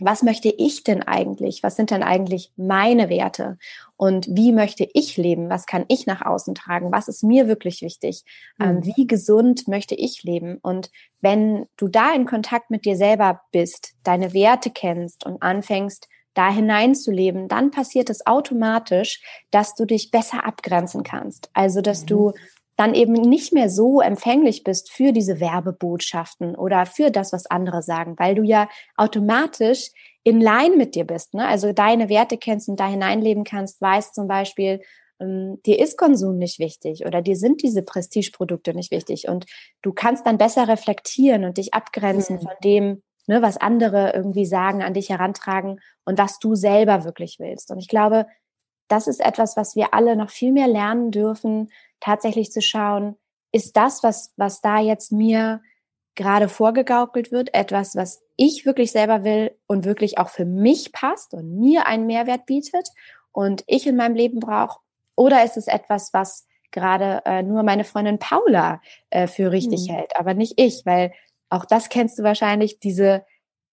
was 0.00 0.24
möchte 0.24 0.48
ich 0.48 0.82
denn 0.82 1.04
eigentlich? 1.04 1.62
Was 1.62 1.76
sind 1.76 1.92
denn 1.92 2.02
eigentlich 2.02 2.52
meine 2.56 3.08
Werte? 3.08 3.58
Und 3.96 4.26
wie 4.28 4.50
möchte 4.50 4.88
ich 4.92 5.16
leben? 5.16 5.48
Was 5.50 5.66
kann 5.66 5.84
ich 5.86 6.06
nach 6.06 6.22
außen 6.22 6.56
tragen? 6.56 6.90
Was 6.90 7.06
ist 7.06 7.22
mir 7.22 7.46
wirklich 7.46 7.80
wichtig? 7.80 8.24
Ähm, 8.60 8.76
mhm. 8.76 8.86
wie 8.86 9.06
gesund 9.06 9.68
möchte 9.68 9.94
ich 9.94 10.24
leben? 10.24 10.58
Und 10.62 10.90
wenn 11.20 11.66
du 11.76 11.86
da 11.86 12.12
in 12.12 12.26
Kontakt 12.26 12.70
mit 12.70 12.84
dir 12.84 12.96
selber 12.96 13.42
bist, 13.52 13.94
deine 14.02 14.34
Werte 14.34 14.70
kennst 14.70 15.24
und 15.24 15.40
anfängst, 15.42 16.08
da 16.34 16.50
hineinzuleben, 16.50 17.48
dann 17.48 17.70
passiert 17.70 18.10
es 18.10 18.26
automatisch, 18.26 19.22
dass 19.50 19.74
du 19.74 19.84
dich 19.84 20.10
besser 20.10 20.44
abgrenzen 20.44 21.02
kannst. 21.02 21.50
Also, 21.54 21.80
dass 21.80 22.02
mhm. 22.02 22.06
du 22.06 22.32
dann 22.76 22.94
eben 22.94 23.12
nicht 23.12 23.52
mehr 23.52 23.70
so 23.70 24.00
empfänglich 24.00 24.64
bist 24.64 24.90
für 24.90 25.12
diese 25.12 25.38
Werbebotschaften 25.40 26.56
oder 26.56 26.86
für 26.86 27.10
das, 27.10 27.32
was 27.32 27.46
andere 27.46 27.82
sagen, 27.82 28.16
weil 28.18 28.34
du 28.34 28.42
ja 28.42 28.68
automatisch 28.96 29.90
in 30.24 30.40
Line 30.40 30.76
mit 30.76 30.94
dir 30.94 31.04
bist. 31.04 31.34
Ne? 31.34 31.46
Also 31.46 31.72
deine 31.72 32.08
Werte 32.08 32.36
kennst 32.36 32.68
und 32.68 32.80
da 32.80 32.88
hineinleben 32.88 33.44
kannst, 33.44 33.80
weißt 33.80 34.14
zum 34.14 34.26
Beispiel, 34.26 34.80
ähm, 35.20 35.60
dir 35.64 35.78
ist 35.78 35.96
Konsum 35.96 36.38
nicht 36.38 36.58
wichtig 36.58 37.06
oder 37.06 37.22
dir 37.22 37.36
sind 37.36 37.62
diese 37.62 37.82
Prestigeprodukte 37.82 38.74
nicht 38.74 38.90
wichtig 38.90 39.28
und 39.28 39.46
du 39.82 39.92
kannst 39.92 40.26
dann 40.26 40.38
besser 40.38 40.66
reflektieren 40.66 41.44
und 41.44 41.58
dich 41.58 41.74
abgrenzen 41.74 42.36
mhm. 42.36 42.40
von 42.40 42.52
dem, 42.64 43.02
ne, 43.26 43.42
was 43.42 43.56
andere 43.56 44.12
irgendwie 44.14 44.46
sagen, 44.46 44.82
an 44.82 44.94
dich 44.94 45.10
herantragen 45.10 45.80
und 46.04 46.18
was 46.18 46.38
du 46.38 46.54
selber 46.54 47.04
wirklich 47.04 47.38
willst. 47.38 47.70
Und 47.70 47.78
ich 47.78 47.88
glaube, 47.88 48.26
das 48.88 49.06
ist 49.06 49.20
etwas, 49.24 49.56
was 49.56 49.76
wir 49.76 49.94
alle 49.94 50.16
noch 50.16 50.30
viel 50.30 50.52
mehr 50.52 50.68
lernen 50.68 51.10
dürfen, 51.10 51.70
tatsächlich 52.00 52.52
zu 52.52 52.60
schauen, 52.60 53.16
ist 53.52 53.76
das, 53.76 54.02
was, 54.02 54.32
was 54.36 54.60
da 54.60 54.80
jetzt 54.80 55.12
mir 55.12 55.62
gerade 56.14 56.48
vorgegaukelt 56.48 57.32
wird, 57.32 57.54
etwas, 57.54 57.96
was 57.96 58.22
ich 58.36 58.66
wirklich 58.66 58.92
selber 58.92 59.24
will 59.24 59.56
und 59.66 59.84
wirklich 59.84 60.18
auch 60.18 60.28
für 60.28 60.44
mich 60.44 60.92
passt 60.92 61.34
und 61.34 61.58
mir 61.58 61.86
einen 61.86 62.06
Mehrwert 62.06 62.46
bietet 62.46 62.88
und 63.32 63.64
ich 63.66 63.86
in 63.86 63.96
meinem 63.96 64.14
Leben 64.14 64.40
brauche? 64.40 64.80
Oder 65.16 65.44
ist 65.44 65.56
es 65.56 65.66
etwas, 65.66 66.12
was 66.12 66.46
gerade 66.70 67.22
äh, 67.24 67.42
nur 67.42 67.62
meine 67.62 67.84
Freundin 67.84 68.18
Paula 68.18 68.80
äh, 69.10 69.28
für 69.28 69.52
richtig 69.52 69.88
mhm. 69.88 69.94
hält, 69.94 70.16
aber 70.16 70.34
nicht 70.34 70.54
ich, 70.56 70.84
weil 70.84 71.12
auch 71.48 71.64
das 71.64 71.88
kennst 71.88 72.18
du 72.18 72.22
wahrscheinlich, 72.22 72.80
diese, 72.80 73.24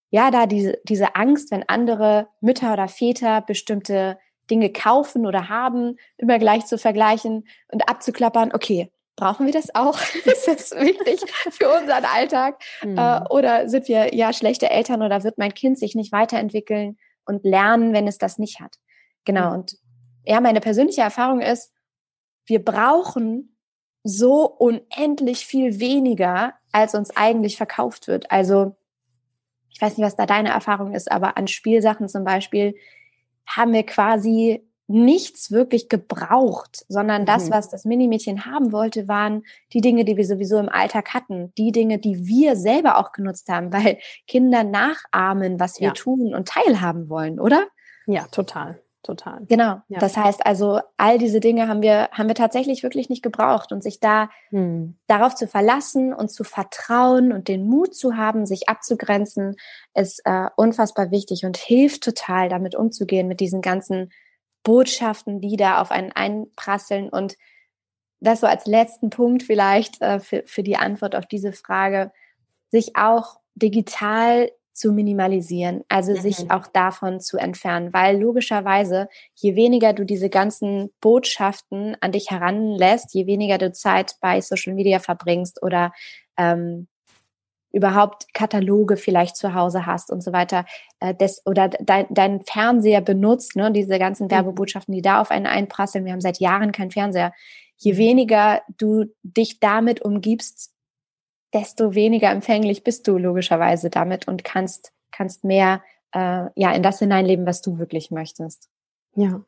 ja, 0.10 0.32
da 0.32 0.46
diese, 0.46 0.80
diese 0.84 1.16
Angst, 1.16 1.52
wenn 1.52 1.68
andere 1.68 2.28
Mütter 2.42 2.74
oder 2.74 2.88
Väter 2.88 3.42
bestimmte 3.42 4.18
Dinge 4.50 4.72
kaufen 4.72 5.26
oder 5.26 5.50
haben, 5.50 5.98
immer 6.18 6.40
gleich 6.40 6.66
zu 6.66 6.78
vergleichen 6.78 7.48
und 7.70 7.88
abzuklappern, 7.90 8.52
okay, 8.54 8.92
brauchen 9.16 9.46
wir 9.46 9.54
das 9.54 9.74
auch? 9.76 10.00
ist 10.26 10.48
das 10.48 10.72
wichtig 10.72 11.22
für 11.52 11.70
unseren 11.70 12.06
Alltag? 12.06 12.62
Mhm. 12.84 13.26
Oder 13.30 13.70
sind 13.70 13.88
wir 13.88 14.14
ja 14.14 14.34
schlechte 14.34 14.70
Eltern 14.70 15.02
oder 15.02 15.24
wird 15.24 15.38
mein 15.38 15.54
Kind 15.54 15.78
sich 15.78 15.96
nicht 15.96 16.12
weiterentwickeln 16.12 16.98
und 17.26 17.46
lernen, 17.46 17.94
wenn 17.94 18.08
es 18.08 18.18
das 18.18 18.38
nicht 18.38 18.60
hat? 18.60 18.76
Genau. 19.26 19.50
Mhm. 19.50 19.54
Und 19.54 19.78
ja, 20.26 20.42
meine 20.42 20.60
persönliche 20.60 21.02
Erfahrung 21.02 21.42
ist, 21.42 21.72
wir 22.46 22.64
brauchen 22.64 23.51
so 24.04 24.46
unendlich 24.46 25.46
viel 25.46 25.80
weniger, 25.80 26.54
als 26.72 26.96
uns 26.96 27.16
eigentlich 27.16 27.58
verkauft 27.58 28.08
wird. 28.08 28.32
Also, 28.32 28.76
ich 29.70 29.82
weiß 29.82 29.98
nicht, 29.98 30.06
was 30.06 30.16
da 30.16 30.26
deine 30.26 30.50
Erfahrung 30.50 30.94
ist, 30.94 31.12
aber 31.12 31.38
an 31.38 31.48
Spielsachen 31.48 32.10
zum 32.10 32.24
Beispiel 32.24 32.76
haben 33.46 33.74
wir 33.74 33.86
quasi 33.86 34.66
nichts 34.88 35.52
wirklich 35.52 35.88
gebraucht, 35.88 36.86
sondern 36.90 37.26
das, 37.26 37.46
mhm. 37.46 37.52
was 37.52 37.70
das 37.70 37.86
Minimädchen 37.86 38.46
haben 38.46 38.72
wollte, 38.74 39.08
waren 39.08 39.44
die 39.72 39.82
Dinge, 39.82 40.04
die 40.04 40.18
wir 40.18 40.26
sowieso 40.26 40.58
im 40.60 40.68
Alltag 40.68 41.14
hatten, 41.14 41.54
die 41.58 41.72
Dinge, 41.72 41.98
die 41.98 42.28
wir 42.28 42.58
selber 42.58 42.98
auch 42.98 43.14
genutzt 43.14 43.48
haben, 43.48 43.72
weil 43.72 44.00
Kinder 44.28 44.64
nachahmen, 44.64 45.60
was 45.60 45.80
wir 45.80 45.88
ja. 45.88 45.94
tun 45.94 46.36
und 46.36 46.48
teilhaben 46.48 47.10
wollen, 47.10 47.40
oder? 47.40 47.68
Ja, 48.06 48.26
total 48.32 48.82
total. 49.04 49.46
Genau. 49.48 49.82
Ja. 49.88 50.00
Das 50.00 50.18
heißt 50.18 50.46
also, 50.46 50.80
all 50.98 51.18
diese 51.18 51.40
Dinge 51.40 51.68
haben 51.68 51.82
wir, 51.82 52.10
haben 52.12 52.28
wir 52.28 52.36
tatsächlich 52.36 52.84
wirklich 52.84 53.10
nicht 53.10 53.24
gebraucht 53.24 53.72
und 53.72 53.84
sich 53.84 54.00
da 54.00 54.30
hm. 54.50 54.98
darauf 55.08 55.36
zu 55.36 55.48
verlassen 55.48 56.14
und 56.14 56.30
zu 56.30 56.44
vertrauen 56.44 57.32
und 57.32 57.48
den 57.48 57.68
Mut 57.68 57.96
zu 57.96 58.16
haben, 58.16 58.46
sich 58.46 58.70
abzugrenzen, 58.70 59.56
ist 59.94 60.22
äh, 60.26 60.48
unfassbar 60.56 61.12
wichtig 61.12 61.46
und 61.46 61.58
hilft 61.58 62.04
total, 62.04 62.50
damit 62.50 62.76
umzugehen, 62.76 63.28
mit 63.28 63.40
diesen 63.40 63.62
ganzen 63.62 64.12
Botschaften, 64.64 65.42
die 65.42 65.58
da 65.58 65.82
auf 65.82 65.92
einen 65.92 66.12
einprasseln 66.12 67.10
und 67.10 67.38
das 68.20 68.42
so 68.42 68.48
als 68.48 68.68
letzten 68.68 69.10
Punkt 69.10 69.44
vielleicht 69.44 70.02
äh, 70.02 70.20
für, 70.20 70.44
für 70.46 70.64
die 70.64 70.78
Antwort 70.78 71.16
auf 71.16 71.26
diese 71.26 71.54
Frage, 71.54 72.12
sich 72.70 72.96
auch 72.96 73.40
digital 73.56 74.52
zu 74.74 74.92
minimalisieren, 74.92 75.84
also 75.90 76.14
mhm. 76.14 76.18
sich 76.18 76.52
auch 76.52 76.68
davon 76.68 77.20
zu 77.20 77.38
entfernen, 77.38 77.94
weil 77.94 78.20
logischerweise, 78.20 79.10
je 79.36 79.56
weniger 79.56 79.94
du 79.94 80.06
diese 80.06 80.30
ganzen 80.30 80.92
Botschaften 81.02 81.98
an 82.00 82.12
dich 82.12 82.32
heranlässt, 82.32 83.14
je 83.14 83.26
weniger 83.26 83.58
du 83.58 83.72
Zeit 83.72 84.16
bei 84.22 84.40
Social 84.42 84.74
Media 84.74 85.00
verbringst 85.00 85.62
oder 85.62 85.92
ähm, 86.38 86.88
überhaupt 87.74 88.34
Kataloge 88.34 88.98
vielleicht 88.98 89.36
zu 89.36 89.54
Hause 89.54 89.86
hast 89.86 90.12
und 90.12 90.22
so 90.22 90.34
weiter, 90.34 90.66
äh, 91.00 91.16
des, 91.16 91.42
oder 91.46 91.70
dein, 91.70 92.08
dein 92.10 92.42
Fernseher 92.42 93.02
benutzt, 93.02 93.56
ne, 93.56 93.72
diese 93.72 94.00
ganzen 94.00 94.26
mhm. 94.26 94.32
Werbebotschaften, 94.32 94.94
die 94.94 95.02
da 95.02 95.22
auf 95.22 95.32
einen 95.32 95.48
einprasseln. 95.48 96.06
Wir 96.06 96.14
haben 96.14 96.22
seit 96.22 96.40
Jahren 96.40 96.72
keinen 96.72 96.92
Fernseher. 96.92 97.34
Je 97.78 97.94
mhm. 97.94 97.98
weniger 97.98 98.62
du 98.78 99.06
dich 99.24 99.60
damit 99.60 100.02
umgibst, 100.02 100.71
desto 101.54 101.96
weniger 101.96 102.32
empfänglich 102.32 102.84
bist 102.84 103.08
du 103.08 103.18
logischerweise 103.18 103.90
damit 103.90 104.28
und 104.28 104.44
kannst, 104.44 104.94
kannst 105.12 105.44
mehr 105.44 105.82
äh, 106.14 106.46
ja, 106.56 106.72
in 106.74 106.84
das 106.84 107.00
hineinleben, 107.00 107.46
was 107.46 107.62
du 107.62 107.78
wirklich 107.78 108.12
möchtest. 108.12 108.70
Ja, 109.16 109.42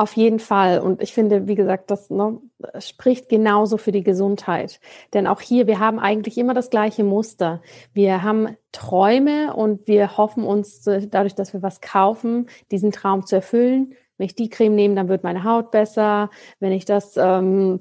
auf 0.00 0.16
jeden 0.16 0.38
Fall. 0.38 0.80
Und 0.80 1.02
ich 1.02 1.12
finde, 1.12 1.46
wie 1.46 1.54
gesagt, 1.54 1.90
das 1.90 2.08
ne, 2.08 2.40
spricht 2.78 3.28
genauso 3.28 3.76
für 3.76 3.92
die 3.92 4.02
Gesundheit. 4.02 4.80
Denn 5.12 5.26
auch 5.26 5.42
hier, 5.42 5.66
wir 5.66 5.78
haben 5.78 5.98
eigentlich 5.98 6.38
immer 6.38 6.54
das 6.54 6.70
gleiche 6.70 7.04
Muster. 7.04 7.60
Wir 7.92 8.22
haben 8.22 8.56
Träume 8.72 9.54
und 9.54 9.86
wir 9.86 10.16
hoffen 10.16 10.44
uns 10.44 10.84
dadurch, 10.84 11.34
dass 11.34 11.52
wir 11.52 11.62
was 11.62 11.82
kaufen, 11.82 12.46
diesen 12.70 12.92
Traum 12.92 13.26
zu 13.26 13.36
erfüllen. 13.36 13.92
Wenn 14.16 14.24
ich 14.24 14.34
die 14.34 14.48
Creme 14.48 14.74
nehme, 14.74 14.94
dann 14.94 15.08
wird 15.08 15.22
meine 15.22 15.44
Haut 15.44 15.70
besser. 15.70 16.30
Wenn 16.60 16.72
ich 16.72 16.86
das 16.86 17.18
ähm, 17.18 17.78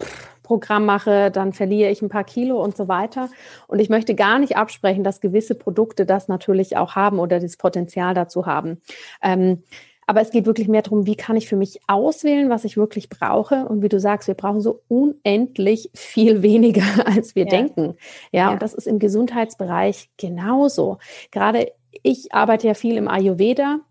Programm 0.50 0.84
mache, 0.84 1.30
dann 1.30 1.54
verliere 1.54 1.92
ich 1.92 2.02
ein 2.02 2.10
paar 2.10 2.24
Kilo 2.24 2.60
und 2.60 2.76
so 2.76 2.88
weiter. 2.88 3.30
Und 3.68 3.78
ich 3.78 3.90
möchte 3.90 4.16
gar 4.16 4.40
nicht 4.40 4.58
absprechen, 4.58 5.04
dass 5.04 5.22
gewisse 5.22 5.54
Produkte 5.54 6.08
das 6.08 6.28
natürlich 6.28 6.76
auch 6.76 6.96
haben 6.96 7.20
oder 7.20 7.40
das 7.40 7.56
Potenzial 7.56 8.16
dazu 8.16 8.48
haben. 8.48 8.82
Ähm, 9.22 9.62
aber 10.08 10.22
es 10.22 10.32
geht 10.32 10.48
wirklich 10.48 10.68
mehr 10.68 10.82
darum, 10.82 11.06
wie 11.06 11.16
kann 11.16 11.38
ich 11.38 11.48
für 11.48 11.56
mich 11.56 11.82
auswählen, 11.86 12.50
was 12.50 12.66
ich 12.66 12.78
wirklich 12.78 13.10
brauche. 13.10 13.68
Und 13.68 13.84
wie 13.84 13.90
du 13.90 14.00
sagst, 14.00 14.28
wir 14.28 14.34
brauchen 14.34 14.60
so 14.60 14.82
unendlich 14.88 15.92
viel 15.94 16.42
weniger, 16.42 17.06
als 17.06 17.36
wir 17.36 17.44
ja. 17.44 17.52
denken. 17.52 17.96
Ja, 18.32 18.40
ja, 18.40 18.52
und 18.52 18.64
das 18.64 18.74
ist 18.74 18.88
im 18.88 18.98
Gesundheitsbereich 18.98 20.10
genauso. 20.18 20.98
Gerade 21.30 21.72
ich 22.02 22.34
arbeite 22.34 22.66
ja 22.66 22.74
viel 22.74 22.98
im 22.98 23.08
Ayurveda 23.08 23.82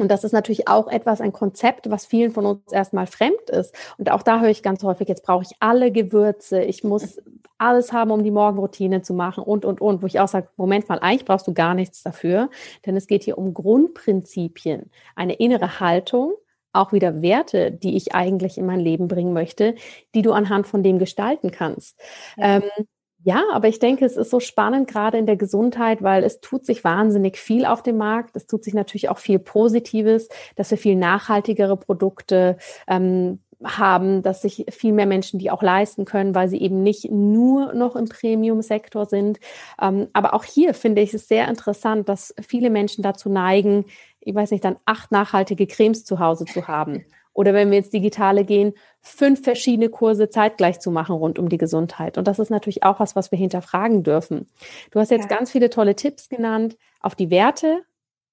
Und 0.00 0.10
das 0.10 0.24
ist 0.24 0.32
natürlich 0.32 0.68
auch 0.68 0.88
etwas, 0.88 1.20
ein 1.20 1.32
Konzept, 1.32 1.90
was 1.90 2.06
vielen 2.06 2.32
von 2.32 2.46
uns 2.46 2.72
erstmal 2.72 3.06
fremd 3.06 3.50
ist. 3.50 3.74
Und 3.98 4.10
auch 4.10 4.22
da 4.22 4.40
höre 4.40 4.50
ich 4.50 4.62
ganz 4.62 4.82
häufig, 4.82 5.08
jetzt 5.08 5.24
brauche 5.24 5.44
ich 5.44 5.56
alle 5.60 5.92
Gewürze, 5.92 6.62
ich 6.62 6.84
muss 6.84 7.20
alles 7.58 7.92
haben, 7.92 8.10
um 8.10 8.24
die 8.24 8.30
Morgenroutine 8.30 9.02
zu 9.02 9.12
machen 9.12 9.44
und, 9.44 9.64
und, 9.64 9.80
und, 9.80 10.02
wo 10.02 10.06
ich 10.06 10.18
auch 10.18 10.28
sage, 10.28 10.48
Moment 10.56 10.88
mal, 10.88 10.98
eigentlich 10.98 11.26
brauchst 11.26 11.46
du 11.46 11.52
gar 11.52 11.74
nichts 11.74 12.02
dafür, 12.02 12.48
denn 12.86 12.96
es 12.96 13.06
geht 13.06 13.22
hier 13.22 13.36
um 13.36 13.52
Grundprinzipien, 13.52 14.90
eine 15.14 15.34
innere 15.34 15.78
Haltung, 15.78 16.32
auch 16.72 16.92
wieder 16.92 17.20
Werte, 17.20 17.70
die 17.70 17.96
ich 17.96 18.14
eigentlich 18.14 18.56
in 18.56 18.64
mein 18.64 18.80
Leben 18.80 19.08
bringen 19.08 19.32
möchte, 19.32 19.74
die 20.14 20.22
du 20.22 20.32
anhand 20.32 20.66
von 20.66 20.82
dem 20.82 20.98
gestalten 20.98 21.50
kannst. 21.50 22.00
Ja. 22.36 22.56
Ähm, 22.56 22.86
ja, 23.22 23.44
aber 23.52 23.68
ich 23.68 23.78
denke, 23.78 24.04
es 24.04 24.16
ist 24.16 24.30
so 24.30 24.40
spannend, 24.40 24.88
gerade 24.88 25.18
in 25.18 25.26
der 25.26 25.36
Gesundheit, 25.36 26.02
weil 26.02 26.24
es 26.24 26.40
tut 26.40 26.64
sich 26.64 26.84
wahnsinnig 26.84 27.36
viel 27.36 27.66
auf 27.66 27.82
dem 27.82 27.98
Markt. 27.98 28.34
Es 28.34 28.46
tut 28.46 28.64
sich 28.64 28.72
natürlich 28.72 29.10
auch 29.10 29.18
viel 29.18 29.38
Positives, 29.38 30.28
dass 30.56 30.70
wir 30.70 30.78
viel 30.78 30.96
nachhaltigere 30.96 31.76
Produkte 31.76 32.56
ähm, 32.88 33.40
haben, 33.62 34.22
dass 34.22 34.40
sich 34.40 34.64
viel 34.70 34.92
mehr 34.92 35.04
Menschen 35.04 35.38
die 35.38 35.50
auch 35.50 35.62
leisten 35.62 36.06
können, 36.06 36.34
weil 36.34 36.48
sie 36.48 36.60
eben 36.60 36.82
nicht 36.82 37.10
nur 37.10 37.74
noch 37.74 37.94
im 37.94 38.08
Premium-Sektor 38.08 39.04
sind. 39.04 39.38
Ähm, 39.80 40.08
aber 40.14 40.32
auch 40.32 40.44
hier 40.44 40.72
finde 40.72 41.02
ich 41.02 41.12
es 41.12 41.28
sehr 41.28 41.46
interessant, 41.46 42.08
dass 42.08 42.34
viele 42.40 42.70
Menschen 42.70 43.02
dazu 43.02 43.28
neigen, 43.28 43.84
ich 44.20 44.34
weiß 44.34 44.50
nicht, 44.50 44.64
dann 44.64 44.76
acht 44.86 45.12
nachhaltige 45.12 45.66
Cremes 45.66 46.04
zu 46.04 46.20
Hause 46.20 46.46
zu 46.46 46.68
haben. 46.68 47.04
Oder 47.32 47.54
wenn 47.54 47.70
wir 47.70 47.78
ins 47.78 47.90
Digitale 47.90 48.44
gehen, 48.44 48.74
fünf 49.00 49.42
verschiedene 49.42 49.88
Kurse 49.88 50.28
zeitgleich 50.28 50.80
zu 50.80 50.90
machen 50.90 51.14
rund 51.14 51.38
um 51.38 51.48
die 51.48 51.58
Gesundheit. 51.58 52.18
Und 52.18 52.26
das 52.26 52.38
ist 52.38 52.50
natürlich 52.50 52.82
auch 52.82 53.00
was, 53.00 53.16
was 53.16 53.30
wir 53.30 53.38
hinterfragen 53.38 54.02
dürfen. 54.02 54.48
Du 54.90 55.00
hast 55.00 55.10
jetzt 55.10 55.30
ja. 55.30 55.36
ganz 55.36 55.50
viele 55.50 55.70
tolle 55.70 55.94
Tipps 55.94 56.28
genannt 56.28 56.76
auf 57.00 57.14
die 57.14 57.30
Werte, 57.30 57.82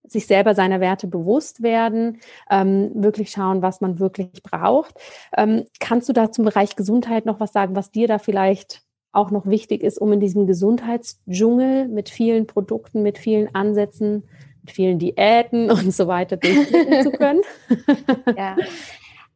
sich 0.04 0.26
selber 0.26 0.56
seiner 0.56 0.80
Werte 0.80 1.08
bewusst 1.08 1.62
werden, 1.64 2.20
ähm, 2.50 2.92
wirklich 2.96 3.30
schauen, 3.30 3.62
was 3.62 3.82
man 3.82 4.00
wirklich 4.00 4.42
braucht. 4.42 4.96
Ähm, 5.36 5.66
kannst 5.80 6.10
du 6.10 6.14
da 6.14 6.32
zum 6.32 6.46
Bereich 6.46 6.76
Gesundheit 6.76 7.26
noch 7.26 7.40
was 7.40 7.54
sagen, 7.54 7.76
was 7.76 7.92
dir 7.92 8.08
da 8.08 8.18
vielleicht 8.18 8.84
auch 9.12 9.32
noch 9.32 9.46
wichtig 9.46 9.84
ist, 9.84 9.98
um 10.00 10.12
in 10.14 10.20
diesem 10.20 10.48
Gesundheitsdschungel 10.48 11.88
mit 11.88 12.10
vielen 12.10 12.48
Produkten, 12.48 13.04
mit 13.04 13.18
vielen 13.18 13.54
Ansätzen 13.54 14.24
vielen 14.72 15.00
Diäten 15.00 15.72
und 15.72 15.94
so 15.94 16.08
weiter 16.08 16.38
durchführen 16.38 17.04
zu 17.04 17.12
können. 17.12 17.42
ja, 18.38 18.56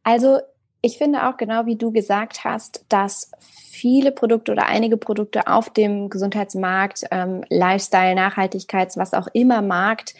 also 0.02 0.40
ich 0.82 0.98
finde 0.98 1.28
auch 1.28 1.36
genau 1.36 1.66
wie 1.66 1.76
du 1.76 1.92
gesagt 1.92 2.44
hast, 2.44 2.84
dass 2.88 3.30
viele 3.40 4.12
Produkte 4.12 4.52
oder 4.52 4.66
einige 4.66 4.96
Produkte 4.96 5.46
auf 5.46 5.70
dem 5.70 6.08
Gesundheitsmarkt, 6.08 7.04
ähm, 7.10 7.44
Lifestyle, 7.48 8.14
Nachhaltigkeits, 8.14 8.96
was 8.96 9.14
auch 9.14 9.28
immer 9.32 9.62
Markt, 9.62 10.14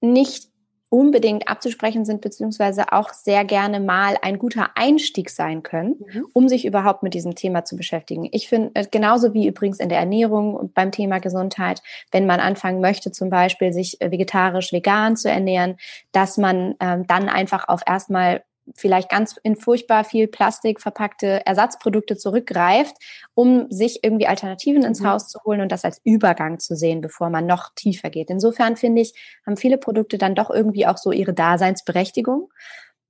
nicht 0.00 0.50
unbedingt 0.88 1.48
abzusprechen 1.48 2.04
sind, 2.04 2.20
beziehungsweise 2.20 2.92
auch 2.92 3.12
sehr 3.12 3.44
gerne 3.44 3.80
mal 3.80 4.16
ein 4.22 4.38
guter 4.38 4.70
Einstieg 4.76 5.30
sein 5.30 5.62
können, 5.62 5.96
mhm. 5.98 6.26
um 6.32 6.48
sich 6.48 6.64
überhaupt 6.64 7.02
mit 7.02 7.14
diesem 7.14 7.34
Thema 7.34 7.64
zu 7.64 7.76
beschäftigen. 7.76 8.28
Ich 8.30 8.48
finde, 8.48 8.70
äh, 8.74 8.86
genauso 8.88 9.34
wie 9.34 9.48
übrigens 9.48 9.80
in 9.80 9.88
der 9.88 9.98
Ernährung 9.98 10.54
und 10.54 10.74
beim 10.74 10.92
Thema 10.92 11.18
Gesundheit, 11.18 11.82
wenn 12.12 12.26
man 12.26 12.40
anfangen 12.40 12.80
möchte, 12.80 13.10
zum 13.10 13.30
Beispiel 13.30 13.72
sich 13.72 14.00
äh, 14.00 14.10
vegetarisch, 14.10 14.72
vegan 14.72 15.16
zu 15.16 15.28
ernähren, 15.28 15.76
dass 16.12 16.38
man 16.38 16.76
ähm, 16.80 17.06
dann 17.06 17.28
einfach 17.28 17.68
auf 17.68 17.82
erstmal 17.86 18.44
vielleicht 18.74 19.10
ganz 19.10 19.36
in 19.42 19.56
furchtbar 19.56 20.04
viel 20.04 20.26
Plastik 20.28 20.80
verpackte 20.80 21.44
Ersatzprodukte 21.46 22.16
zurückgreift, 22.16 22.96
um 23.34 23.70
sich 23.70 24.02
irgendwie 24.02 24.26
Alternativen 24.26 24.82
ins 24.82 25.00
mhm. 25.00 25.08
Haus 25.08 25.28
zu 25.28 25.38
holen 25.44 25.60
und 25.60 25.72
das 25.72 25.84
als 25.84 26.00
Übergang 26.04 26.58
zu 26.58 26.74
sehen, 26.74 27.00
bevor 27.00 27.30
man 27.30 27.46
noch 27.46 27.70
tiefer 27.74 28.10
geht. 28.10 28.30
Insofern 28.30 28.76
finde 28.76 29.02
ich, 29.02 29.14
haben 29.46 29.56
viele 29.56 29.78
Produkte 29.78 30.18
dann 30.18 30.34
doch 30.34 30.50
irgendwie 30.50 30.86
auch 30.86 30.96
so 30.98 31.12
ihre 31.12 31.34
Daseinsberechtigung. 31.34 32.50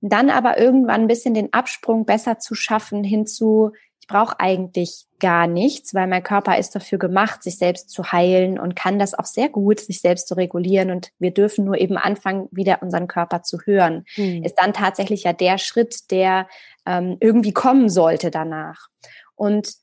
Dann 0.01 0.29
aber 0.29 0.59
irgendwann 0.59 1.01
ein 1.01 1.07
bisschen 1.07 1.33
den 1.33 1.53
Absprung 1.53 2.05
besser 2.05 2.37
zu 2.37 2.53
schaffen 2.53 3.03
hinzu, 3.03 3.71
ich 4.07 4.13
brauche 4.13 4.39
eigentlich 4.39 5.05
gar 5.19 5.47
nichts, 5.47 5.93
weil 5.93 6.07
mein 6.07 6.23
Körper 6.23 6.57
ist 6.57 6.73
dafür 6.73 6.97
gemacht, 6.97 7.43
sich 7.43 7.57
selbst 7.57 7.89
zu 7.89 8.13
heilen 8.13 8.57
und 8.57 8.73
kann 8.73 8.99
das 8.99 9.13
auch 9.13 9.25
sehr 9.25 9.49
gut, 9.49 9.81
sich 9.81 9.99
selbst 9.99 10.29
zu 10.29 10.35
regulieren. 10.35 10.91
Und 10.91 11.11
wir 11.19 11.31
dürfen 11.31 11.65
nur 11.65 11.77
eben 11.77 11.97
anfangen, 11.97 12.47
wieder 12.51 12.81
unseren 12.81 13.07
Körper 13.07 13.43
zu 13.43 13.59
hören. 13.65 14.05
Hm. 14.15 14.43
Ist 14.43 14.55
dann 14.55 14.71
tatsächlich 14.71 15.23
ja 15.23 15.33
der 15.33 15.57
Schritt, 15.57 16.09
der 16.09 16.47
ähm, 16.85 17.17
irgendwie 17.19 17.51
kommen 17.51 17.89
sollte 17.89 18.31
danach. 18.31 18.87
Und 19.35 19.73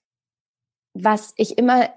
was 0.95 1.35
ich 1.37 1.59
immer 1.59 1.91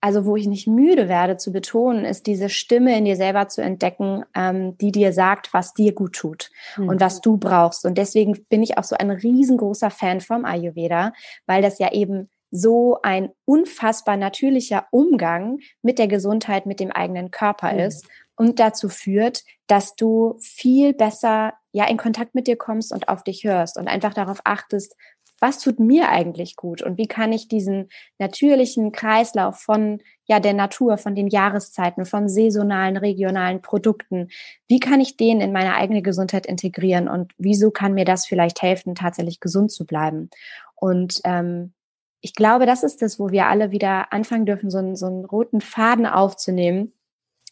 also 0.00 0.24
wo 0.24 0.36
ich 0.36 0.46
nicht 0.46 0.66
müde 0.66 1.08
werde 1.08 1.36
zu 1.36 1.52
betonen, 1.52 2.04
ist 2.04 2.26
diese 2.26 2.48
Stimme 2.48 2.96
in 2.96 3.04
dir 3.04 3.16
selber 3.16 3.48
zu 3.48 3.62
entdecken, 3.62 4.24
ähm, 4.34 4.76
die 4.78 4.92
dir 4.92 5.12
sagt, 5.12 5.52
was 5.52 5.74
dir 5.74 5.94
gut 5.94 6.14
tut 6.14 6.50
mhm. 6.76 6.88
und 6.88 7.00
was 7.00 7.20
du 7.20 7.36
brauchst. 7.36 7.84
Und 7.84 7.98
deswegen 7.98 8.44
bin 8.48 8.62
ich 8.62 8.78
auch 8.78 8.84
so 8.84 8.96
ein 8.96 9.10
riesengroßer 9.10 9.90
Fan 9.90 10.20
vom 10.20 10.44
Ayurveda, 10.44 11.12
weil 11.46 11.62
das 11.62 11.78
ja 11.78 11.92
eben 11.92 12.30
so 12.50 12.98
ein 13.02 13.30
unfassbar 13.44 14.16
natürlicher 14.16 14.86
Umgang 14.90 15.58
mit 15.82 15.98
der 15.98 16.08
Gesundheit, 16.08 16.66
mit 16.66 16.80
dem 16.80 16.90
eigenen 16.90 17.30
Körper 17.30 17.72
mhm. 17.72 17.80
ist 17.80 18.06
und 18.36 18.58
dazu 18.58 18.88
führt, 18.88 19.44
dass 19.66 19.94
du 19.94 20.36
viel 20.40 20.94
besser 20.94 21.52
ja 21.72 21.86
in 21.88 21.98
Kontakt 21.98 22.34
mit 22.34 22.46
dir 22.46 22.56
kommst 22.56 22.92
und 22.92 23.08
auf 23.08 23.22
dich 23.22 23.44
hörst 23.44 23.76
und 23.76 23.86
einfach 23.86 24.14
darauf 24.14 24.40
achtest, 24.44 24.96
was 25.40 25.58
tut 25.58 25.80
mir 25.80 26.10
eigentlich 26.10 26.54
gut? 26.54 26.82
Und 26.82 26.98
wie 26.98 27.06
kann 27.06 27.32
ich 27.32 27.48
diesen 27.48 27.88
natürlichen 28.18 28.92
Kreislauf 28.92 29.58
von 29.58 30.00
ja 30.26 30.38
der 30.38 30.52
Natur, 30.52 30.98
von 30.98 31.14
den 31.14 31.28
Jahreszeiten, 31.28 32.04
von 32.04 32.28
saisonalen, 32.28 32.98
regionalen 32.98 33.62
Produkten, 33.62 34.28
wie 34.68 34.78
kann 34.78 35.00
ich 35.00 35.16
den 35.16 35.40
in 35.40 35.52
meine 35.52 35.74
eigene 35.74 36.02
Gesundheit 36.02 36.46
integrieren? 36.46 37.08
Und 37.08 37.32
wieso 37.38 37.70
kann 37.70 37.94
mir 37.94 38.04
das 38.04 38.26
vielleicht 38.26 38.62
helfen, 38.62 38.94
tatsächlich 38.94 39.40
gesund 39.40 39.72
zu 39.72 39.86
bleiben? 39.86 40.30
Und 40.76 41.20
ähm, 41.24 41.72
ich 42.20 42.34
glaube, 42.34 42.66
das 42.66 42.82
ist 42.82 43.00
das, 43.00 43.18
wo 43.18 43.30
wir 43.30 43.46
alle 43.46 43.70
wieder 43.70 44.12
anfangen 44.12 44.46
dürfen, 44.46 44.70
so 44.70 44.78
einen, 44.78 44.94
so 44.94 45.06
einen 45.06 45.24
roten 45.24 45.60
Faden 45.60 46.06
aufzunehmen 46.06 46.92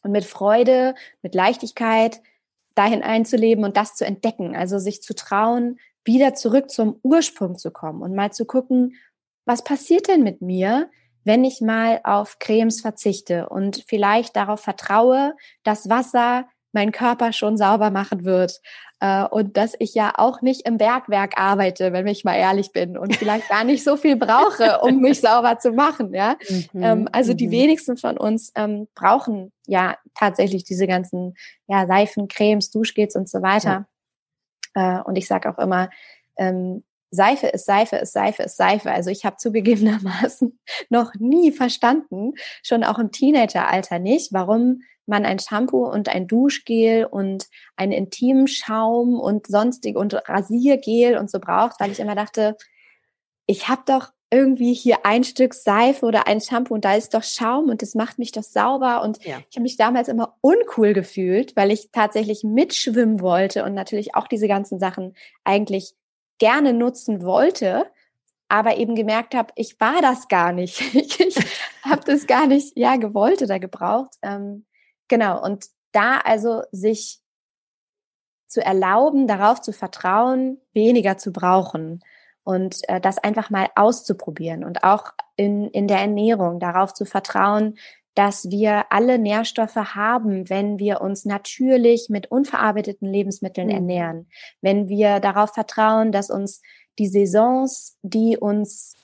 und 0.03 0.13
mit 0.13 0.25
Freude, 0.25 0.95
mit 1.23 1.35
Leichtigkeit 1.35 2.21
dahin 2.75 3.03
einzuleben 3.03 3.65
und 3.65 3.77
das 3.77 3.97
zu 3.97 4.05
entdecken, 4.05 4.55
also 4.55 4.79
sich 4.79 5.03
zu 5.03 5.15
trauen, 5.15 5.79
wieder 6.09 6.35
zurück 6.35 6.71
zum 6.71 6.99
Ursprung 7.05 7.57
zu 7.57 7.71
kommen 7.71 8.03
und 8.03 8.17
mal 8.17 8.33
zu 8.33 8.45
gucken, 8.45 8.97
was 9.45 9.63
passiert 9.63 10.09
denn 10.09 10.25
mit 10.25 10.43
mir, 10.43 10.91
wenn 11.23 11.45
ich 11.45 11.61
mal 11.61 12.01
auf 12.03 12.41
Cremes 12.41 12.81
verzichte 12.81 13.49
und 13.49 13.85
vielleicht 13.87 14.35
darauf 14.35 14.61
vertraue, 14.61 15.37
dass 15.63 15.89
Wasser 15.89 16.49
meinen 16.73 16.93
Körper 16.93 17.33
schon 17.33 17.57
sauber 17.57 17.91
machen 17.91 18.25
wird 18.25 18.61
äh, 19.01 19.25
und 19.25 19.57
dass 19.57 19.75
ich 19.79 19.95
ja 19.95 20.13
auch 20.17 20.43
nicht 20.43 20.67
im 20.67 20.79
Bergwerk 20.79 21.39
arbeite, 21.39 21.93
wenn 21.93 22.07
ich 22.07 22.25
mal 22.25 22.37
ehrlich 22.37 22.73
bin 22.73 22.99
und 22.99 23.17
vielleicht 23.17 23.49
gar 23.49 23.65
nicht 23.65 23.85
so 23.85 23.97
viel 23.97 24.17
brauche, 24.17 24.81
um 24.81 24.99
mich 25.01 25.21
sauber 25.21 25.59
zu 25.59 25.73
machen. 25.73 26.15
Ja, 26.15 26.37
mhm, 26.73 26.83
ähm, 26.83 27.09
also 27.13 27.35
die 27.35 27.47
mhm. 27.49 27.53
wenigsten 27.53 27.97
von 27.97 28.19
uns 28.19 28.53
ähm, 28.55 28.89
brauchen 28.95 29.53
ja 29.67 29.97
tatsächlich 30.15 30.65
diese 30.65 30.87
ganzen 30.87 31.37
ja 31.67 31.87
Seifen, 31.87 32.29
Cremes, 32.29 32.71
Duschgels 32.71 33.17
und 33.17 33.29
so 33.29 33.43
weiter. 33.43 33.71
Ja. 33.71 33.87
Äh, 34.79 35.01
und 35.03 35.17
ich 35.17 35.27
sage 35.27 35.51
auch 35.51 35.59
immer, 35.59 35.91
ähm, 36.37 36.85
Seife 37.11 37.47
ist 37.47 37.65
Seife 37.65 37.97
ist 37.97 38.13
Seife 38.13 38.43
ist 38.43 38.57
Seife. 38.57 38.93
Also 38.93 39.11
ich 39.11 39.25
habe 39.25 39.37
zugegebenermaßen 39.37 40.59
noch 40.91 41.15
nie 41.19 41.53
verstanden, 41.53 42.35
schon 42.63 42.85
auch 42.85 42.99
im 42.99 43.11
Teenageralter 43.11 43.99
nicht, 43.99 44.33
warum 44.33 44.83
man 45.07 45.25
ein 45.25 45.39
Shampoo 45.39 45.87
und 45.87 46.11
ein 46.11 46.27
Duschgel 46.27 47.07
und 47.07 47.47
einen 47.77 47.93
Intimschaum 47.93 49.19
und 49.19 49.47
sonstig 49.47 49.97
und 49.97 50.15
Rasiergel 50.29 51.17
und 51.17 51.31
so 51.31 51.41
braucht, 51.41 51.81
weil 51.81 51.91
ich 51.91 51.99
immer 51.99 52.15
dachte, 52.15 52.57
ich 53.47 53.69
habe 53.69 53.83
doch 53.87 54.11
irgendwie 54.31 54.75
hier 54.75 55.07
ein 55.07 55.25
Stück 55.25 55.55
Seife 55.55 56.05
oder 56.05 56.27
ein 56.27 56.41
Shampoo 56.41 56.75
und 56.75 56.85
da 56.85 56.95
ist 56.95 57.15
doch 57.15 57.23
Schaum 57.23 57.71
und 57.71 57.81
das 57.81 57.95
macht 57.95 58.19
mich 58.19 58.33
doch 58.33 58.43
sauber. 58.43 59.03
Und 59.03 59.25
ja. 59.25 59.39
ich 59.49 59.57
habe 59.57 59.63
mich 59.63 59.77
damals 59.77 60.09
immer 60.09 60.37
uncool 60.43 60.93
gefühlt, 60.93 61.57
weil 61.57 61.71
ich 61.71 61.91
tatsächlich 61.93 62.45
mitschwimmen 62.45 63.21
wollte 63.21 63.65
und 63.65 63.75
natürlich 63.75 64.15
auch 64.15 64.29
diese 64.29 64.49
ganzen 64.49 64.79
Sachen 64.79 65.15
eigentlich 65.45 65.95
gerne 66.39 66.75
nutzen 66.75 67.23
wollte, 67.23 67.87
aber 68.49 68.77
eben 68.77 68.95
gemerkt 68.95 69.35
habe, 69.35 69.53
ich 69.57 69.81
war 69.81 70.03
das 70.03 70.29
gar 70.29 70.53
nicht. 70.53 70.81
ich 70.95 71.19
ich 71.21 71.37
habe 71.83 72.03
das 72.05 72.27
gar 72.27 72.47
nicht 72.47 72.77
ja 72.77 72.97
gewollt 72.97 73.41
oder 73.41 73.59
gebraucht. 73.59 74.15
Ähm, 74.23 74.67
genau. 75.09 75.43
Und 75.43 75.67
da 75.93 76.19
also 76.19 76.63
sich 76.71 77.21
zu 78.47 78.65
erlauben, 78.65 79.27
darauf 79.27 79.61
zu 79.63 79.73
vertrauen, 79.73 80.61
weniger 80.73 81.17
zu 81.17 81.33
brauchen 81.33 82.03
und 82.49 82.89
äh, 82.89 82.99
das 82.99 83.19
einfach 83.19 83.51
mal 83.51 83.69
auszuprobieren 83.77 84.65
und 84.65 84.83
auch 84.83 85.13
in, 85.37 85.69
in 85.69 85.87
der 85.87 85.99
Ernährung 85.99 86.61
darauf 86.61 86.95
zu 86.95 87.05
vertrauen, 87.05 87.77
dass 88.15 88.51
wir 88.51 88.87
alle 88.91 89.19
Nährstoffe 89.19 89.77
haben, 89.77 90.49
wenn 90.49 90.79
wir 90.79 91.03
uns 91.03 91.27
natürlich 91.27 92.09
mit 92.09 92.31
unverarbeiteten 92.31 93.07
Lebensmitteln 93.07 93.67
mhm. 93.67 93.75
ernähren, 93.75 94.29
wenn 94.63 94.89
wir 94.89 95.21
darauf 95.21 95.53
vertrauen, 95.53 96.11
dass 96.11 96.31
uns 96.31 96.63
die 96.99 97.09
Saisons, 97.09 97.99
die 98.01 98.39
uns 98.39 98.95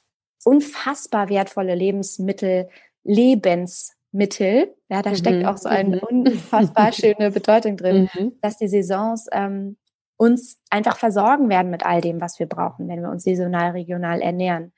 unfassbar 0.42 1.28
wertvolle 1.28 1.74
Lebensmittel, 1.74 2.70
Lebens 3.02 3.92
Lebensmittel. 4.14 4.74
Ja, 4.88 5.02
da 5.02 5.10
mhm. 5.10 5.16
steckt 5.16 5.44
auch 5.44 5.56
so 5.56 5.68
eine 5.68 5.96
mhm. 5.96 6.26
unfassbar 6.26 6.92
schöne 6.94 7.30
Bedeutung 7.30 7.76
drin, 7.76 8.08
mhm. 8.14 8.32
dass 8.40 8.56
die 8.56 8.68
Saisons 8.68 9.26
ähm, 9.32 9.76
uns 10.16 10.60
einfach 10.70 10.96
versorgen 10.96 11.48
werden 11.48 11.70
mit 11.70 11.84
all 11.84 12.00
dem, 12.00 12.20
was 12.20 12.38
wir 12.38 12.46
brauchen, 12.46 12.88
wenn 12.88 13.02
wir 13.02 13.10
uns 13.10 13.24
saisonal, 13.24 13.70
regional 13.70 14.20
ernähren. 14.20 14.72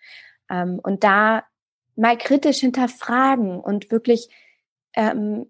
Ähm, 0.51 0.81
und 0.83 1.05
da 1.05 1.45
mal 1.97 2.17
kritisch 2.17 2.59
hinterfragen 2.59 3.61
und 3.61 3.91
wirklich 3.91 4.29
ähm, 4.95 5.47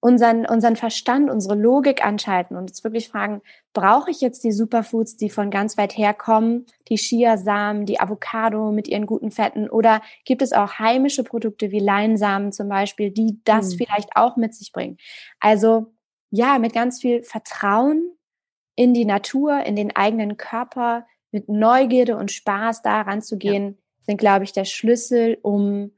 unseren, 0.00 0.46
unseren 0.46 0.76
Verstand, 0.76 1.30
unsere 1.30 1.54
Logik 1.54 2.04
anschalten 2.04 2.56
und 2.56 2.70
uns 2.70 2.82
wirklich 2.82 3.08
fragen, 3.08 3.42
brauche 3.74 4.10
ich 4.10 4.20
jetzt 4.20 4.42
die 4.44 4.52
Superfoods, 4.52 5.16
die 5.16 5.28
von 5.28 5.50
ganz 5.50 5.76
weit 5.76 5.96
her 5.96 6.14
kommen, 6.14 6.64
die 6.88 6.96
Chiasamen, 6.96 7.84
die 7.84 8.00
Avocado 8.00 8.72
mit 8.72 8.88
ihren 8.88 9.06
guten 9.06 9.30
Fetten 9.30 9.68
oder 9.68 10.00
gibt 10.24 10.40
es 10.40 10.52
auch 10.52 10.78
heimische 10.78 11.22
Produkte 11.22 11.70
wie 11.70 11.80
Leinsamen 11.80 12.50
zum 12.50 12.68
Beispiel, 12.68 13.10
die 13.10 13.40
das 13.44 13.74
mhm. 13.74 13.78
vielleicht 13.78 14.16
auch 14.16 14.36
mit 14.36 14.54
sich 14.54 14.72
bringen? 14.72 14.96
Also 15.38 15.92
ja, 16.30 16.58
mit 16.58 16.72
ganz 16.72 17.00
viel 17.00 17.22
Vertrauen 17.22 18.10
in 18.80 18.94
die 18.94 19.04
Natur, 19.04 19.66
in 19.66 19.76
den 19.76 19.94
eigenen 19.94 20.38
Körper, 20.38 21.06
mit 21.32 21.50
Neugierde 21.50 22.16
und 22.16 22.32
Spaß 22.32 22.80
daran 22.80 23.20
zu 23.20 23.36
gehen, 23.36 23.66
ja. 23.66 23.74
sind, 24.06 24.16
glaube 24.16 24.44
ich, 24.44 24.54
der 24.54 24.64
Schlüssel, 24.64 25.36
um 25.42 25.90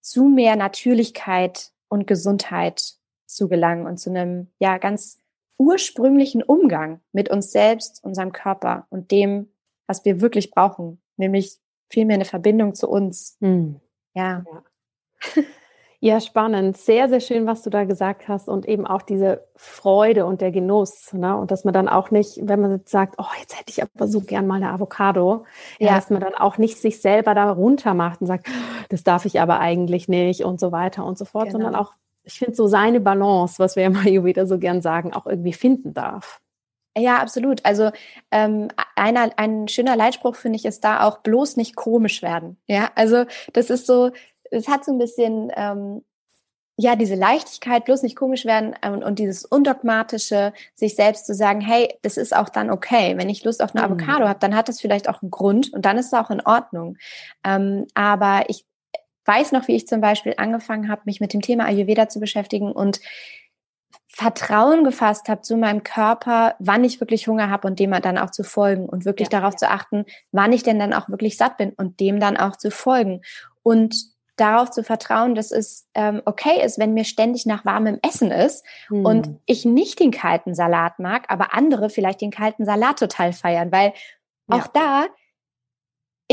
zu 0.00 0.26
mehr 0.26 0.54
Natürlichkeit 0.54 1.72
und 1.88 2.06
Gesundheit 2.06 2.94
zu 3.26 3.48
gelangen 3.48 3.84
und 3.84 3.98
zu 3.98 4.10
einem 4.10 4.46
ja 4.60 4.78
ganz 4.78 5.18
ursprünglichen 5.58 6.40
Umgang 6.40 7.00
mit 7.10 7.30
uns 7.30 7.50
selbst, 7.50 8.04
unserem 8.04 8.30
Körper 8.30 8.86
und 8.90 9.10
dem, 9.10 9.48
was 9.88 10.04
wir 10.04 10.20
wirklich 10.20 10.52
brauchen, 10.52 11.02
nämlich 11.16 11.58
vielmehr 11.88 12.14
eine 12.14 12.24
Verbindung 12.26 12.76
zu 12.76 12.88
uns. 12.88 13.38
Mhm. 13.40 13.80
Ja. 14.14 14.44
ja. 14.46 15.42
Ja, 16.02 16.18
spannend. 16.18 16.78
Sehr, 16.78 17.10
sehr 17.10 17.20
schön, 17.20 17.46
was 17.46 17.60
du 17.62 17.68
da 17.68 17.84
gesagt 17.84 18.26
hast 18.26 18.48
und 18.48 18.66
eben 18.66 18.86
auch 18.86 19.02
diese 19.02 19.44
Freude 19.54 20.24
und 20.24 20.40
der 20.40 20.50
Genuss. 20.50 21.12
Ne? 21.12 21.36
Und 21.36 21.50
dass 21.50 21.64
man 21.64 21.74
dann 21.74 21.90
auch 21.90 22.10
nicht, 22.10 22.38
wenn 22.42 22.62
man 22.62 22.70
jetzt 22.78 22.90
sagt, 22.90 23.16
oh, 23.18 23.26
jetzt 23.38 23.58
hätte 23.58 23.70
ich 23.70 23.82
aber 23.82 24.08
so 24.08 24.22
gern 24.22 24.46
mal 24.46 24.54
eine 24.54 24.70
Avocado, 24.70 25.44
ja. 25.78 25.94
dass 25.94 26.08
man 26.08 26.22
dann 26.22 26.34
auch 26.34 26.56
nicht 26.56 26.78
sich 26.78 27.02
selber 27.02 27.34
da 27.34 27.50
runter 27.50 27.92
macht 27.92 28.22
und 28.22 28.28
sagt, 28.28 28.48
das 28.88 29.04
darf 29.04 29.26
ich 29.26 29.40
aber 29.42 29.60
eigentlich 29.60 30.08
nicht 30.08 30.42
und 30.42 30.58
so 30.58 30.72
weiter 30.72 31.04
und 31.04 31.18
so 31.18 31.26
fort, 31.26 31.48
genau. 31.48 31.58
sondern 31.58 31.74
auch 31.74 31.92
ich 32.24 32.38
finde 32.38 32.54
so 32.54 32.66
seine 32.66 33.00
Balance, 33.00 33.58
was 33.58 33.76
wir 33.76 33.84
immer 33.86 34.04
wieder 34.04 34.46
so 34.46 34.58
gern 34.58 34.80
sagen, 34.80 35.12
auch 35.12 35.26
irgendwie 35.26 35.52
finden 35.52 35.92
darf. 35.92 36.40
Ja, 36.98 37.18
absolut. 37.18 37.64
Also 37.64 37.90
ähm, 38.30 38.68
einer, 38.96 39.30
ein 39.36 39.68
schöner 39.68 39.94
Leitspruch 39.94 40.34
finde 40.34 40.56
ich 40.56 40.64
ist 40.64 40.82
da 40.82 41.06
auch 41.06 41.18
bloß 41.18 41.56
nicht 41.56 41.76
komisch 41.76 42.20
werden. 42.20 42.56
Ja, 42.66 42.90
also 42.96 43.26
das 43.52 43.70
ist 43.70 43.86
so, 43.86 44.10
es 44.50 44.68
hat 44.68 44.84
so 44.84 44.92
ein 44.92 44.98
bisschen 44.98 45.50
ähm, 45.56 46.02
ja 46.76 46.96
diese 46.96 47.14
Leichtigkeit, 47.14 47.84
bloß 47.84 48.02
nicht 48.02 48.16
komisch 48.16 48.44
werden 48.44 48.74
ähm, 48.82 49.02
und 49.02 49.18
dieses 49.18 49.44
undogmatische, 49.44 50.52
sich 50.74 50.96
selbst 50.96 51.26
zu 51.26 51.34
sagen, 51.34 51.60
hey, 51.60 51.94
das 52.02 52.16
ist 52.16 52.34
auch 52.34 52.48
dann 52.48 52.70
okay. 52.70 53.16
Wenn 53.16 53.28
ich 53.28 53.44
Lust 53.44 53.62
auf 53.62 53.74
eine 53.74 53.86
mhm. 53.86 53.94
Avocado 53.94 54.28
habe, 54.28 54.40
dann 54.40 54.56
hat 54.56 54.68
das 54.68 54.80
vielleicht 54.80 55.08
auch 55.08 55.22
einen 55.22 55.30
Grund 55.30 55.72
und 55.72 55.84
dann 55.84 55.98
ist 55.98 56.06
es 56.06 56.14
auch 56.14 56.30
in 56.30 56.40
Ordnung. 56.40 56.96
Ähm, 57.44 57.86
aber 57.94 58.44
ich 58.48 58.64
weiß 59.26 59.52
noch, 59.52 59.68
wie 59.68 59.76
ich 59.76 59.86
zum 59.86 60.00
Beispiel 60.00 60.34
angefangen 60.36 60.88
habe, 60.88 61.02
mich 61.04 61.20
mit 61.20 61.32
dem 61.32 61.42
Thema 61.42 61.66
Ayurveda 61.66 62.08
zu 62.08 62.20
beschäftigen 62.20 62.72
und 62.72 63.00
Vertrauen 64.12 64.82
gefasst 64.82 65.28
habe 65.28 65.42
zu 65.42 65.56
meinem 65.56 65.84
Körper, 65.84 66.56
wann 66.58 66.82
ich 66.82 67.00
wirklich 67.00 67.28
Hunger 67.28 67.48
habe 67.48 67.68
und 67.68 67.78
dem 67.78 67.92
dann 68.02 68.18
auch 68.18 68.30
zu 68.30 68.42
folgen 68.42 68.88
und 68.88 69.04
wirklich 69.04 69.28
ja, 69.30 69.38
darauf 69.38 69.54
ja. 69.54 69.58
zu 69.58 69.70
achten, 69.70 70.04
wann 70.32 70.52
ich 70.52 70.62
denn 70.62 70.78
dann 70.78 70.92
auch 70.92 71.08
wirklich 71.08 71.36
satt 71.36 71.56
bin 71.58 71.70
und 71.70 72.00
dem 72.00 72.18
dann 72.18 72.36
auch 72.36 72.56
zu 72.56 72.70
folgen 72.70 73.22
und 73.62 73.94
darauf 74.40 74.70
zu 74.70 74.82
vertrauen, 74.82 75.34
dass 75.34 75.50
es 75.50 75.88
ähm, 75.94 76.22
okay 76.24 76.64
ist, 76.64 76.78
wenn 76.78 76.94
mir 76.94 77.04
ständig 77.04 77.46
nach 77.46 77.64
warmem 77.64 77.98
Essen 78.02 78.30
ist 78.30 78.64
hm. 78.88 79.04
und 79.04 79.40
ich 79.46 79.64
nicht 79.64 80.00
den 80.00 80.10
kalten 80.10 80.54
Salat 80.54 80.98
mag, 80.98 81.26
aber 81.28 81.54
andere 81.54 81.90
vielleicht 81.90 82.20
den 82.20 82.30
kalten 82.30 82.64
Salat 82.64 82.98
total 82.98 83.32
feiern, 83.32 83.70
weil 83.72 83.92
ja. 84.48 84.56
auch 84.56 84.66
da 84.68 85.06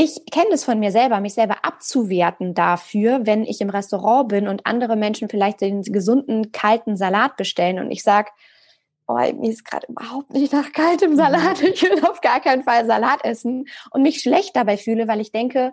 ich 0.00 0.26
kenne 0.30 0.50
das 0.52 0.62
von 0.62 0.78
mir 0.78 0.92
selber, 0.92 1.18
mich 1.18 1.34
selber 1.34 1.64
abzuwerten 1.64 2.54
dafür, 2.54 3.26
wenn 3.26 3.42
ich 3.42 3.60
im 3.60 3.68
Restaurant 3.68 4.28
bin 4.28 4.46
und 4.46 4.64
andere 4.64 4.94
Menschen 4.94 5.28
vielleicht 5.28 5.60
den 5.60 5.82
gesunden, 5.82 6.52
kalten 6.52 6.96
Salat 6.96 7.36
bestellen 7.36 7.80
und 7.80 7.90
ich 7.90 8.04
sage, 8.04 8.30
oh, 9.08 9.14
mir 9.14 9.50
ist 9.50 9.64
gerade 9.64 9.88
überhaupt 9.88 10.30
nicht 10.30 10.52
nach 10.52 10.70
kaltem 10.70 11.16
Salat, 11.16 11.60
ich 11.62 11.82
will 11.82 12.00
auf 12.04 12.20
gar 12.20 12.38
keinen 12.38 12.62
Fall 12.62 12.86
Salat 12.86 13.24
essen 13.24 13.66
und 13.90 14.02
mich 14.02 14.20
schlecht 14.20 14.54
dabei 14.54 14.76
fühle, 14.76 15.08
weil 15.08 15.20
ich 15.20 15.32
denke, 15.32 15.72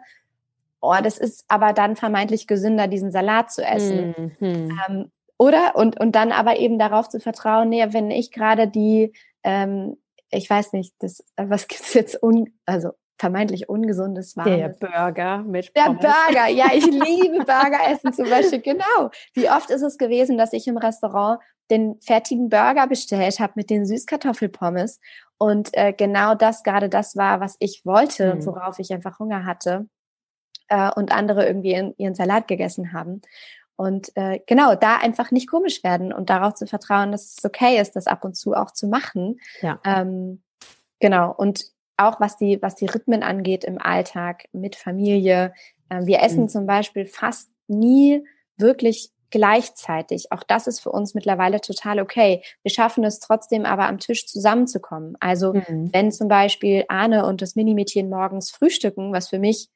oh, 0.90 1.02
das 1.02 1.18
ist 1.18 1.46
aber 1.48 1.74
dann 1.74 1.96
vermeintlich 1.96 2.48
gesünder, 2.48 2.88
diesen 2.88 3.12
Salat 3.12 3.52
zu 3.52 3.64
essen. 3.64 4.36
Mhm. 4.40 4.80
Ähm, 4.88 5.12
oder? 5.38 5.76
Und, 5.76 6.00
und 6.00 6.16
dann 6.16 6.32
aber 6.32 6.58
eben 6.58 6.80
darauf 6.80 7.10
zu 7.10 7.20
vertrauen, 7.20 7.70
nee, 7.70 7.86
wenn 7.90 8.12
ich 8.12 8.32
gerade 8.32 8.68
die, 8.68 9.14
ähm, 9.44 9.98
ich 10.30 10.50
weiß 10.50 10.74
nicht, 10.74 10.94
das, 11.00 11.24
was 11.38 11.68
gibt's 11.68 11.94
jetzt 11.94 12.22
un, 12.22 12.54
also 12.66 12.92
vermeintlich 13.18 13.70
ungesundes 13.70 14.36
war. 14.36 14.46
Der 14.46 14.70
Burger 14.70 15.44
mit 15.44 15.72
Der 15.76 15.84
Pommes. 15.84 16.02
Burger, 16.02 16.48
ja, 16.48 16.68
ich 16.74 16.86
liebe 16.86 17.46
Burger 17.46 17.80
essen 17.90 18.14
zum 18.14 18.30
Beispiel, 18.30 18.62
genau. 18.62 19.10
Wie 19.34 19.50
oft 19.50 19.70
ist 19.70 19.82
es 19.82 19.98
gewesen, 19.98 20.38
dass 20.38 20.54
ich 20.54 20.68
im 20.68 20.78
Restaurant 20.78 21.40
den 21.72 22.00
fertigen 22.02 22.50
Burger 22.50 22.88
bestellt 22.88 23.40
habe 23.40 23.54
mit 23.56 23.70
den 23.70 23.86
Süßkartoffelpommes 23.86 25.00
und 25.38 25.70
äh, 25.74 25.94
genau 25.94 26.36
das 26.36 26.64
gerade 26.64 26.90
das 26.90 27.16
war, 27.16 27.40
was 27.40 27.56
ich 27.60 27.82
wollte, 27.86 28.36
mhm. 28.36 28.46
worauf 28.46 28.80
ich 28.80 28.94
einfach 28.94 29.20
Hunger 29.20 29.46
hatte 29.46 29.88
äh, 30.68 30.92
und 30.96 31.12
andere 31.12 31.46
irgendwie 31.46 31.74
in, 31.74 31.94
ihren 31.98 32.16
Salat 32.16 32.48
gegessen 32.48 32.94
haben. 32.94 33.22
Und 33.78 34.12
äh, 34.16 34.40
genau, 34.48 34.76
da 34.76 34.98
einfach 34.98 35.32
nicht 35.32 35.50
komisch 35.50 35.84
werden 35.84 36.14
und 36.14 36.30
darauf 36.30 36.54
zu 36.54 36.66
vertrauen, 36.66 37.12
dass 37.12 37.38
es 37.38 37.46
okay 37.46 37.80
ist, 37.80 37.96
das 37.96 38.08
ab 38.08 38.24
und 38.24 38.36
zu 38.36 38.54
auch 38.54 38.72
zu 38.72 38.88
machen. 38.88 39.40
Ja. 39.62 39.80
Ähm, 39.84 40.42
genau. 41.00 41.34
Und 41.36 41.66
auch 41.98 42.20
was 42.20 42.38
die, 42.38 42.62
was 42.62 42.76
die 42.76 42.88
Rhythmen 42.88 43.24
angeht 43.24 43.64
im 43.64 43.78
Alltag 43.78 44.46
mit 44.54 44.76
Familie. 44.76 45.54
Äh, 45.90 46.06
wir 46.06 46.22
essen 46.22 46.44
mhm. 46.44 46.50
zum 46.50 46.66
Beispiel 46.66 47.06
fast 47.06 47.50
nie 47.68 48.26
wirklich 48.58 49.12
gleichzeitig. 49.30 50.32
Auch 50.32 50.44
das 50.44 50.68
ist 50.68 50.80
für 50.80 50.92
uns 50.92 51.14
mittlerweile 51.14 51.60
total 51.60 52.00
okay. 52.00 52.42
Wir 52.64 52.72
schaffen 52.72 53.04
es 53.04 53.20
trotzdem 53.20 53.66
aber 53.66 53.88
am 53.88 54.00
Tisch 54.00 54.28
zusammenzukommen. 54.28 55.18
Also 55.20 55.54
mhm. 55.54 55.90
wenn 55.92 56.12
zum 56.12 56.30
Beispiel 56.30 56.86
Arne 56.88 57.26
und 57.26 57.42
das 57.42 57.56
Minimädchen 57.56 58.10
morgens 58.10 58.52
frühstücken, 58.52 59.12
was 59.12 59.28
für 59.28 59.40
mich 59.40 59.70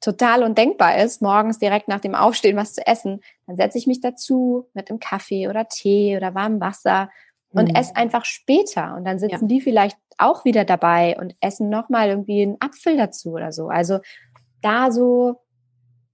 total 0.00 0.42
undenkbar 0.42 0.98
ist, 0.98 1.22
morgens 1.22 1.58
direkt 1.58 1.88
nach 1.88 2.00
dem 2.00 2.14
Aufstehen 2.14 2.56
was 2.56 2.72
zu 2.72 2.86
essen, 2.86 3.20
dann 3.46 3.56
setze 3.56 3.78
ich 3.78 3.86
mich 3.86 4.00
dazu 4.00 4.68
mit 4.72 4.90
einem 4.90 4.98
Kaffee 4.98 5.48
oder 5.48 5.68
Tee 5.68 6.16
oder 6.16 6.34
warmem 6.34 6.60
Wasser 6.60 7.10
und 7.52 7.68
mhm. 7.68 7.74
esse 7.74 7.96
einfach 7.96 8.24
später. 8.24 8.94
Und 8.96 9.04
dann 9.04 9.18
sitzen 9.18 9.42
ja. 9.42 9.46
die 9.48 9.60
vielleicht 9.60 9.98
auch 10.18 10.44
wieder 10.44 10.64
dabei 10.64 11.16
und 11.18 11.34
essen 11.40 11.68
nochmal 11.68 12.08
irgendwie 12.08 12.42
einen 12.42 12.56
Apfel 12.60 12.96
dazu 12.96 13.32
oder 13.32 13.52
so. 13.52 13.68
Also 13.68 14.00
da 14.62 14.90
so 14.90 15.40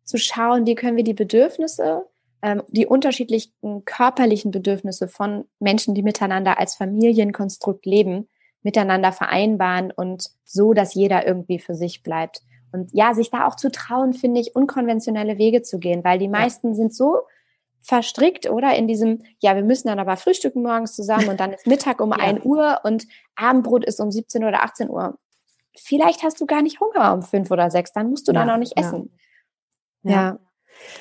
zu 0.04 0.18
schauen, 0.18 0.66
wie 0.66 0.74
können 0.74 0.96
wir 0.96 1.04
die 1.04 1.14
Bedürfnisse, 1.14 2.06
ähm, 2.42 2.62
die 2.68 2.86
unterschiedlichen 2.86 3.84
körperlichen 3.84 4.50
Bedürfnisse 4.50 5.08
von 5.08 5.44
Menschen, 5.58 5.94
die 5.94 6.02
miteinander 6.02 6.58
als 6.58 6.74
Familienkonstrukt 6.76 7.86
leben, 7.86 8.28
miteinander 8.62 9.12
vereinbaren 9.12 9.92
und 9.92 10.30
so, 10.44 10.72
dass 10.72 10.94
jeder 10.94 11.26
irgendwie 11.26 11.58
für 11.58 11.74
sich 11.74 12.02
bleibt. 12.02 12.42
Und 12.76 12.92
ja, 12.92 13.14
sich 13.14 13.30
da 13.30 13.46
auch 13.46 13.56
zu 13.56 13.70
trauen, 13.70 14.12
finde 14.12 14.40
ich, 14.40 14.54
unkonventionelle 14.54 15.38
Wege 15.38 15.62
zu 15.62 15.78
gehen, 15.78 16.04
weil 16.04 16.18
die 16.18 16.28
meisten 16.28 16.68
ja. 16.68 16.74
sind 16.74 16.94
so 16.94 17.20
verstrickt, 17.80 18.50
oder? 18.50 18.74
In 18.74 18.86
diesem, 18.86 19.22
ja, 19.38 19.54
wir 19.56 19.62
müssen 19.62 19.88
dann 19.88 19.98
aber 19.98 20.16
frühstücken 20.16 20.62
morgens 20.62 20.94
zusammen 20.94 21.28
und 21.28 21.40
dann 21.40 21.52
ist 21.52 21.66
Mittag 21.66 22.00
um 22.00 22.10
ja. 22.16 22.16
1 22.16 22.44
Uhr 22.44 22.80
und 22.84 23.06
Abendbrot 23.34 23.84
ist 23.84 24.00
um 24.00 24.10
17 24.10 24.44
oder 24.44 24.62
18 24.62 24.90
Uhr. 24.90 25.18
Vielleicht 25.78 26.22
hast 26.22 26.40
du 26.40 26.46
gar 26.46 26.62
nicht 26.62 26.80
Hunger 26.80 27.14
um 27.14 27.22
5 27.22 27.50
oder 27.50 27.70
6, 27.70 27.92
dann 27.92 28.10
musst 28.10 28.28
du 28.28 28.32
ja, 28.32 28.40
dann 28.40 28.50
auch 28.50 28.58
nicht 28.58 28.76
essen. 28.76 29.10
ja. 30.02 30.12
ja. 30.12 30.38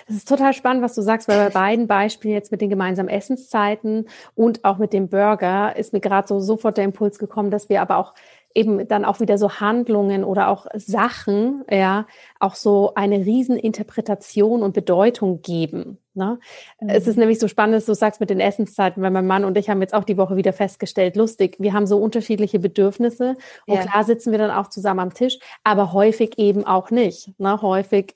Es 0.07 0.15
ist 0.15 0.29
total 0.29 0.53
spannend, 0.53 0.83
was 0.83 0.95
du 0.95 1.01
sagst, 1.01 1.27
weil 1.27 1.37
bei 1.37 1.49
beiden 1.49 1.85
Beispielen 1.85 2.33
jetzt 2.33 2.49
mit 2.49 2.61
den 2.61 2.69
gemeinsamen 2.69 3.09
Essenszeiten 3.09 4.07
und 4.33 4.63
auch 4.63 4.77
mit 4.77 4.93
dem 4.93 5.09
Burger 5.09 5.75
ist 5.75 5.91
mir 5.91 5.99
gerade 5.99 6.29
so 6.29 6.39
sofort 6.39 6.77
der 6.77 6.85
Impuls 6.85 7.19
gekommen, 7.19 7.51
dass 7.51 7.67
wir 7.67 7.81
aber 7.81 7.97
auch 7.97 8.13
eben 8.55 8.87
dann 8.87 9.05
auch 9.05 9.19
wieder 9.19 9.37
so 9.37 9.59
Handlungen 9.59 10.23
oder 10.23 10.47
auch 10.47 10.65
Sachen, 10.73 11.63
ja, 11.69 12.07
auch 12.39 12.55
so 12.55 12.93
eine 12.95 13.17
Rieseninterpretation 13.17 14.63
und 14.63 14.73
Bedeutung 14.73 15.41
geben. 15.41 15.99
Ne? 16.13 16.39
Mhm. 16.79 16.89
Es 16.89 17.05
ist 17.05 17.17
nämlich 17.17 17.39
so 17.39 17.49
spannend, 17.49 17.75
dass 17.75 17.85
du 17.85 17.93
sagst 17.93 18.21
mit 18.21 18.29
den 18.29 18.39
Essenszeiten, 18.39 19.03
weil 19.03 19.11
mein 19.11 19.27
Mann 19.27 19.43
und 19.43 19.57
ich 19.57 19.69
haben 19.69 19.81
jetzt 19.81 19.93
auch 19.93 20.05
die 20.05 20.17
Woche 20.17 20.37
wieder 20.37 20.53
festgestellt, 20.53 21.17
lustig, 21.17 21.57
wir 21.59 21.73
haben 21.73 21.85
so 21.85 21.97
unterschiedliche 21.97 22.57
Bedürfnisse 22.57 23.35
und 23.67 23.75
ja. 23.75 23.81
klar 23.81 24.05
sitzen 24.05 24.31
wir 24.31 24.39
dann 24.39 24.51
auch 24.51 24.69
zusammen 24.69 25.01
am 25.01 25.13
Tisch, 25.13 25.37
aber 25.65 25.91
häufig 25.91 26.39
eben 26.39 26.65
auch 26.65 26.89
nicht. 26.89 27.37
Ne? 27.37 27.61
Häufig 27.61 28.15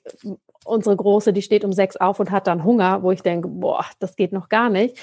unsere 0.64 0.96
Große, 0.96 1.32
die 1.32 1.42
steht 1.42 1.64
um 1.64 1.72
sechs 1.72 1.96
auf 1.96 2.20
und 2.20 2.30
hat 2.30 2.46
dann 2.46 2.64
Hunger, 2.64 3.02
wo 3.02 3.12
ich 3.12 3.22
denke, 3.22 3.48
boah, 3.48 3.84
das 3.98 4.16
geht 4.16 4.32
noch 4.32 4.48
gar 4.48 4.70
nicht. 4.70 4.96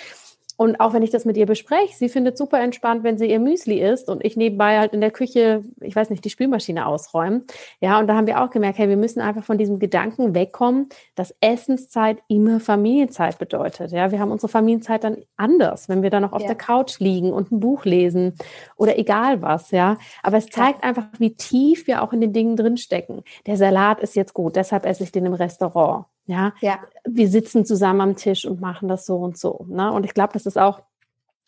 Und 0.58 0.80
auch 0.80 0.94
wenn 0.94 1.04
ich 1.04 1.12
das 1.12 1.24
mit 1.24 1.38
ihr 1.38 1.46
bespreche, 1.46 1.96
sie 1.96 2.10
findet 2.10 2.38
super 2.38 2.60
entspannt, 2.60 3.04
wenn 3.04 3.20
sie 3.20 3.30
ihr 3.30 3.40
Müsli 3.40 3.80
isst 3.80 4.10
und 4.10 4.26
ich 4.26 4.36
nebenbei 4.36 4.80
halt 4.80 4.92
in 4.92 5.02
der 5.02 5.12
Küche, 5.12 5.64
ich 5.82 5.96
weiß 5.96 6.10
nicht, 6.10 6.26
die 6.26 6.32
Spülmaschine 6.32 6.88
ausräumen. 6.88 7.46
Ja, 7.80 8.00
und 8.00 8.08
da 8.08 8.16
haben 8.16 8.26
wir 8.26 8.44
auch 8.44 8.50
gemerkt, 8.50 8.80
hey, 8.80 8.90
wir 8.90 8.98
müssen 8.98 9.22
einfach 9.22 9.44
von 9.44 9.60
diesem 9.60 9.78
Gedanken 9.78 10.34
wegkommen, 10.34 10.90
dass 11.14 11.36
Essenszeit 11.42 12.18
immer 12.28 12.60
Familienzeit 12.60 13.38
bedeutet. 13.38 13.92
Ja, 13.92 14.12
wir 14.12 14.20
haben 14.20 14.32
unsere 14.32 14.50
Familienzeit 14.50 15.04
dann 15.04 15.18
anders, 15.38 15.90
wenn 15.90 16.02
wir 16.02 16.10
dann 16.10 16.24
noch 16.24 16.34
auf 16.34 16.42
ja. 16.42 16.48
der 16.48 16.58
Couch 16.58 17.00
liegen 17.00 17.32
und 17.32 17.52
ein 17.52 17.60
Buch 17.60 17.86
lesen 17.86 18.34
oder 18.76 18.98
egal 18.98 19.44
was, 19.44 19.70
ja. 19.70 19.98
Aber 20.24 20.38
es 20.38 20.48
zeigt 20.48 20.84
einfach, 20.84 21.06
wie 21.20 21.36
tief 21.36 21.86
wir 21.86 22.02
auch 22.02 22.14
in 22.14 22.22
den 22.22 22.34
Dingen 22.34 22.56
drinstecken. 22.56 23.22
Der 23.46 23.58
Salat 23.58 24.00
ist 24.00 24.16
jetzt 24.16 24.34
gut, 24.34 24.56
deshalb 24.56 24.88
esse 24.88 25.04
ich 25.04 25.12
den 25.12 25.28
im 25.28 25.34
Restaurant. 25.34 26.06
Ja, 26.28 26.54
ja. 26.62 26.80
wir 27.06 27.30
sitzen 27.30 27.66
zusammen 27.66 28.02
am 28.02 28.16
Tisch 28.16 28.46
und 28.46 28.62
machen 28.62 28.88
das 28.88 29.06
so 29.06 29.16
und 29.16 29.38
so. 29.38 29.66
Ne? 29.70 29.92
Und 29.92 30.06
ich 30.06 30.14
glaube, 30.14 30.34
das 30.34 30.46
ist 30.46 30.58
auch 30.58 30.82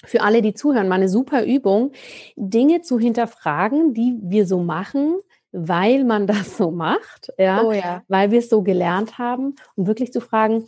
für 0.05 0.21
alle, 0.21 0.41
die 0.41 0.53
zuhören, 0.53 0.87
mal 0.87 0.95
eine 0.95 1.09
super 1.09 1.43
Übung, 1.43 1.91
Dinge 2.35 2.81
zu 2.81 2.97
hinterfragen, 2.97 3.93
die 3.93 4.17
wir 4.21 4.45
so 4.45 4.59
machen, 4.59 5.15
weil 5.51 6.05
man 6.05 6.27
das 6.27 6.57
so 6.57 6.71
macht, 6.71 7.33
ja, 7.37 7.63
oh 7.63 7.71
ja. 7.71 8.03
weil 8.07 8.31
wir 8.31 8.39
es 8.39 8.49
so 8.49 8.61
gelernt 8.61 9.17
haben 9.17 9.55
und 9.75 9.87
wirklich 9.87 10.13
zu 10.13 10.21
fragen, 10.21 10.67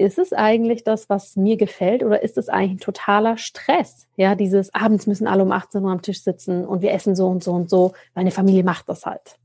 ist 0.00 0.18
es 0.18 0.32
eigentlich 0.32 0.84
das, 0.84 1.10
was 1.10 1.34
mir 1.34 1.56
gefällt 1.56 2.04
oder 2.04 2.22
ist 2.22 2.38
es 2.38 2.48
eigentlich 2.48 2.72
ein 2.72 2.78
totaler 2.78 3.36
Stress? 3.36 4.06
Ja, 4.16 4.36
dieses 4.36 4.72
abends 4.72 5.08
müssen 5.08 5.26
alle 5.26 5.42
um 5.42 5.50
18 5.50 5.84
Uhr 5.84 5.90
am 5.90 6.02
Tisch 6.02 6.22
sitzen 6.22 6.64
und 6.64 6.82
wir 6.82 6.92
essen 6.92 7.16
so 7.16 7.26
und 7.26 7.42
so 7.42 7.52
und 7.52 7.68
so, 7.68 7.94
weil 8.14 8.20
eine 8.20 8.30
Familie 8.30 8.62
macht 8.62 8.88
das 8.88 9.04
halt. 9.04 9.38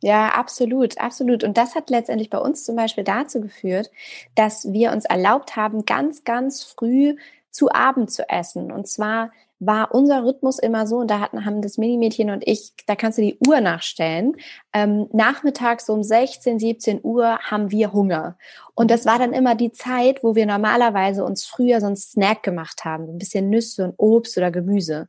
Ja, 0.00 0.28
absolut, 0.28 0.98
absolut. 0.98 1.42
Und 1.42 1.56
das 1.56 1.74
hat 1.74 1.90
letztendlich 1.90 2.30
bei 2.30 2.38
uns 2.38 2.64
zum 2.64 2.76
Beispiel 2.76 3.04
dazu 3.04 3.40
geführt, 3.40 3.90
dass 4.36 4.72
wir 4.72 4.92
uns 4.92 5.04
erlaubt 5.04 5.56
haben, 5.56 5.84
ganz, 5.84 6.24
ganz 6.24 6.62
früh 6.62 7.16
zu 7.50 7.72
Abend 7.72 8.10
zu 8.10 8.28
essen. 8.28 8.70
Und 8.70 8.86
zwar 8.86 9.32
war 9.60 9.92
unser 9.92 10.24
Rhythmus 10.24 10.58
immer 10.60 10.86
so, 10.86 10.98
und 10.98 11.10
da 11.10 11.18
hatten, 11.18 11.44
haben 11.44 11.62
das 11.62 11.78
Minimädchen 11.78 12.30
und 12.30 12.46
ich, 12.46 12.72
da 12.86 12.94
kannst 12.94 13.18
du 13.18 13.22
die 13.22 13.38
Uhr 13.44 13.60
nachstellen. 13.60 14.36
Ähm, 14.72 15.08
nachmittags 15.12 15.86
so 15.86 15.94
um 15.94 16.04
16, 16.04 16.60
17 16.60 17.00
Uhr 17.02 17.38
haben 17.40 17.72
wir 17.72 17.92
Hunger. 17.92 18.38
Und 18.74 18.92
das 18.92 19.04
war 19.04 19.18
dann 19.18 19.32
immer 19.32 19.56
die 19.56 19.72
Zeit, 19.72 20.22
wo 20.22 20.36
wir 20.36 20.46
normalerweise 20.46 21.24
uns 21.24 21.44
früher 21.44 21.80
so 21.80 21.86
einen 21.86 21.96
Snack 21.96 22.44
gemacht 22.44 22.84
haben, 22.84 23.08
ein 23.08 23.18
bisschen 23.18 23.50
Nüsse 23.50 23.84
und 23.84 23.94
Obst 23.96 24.38
oder 24.38 24.52
Gemüse. 24.52 25.08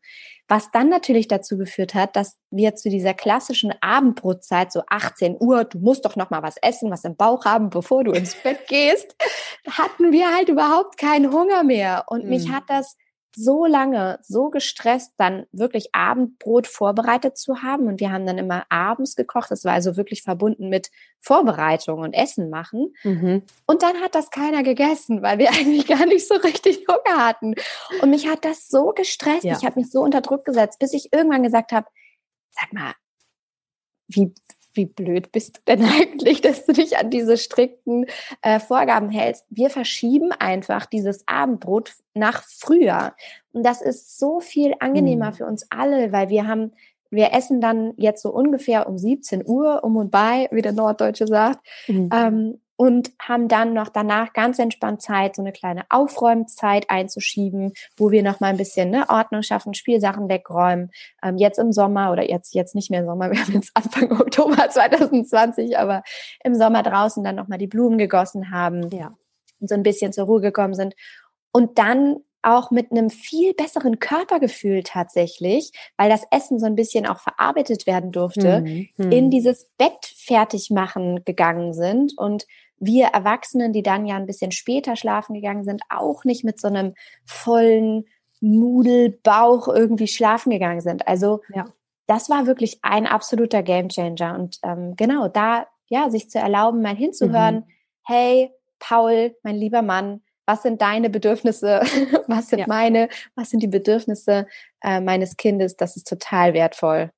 Was 0.49 0.71
dann 0.71 0.89
natürlich 0.89 1.27
dazu 1.27 1.57
geführt 1.57 1.93
hat, 1.93 2.15
dass 2.15 2.37
wir 2.49 2.75
zu 2.75 2.89
dieser 2.89 3.13
klassischen 3.13 3.71
Abendbrotzeit, 3.81 4.71
so 4.71 4.81
18 4.89 5.37
Uhr, 5.39 5.63
du 5.63 5.77
musst 5.77 6.05
doch 6.05 6.15
noch 6.15 6.31
mal 6.31 6.41
was 6.41 6.57
essen, 6.57 6.89
was 6.89 7.03
im 7.03 7.15
Bauch 7.15 7.45
haben, 7.45 7.69
bevor 7.69 8.03
du 8.03 8.11
ins 8.11 8.33
Bett 8.33 8.67
gehst, 8.67 9.15
hatten 9.69 10.11
wir 10.11 10.35
halt 10.35 10.49
überhaupt 10.49 10.97
keinen 10.97 11.31
Hunger 11.31 11.63
mehr. 11.63 12.05
Und 12.07 12.23
mhm. 12.23 12.29
mich 12.31 12.49
hat 12.49 12.63
das 12.67 12.97
so 13.35 13.65
lange, 13.65 14.19
so 14.21 14.49
gestresst, 14.49 15.13
dann 15.17 15.45
wirklich 15.51 15.93
Abendbrot 15.93 16.67
vorbereitet 16.67 17.37
zu 17.37 17.61
haben. 17.61 17.87
Und 17.87 17.99
wir 17.99 18.11
haben 18.11 18.25
dann 18.25 18.37
immer 18.37 18.65
abends 18.69 19.15
gekocht. 19.15 19.51
Das 19.51 19.65
war 19.65 19.73
also 19.73 19.97
wirklich 19.97 20.23
verbunden 20.23 20.69
mit 20.69 20.89
Vorbereitung 21.21 21.99
und 21.99 22.13
Essen 22.13 22.49
machen. 22.49 22.93
Mhm. 23.03 23.43
Und 23.65 23.83
dann 23.83 23.97
hat 24.01 24.15
das 24.15 24.29
keiner 24.29 24.63
gegessen, 24.63 25.21
weil 25.21 25.37
wir 25.37 25.49
eigentlich 25.51 25.87
gar 25.87 26.05
nicht 26.05 26.27
so 26.27 26.35
richtig 26.35 26.85
Hunger 26.87 27.25
hatten. 27.25 27.55
Und 28.01 28.09
mich 28.09 28.27
hat 28.27 28.45
das 28.45 28.67
so 28.67 28.93
gestresst. 28.93 29.43
Ja. 29.43 29.57
Ich 29.57 29.65
habe 29.65 29.79
mich 29.79 29.91
so 29.91 30.01
unter 30.01 30.21
Druck 30.21 30.45
gesetzt, 30.45 30.79
bis 30.79 30.93
ich 30.93 31.13
irgendwann 31.13 31.43
gesagt 31.43 31.71
habe, 31.71 31.87
sag 32.51 32.73
mal, 32.73 32.93
wie, 34.07 34.33
wie 34.79 34.85
blöd 34.85 35.33
bist 35.33 35.57
du 35.57 35.61
denn 35.67 35.83
eigentlich, 35.99 36.39
dass 36.39 36.65
du 36.65 36.71
dich 36.71 36.97
an 36.97 37.09
diese 37.09 37.37
strikten 37.37 38.05
äh, 38.41 38.59
Vorgaben 38.59 39.09
hältst? 39.09 39.45
Wir 39.49 39.69
verschieben 39.69 40.31
einfach 40.31 40.85
dieses 40.85 41.27
Abendbrot 41.27 41.91
nach 42.13 42.43
früher. 42.43 43.13
Und 43.51 43.65
das 43.65 43.81
ist 43.81 44.17
so 44.17 44.39
viel 44.39 44.73
angenehmer 44.79 45.31
mhm. 45.31 45.33
für 45.33 45.45
uns 45.45 45.67
alle, 45.69 46.13
weil 46.13 46.29
wir 46.29 46.47
haben, 46.47 46.71
wir 47.11 47.33
essen 47.33 47.59
dann 47.59 47.93
jetzt 47.97 48.21
so 48.21 48.29
ungefähr 48.31 48.87
um 48.87 48.97
17 48.97 49.43
Uhr 49.45 49.83
um 49.83 49.97
und 49.97 50.11
bei, 50.11 50.47
wie 50.51 50.61
der 50.61 50.73
Norddeutsche 50.73 51.27
sagt. 51.27 51.59
Mhm. 51.87 52.09
Ähm, 52.13 52.61
und 52.79 53.11
haben 53.21 53.49
dann 53.49 53.73
noch 53.73 53.89
danach 53.89 54.31
ganz 54.31 54.57
entspannt 54.57 55.01
Zeit, 55.01 55.35
so 55.35 55.41
eine 55.41 55.51
kleine 55.51 55.83
Aufräumzeit 55.89 56.89
einzuschieben, 56.89 57.73
wo 57.97 58.09
wir 58.09 58.23
noch 58.23 58.39
mal 58.39 58.47
ein 58.47 58.57
bisschen 58.57 58.89
ne, 58.89 59.03
Ordnung 59.09 59.41
schaffen, 59.41 59.73
Spielsachen 59.73 60.29
wegräumen. 60.29 60.89
Ähm, 61.21 61.35
jetzt 61.35 61.59
im 61.59 61.73
Sommer 61.73 62.09
oder 62.09 62.29
jetzt 62.29 62.55
jetzt 62.55 62.75
nicht 62.75 62.89
mehr 62.89 63.03
Sommer, 63.03 63.31
wir 63.31 63.41
haben 63.41 63.51
jetzt 63.51 63.71
Anfang 63.73 64.09
Oktober 64.21 64.69
2020, 64.69 65.77
aber 65.77 66.03
im 66.41 66.55
Sommer 66.55 66.81
draußen 66.81 67.21
dann 67.21 67.35
noch 67.35 67.49
mal 67.49 67.57
die 67.57 67.67
Blumen 67.67 67.97
gegossen 67.97 68.49
haben 68.49 68.89
ja. 68.91 69.13
und 69.59 69.67
so 69.67 69.75
ein 69.75 69.83
bisschen 69.83 70.13
zur 70.13 70.27
Ruhe 70.27 70.39
gekommen 70.39 70.73
sind 70.73 70.95
und 71.51 71.79
dann 71.79 72.23
auch 72.43 72.71
mit 72.71 72.93
einem 72.93 73.09
viel 73.09 73.53
besseren 73.55 73.99
Körpergefühl 73.99 74.83
tatsächlich, 74.83 75.73
weil 75.97 76.09
das 76.09 76.23
Essen 76.31 76.59
so 76.59 76.65
ein 76.65 76.75
bisschen 76.75 77.05
auch 77.05 77.19
verarbeitet 77.19 77.85
werden 77.87 78.13
durfte, 78.13 78.61
mhm. 78.61 78.87
in 79.11 79.25
mhm. 79.25 79.31
dieses 79.31 79.69
Bett 79.77 80.05
fertig 80.15 80.69
machen 80.69 81.25
gegangen 81.25 81.73
sind 81.73 82.17
und 82.17 82.45
wir 82.79 83.07
Erwachsenen, 83.07 83.73
die 83.73 83.83
dann 83.83 84.05
ja 84.05 84.15
ein 84.15 84.25
bisschen 84.25 84.51
später 84.51 84.95
schlafen 84.95 85.33
gegangen 85.33 85.63
sind, 85.63 85.81
auch 85.89 86.23
nicht 86.23 86.43
mit 86.43 86.59
so 86.59 86.67
einem 86.67 86.93
vollen 87.25 88.05
Nudelbauch 88.41 89.67
irgendwie 89.67 90.07
schlafen 90.07 90.49
gegangen 90.49 90.81
sind. 90.81 91.07
Also 91.07 91.41
ja. 91.53 91.65
das 92.07 92.29
war 92.29 92.47
wirklich 92.47 92.79
ein 92.81 93.05
absoluter 93.05 93.63
Gamechanger. 93.63 94.35
Und 94.35 94.57
ähm, 94.63 94.95
genau 94.95 95.27
da, 95.27 95.67
ja, 95.87 96.09
sich 96.09 96.29
zu 96.29 96.39
erlauben, 96.39 96.81
mal 96.81 96.95
hinzuhören, 96.95 97.55
mhm. 97.55 97.63
hey, 98.05 98.51
Paul, 98.79 99.35
mein 99.43 99.55
lieber 99.55 99.81
Mann, 99.81 100.21
was 100.45 100.63
sind 100.63 100.81
deine 100.81 101.09
Bedürfnisse, 101.09 101.81
was 102.27 102.47
sind 102.47 102.59
ja. 102.59 102.65
meine, 102.67 103.09
was 103.35 103.49
sind 103.49 103.61
die 103.61 103.67
Bedürfnisse 103.67 104.47
äh, 104.81 105.01
meines 105.01 105.37
Kindes, 105.37 105.75
das 105.75 105.95
ist 105.95 106.07
total 106.07 106.53
wertvoll. 106.53 107.11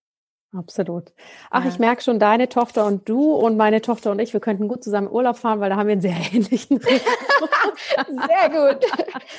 Absolut. 0.54 1.14
Ach, 1.50 1.64
ja. 1.64 1.70
ich 1.70 1.80
merke 1.80 2.02
schon, 2.02 2.20
deine 2.20 2.50
Tochter 2.50 2.86
und 2.86 3.08
du 3.08 3.34
und 3.34 3.56
meine 3.56 3.82
Tochter 3.82 4.12
und 4.12 4.20
ich, 4.20 4.34
wir 4.34 4.42
könnten 4.42 4.68
gut 4.68 4.84
zusammen 4.84 5.10
Urlaub 5.10 5.38
fahren, 5.38 5.62
weil 5.62 5.70
da 5.70 5.78
haben 5.78 5.88
wir 5.88 5.94
einen 5.94 6.02
sehr 6.02 6.18
ähnlichen 6.34 6.80
Sehr 6.80 8.50
gut. 8.50 8.86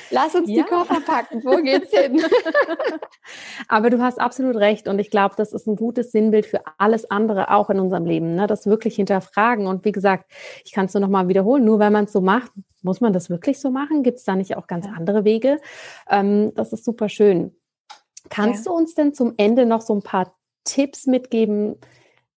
Lass 0.09 0.33
uns 0.33 0.49
ja. 0.49 0.63
die 0.63 0.69
Koffer 0.69 1.01
packen. 1.01 1.43
Wo 1.43 1.57
geht's 1.57 1.91
hin? 1.91 2.19
Aber 3.67 3.91
du 3.91 4.01
hast 4.01 4.19
absolut 4.19 4.55
recht 4.55 4.87
und 4.87 4.97
ich 4.97 5.11
glaube, 5.11 5.35
das 5.37 5.53
ist 5.53 5.67
ein 5.67 5.75
gutes 5.75 6.11
Sinnbild 6.11 6.47
für 6.47 6.61
alles 6.79 7.09
andere 7.11 7.51
auch 7.51 7.69
in 7.69 7.79
unserem 7.79 8.05
Leben, 8.05 8.33
ne? 8.35 8.47
das 8.47 8.65
wirklich 8.65 8.95
hinterfragen. 8.95 9.67
Und 9.67 9.85
wie 9.85 9.91
gesagt, 9.91 10.31
ich 10.65 10.71
kann 10.71 10.85
es 10.85 10.95
nur 10.95 11.01
noch 11.01 11.09
mal 11.09 11.27
wiederholen, 11.27 11.63
nur 11.63 11.77
wenn 11.77 11.93
man 11.93 12.05
es 12.05 12.11
so 12.11 12.21
macht, 12.21 12.51
muss 12.81 13.01
man 13.01 13.13
das 13.13 13.29
wirklich 13.29 13.59
so 13.59 13.69
machen? 13.69 14.01
Gibt 14.01 14.17
es 14.17 14.23
da 14.23 14.35
nicht 14.35 14.57
auch 14.57 14.65
ganz 14.65 14.87
andere 14.87 15.25
Wege? 15.25 15.59
Ähm, 16.09 16.53
das 16.55 16.73
ist 16.73 16.83
super 16.83 17.07
schön. 17.07 17.55
Kannst 18.29 18.65
ja. 18.65 18.71
du 18.71 18.77
uns 18.77 18.95
denn 18.95 19.13
zum 19.13 19.35
Ende 19.37 19.65
noch 19.65 19.81
so 19.81 19.93
ein 19.93 20.01
paar 20.01 20.35
Tipps 20.63 21.07
mitgeben, 21.07 21.75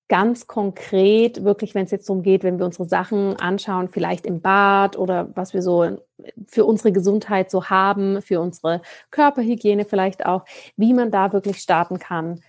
ganz 0.09 0.47
konkret, 0.47 1.43
wirklich, 1.43 1.75
wenn 1.75 1.85
es 1.85 1.91
jetzt 1.91 2.09
darum 2.09 2.23
geht, 2.23 2.45
wenn 2.45 2.59
wir 2.59 2.67
unsere 2.67 2.89
Sachen 2.89 3.37
anschauen, 3.37 3.89
vielleicht 3.89 4.25
im 4.25 4.41
Bad 4.41 4.97
oder 4.97 5.31
was 5.35 5.53
wir 5.53 5.63
so 5.63 5.99
für 6.47 6.65
unsere 6.65 6.93
Gesundheit 6.93 7.51
so 7.51 7.67
haben, 7.67 8.23
für 8.23 8.41
unsere 8.41 8.83
Körperhygiene 9.11 9.85
vielleicht 9.85 10.25
auch, 10.25 10.45
wie 10.77 10.95
man 10.95 11.11
da 11.11 11.33
wirklich 11.33 11.59
starten 11.59 11.99
kann, 11.99 12.41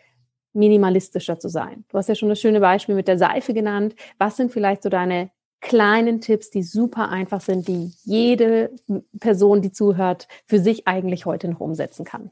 minimalistischer 0.53 1.39
zu 1.39 1.49
sein. 1.49 1.85
Du 1.89 1.97
hast 1.97 2.09
ja 2.09 2.15
schon 2.15 2.29
das 2.29 2.39
schöne 2.39 2.59
Beispiel 2.59 2.95
mit 2.95 3.07
der 3.07 3.17
Seife 3.17 3.53
genannt. 3.53 3.95
Was 4.17 4.37
sind 4.37 4.51
vielleicht 4.51 4.83
so 4.83 4.89
deine 4.89 5.31
kleinen 5.61 6.21
Tipps, 6.21 6.49
die 6.49 6.63
super 6.63 7.09
einfach 7.09 7.41
sind, 7.41 7.67
die 7.67 7.91
jede 8.03 8.71
Person, 9.19 9.61
die 9.61 9.71
zuhört, 9.71 10.27
für 10.45 10.59
sich 10.59 10.87
eigentlich 10.87 11.25
heute 11.25 11.47
noch 11.47 11.59
umsetzen 11.59 12.05
kann? 12.05 12.31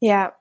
Ja, 0.00 0.34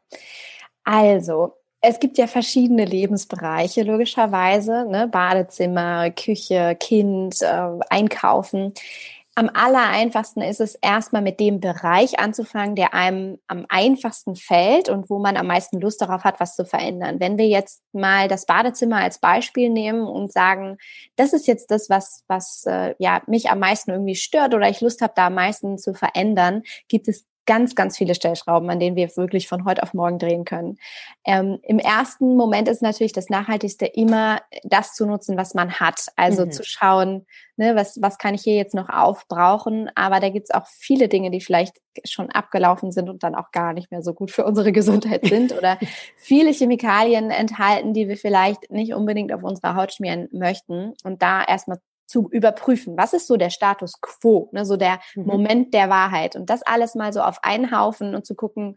also 0.83 1.53
es 1.85 1.99
gibt 1.99 2.17
ja 2.17 2.27
verschiedene 2.27 2.85
Lebensbereiche, 2.85 3.83
logischerweise, 3.83 4.85
ne? 4.89 5.09
Badezimmer, 5.09 6.11
Küche, 6.11 6.77
Kind, 6.79 7.41
äh, 7.41 7.69
Einkaufen. 7.89 8.73
Am 9.35 9.49
aller 9.53 9.89
einfachsten 9.89 10.41
ist 10.41 10.61
es 10.61 10.75
erstmal 10.75 11.21
mit 11.21 11.41
dem 11.41 11.59
Bereich 11.59 12.19
anzufangen, 12.19 12.75
der 12.75 12.93
einem 12.93 13.39
am 13.47 13.65
einfachsten 13.67 14.35
fällt 14.37 14.87
und 14.87 15.09
wo 15.09 15.19
man 15.19 15.35
am 15.35 15.47
meisten 15.47 15.81
Lust 15.81 16.01
darauf 16.01 16.23
hat, 16.23 16.39
was 16.39 16.55
zu 16.55 16.65
verändern. 16.65 17.19
Wenn 17.19 17.37
wir 17.37 17.47
jetzt 17.47 17.81
mal 17.91 18.29
das 18.29 18.45
Badezimmer 18.45 18.97
als 18.97 19.19
Beispiel 19.19 19.69
nehmen 19.69 20.07
und 20.07 20.31
sagen, 20.31 20.77
das 21.17 21.33
ist 21.33 21.47
jetzt 21.47 21.69
das, 21.69 21.89
was, 21.89 22.23
was 22.27 22.63
äh, 22.65 22.95
ja, 22.97 23.23
mich 23.27 23.49
am 23.49 23.59
meisten 23.59 23.91
irgendwie 23.91 24.15
stört 24.15 24.53
oder 24.53 24.69
ich 24.69 24.79
Lust 24.79 25.01
habe, 25.01 25.13
da 25.17 25.27
am 25.27 25.33
meisten 25.33 25.77
zu 25.77 25.93
verändern, 25.93 26.61
gibt 26.87 27.09
es 27.09 27.25
ganz, 27.45 27.75
ganz 27.75 27.97
viele 27.97 28.15
Stellschrauben, 28.15 28.69
an 28.69 28.79
denen 28.79 28.95
wir 28.95 29.15
wirklich 29.15 29.47
von 29.47 29.65
heute 29.65 29.83
auf 29.83 29.93
morgen 29.93 30.19
drehen 30.19 30.45
können. 30.45 30.77
Ähm, 31.25 31.59
Im 31.63 31.79
ersten 31.79 32.35
Moment 32.35 32.67
ist 32.67 32.81
natürlich 32.81 33.13
das 33.13 33.29
Nachhaltigste 33.29 33.85
immer 33.85 34.41
das 34.63 34.93
zu 34.93 35.05
nutzen, 35.05 35.37
was 35.37 35.53
man 35.53 35.79
hat. 35.79 36.07
Also 36.15 36.45
mhm. 36.45 36.51
zu 36.51 36.63
schauen, 36.63 37.25
ne, 37.57 37.75
was, 37.75 38.01
was 38.01 38.17
kann 38.17 38.33
ich 38.33 38.41
hier 38.41 38.55
jetzt 38.55 38.75
noch 38.75 38.89
aufbrauchen. 38.89 39.89
Aber 39.95 40.19
da 40.19 40.29
gibt's 40.29 40.51
auch 40.51 40.67
viele 40.67 41.07
Dinge, 41.07 41.31
die 41.31 41.41
vielleicht 41.41 41.77
schon 42.05 42.29
abgelaufen 42.29 42.91
sind 42.91 43.09
und 43.09 43.23
dann 43.23 43.35
auch 43.35 43.51
gar 43.51 43.73
nicht 43.73 43.91
mehr 43.91 44.01
so 44.01 44.13
gut 44.13 44.31
für 44.31 44.45
unsere 44.45 44.71
Gesundheit 44.71 45.25
sind 45.27 45.51
oder 45.57 45.77
viele 46.15 46.51
Chemikalien 46.51 47.29
enthalten, 47.29 47.93
die 47.93 48.07
wir 48.07 48.17
vielleicht 48.17 48.71
nicht 48.71 48.93
unbedingt 48.93 49.33
auf 49.33 49.43
unserer 49.43 49.75
Haut 49.75 49.93
schmieren 49.93 50.29
möchten. 50.31 50.93
Und 51.03 51.21
da 51.21 51.43
erstmal 51.43 51.79
zu 52.05 52.29
überprüfen. 52.29 52.97
Was 52.97 53.13
ist 53.13 53.27
so 53.27 53.37
der 53.37 53.49
Status 53.49 53.99
quo, 54.01 54.49
ne, 54.51 54.65
so 54.65 54.77
der 54.77 54.99
mhm. 55.15 55.25
Moment 55.25 55.73
der 55.73 55.89
Wahrheit 55.89 56.35
und 56.35 56.49
das 56.49 56.61
alles 56.63 56.95
mal 56.95 57.13
so 57.13 57.21
auf 57.21 57.43
einen 57.43 57.77
Haufen 57.77 58.15
und 58.15 58.25
zu 58.25 58.35
gucken, 58.35 58.75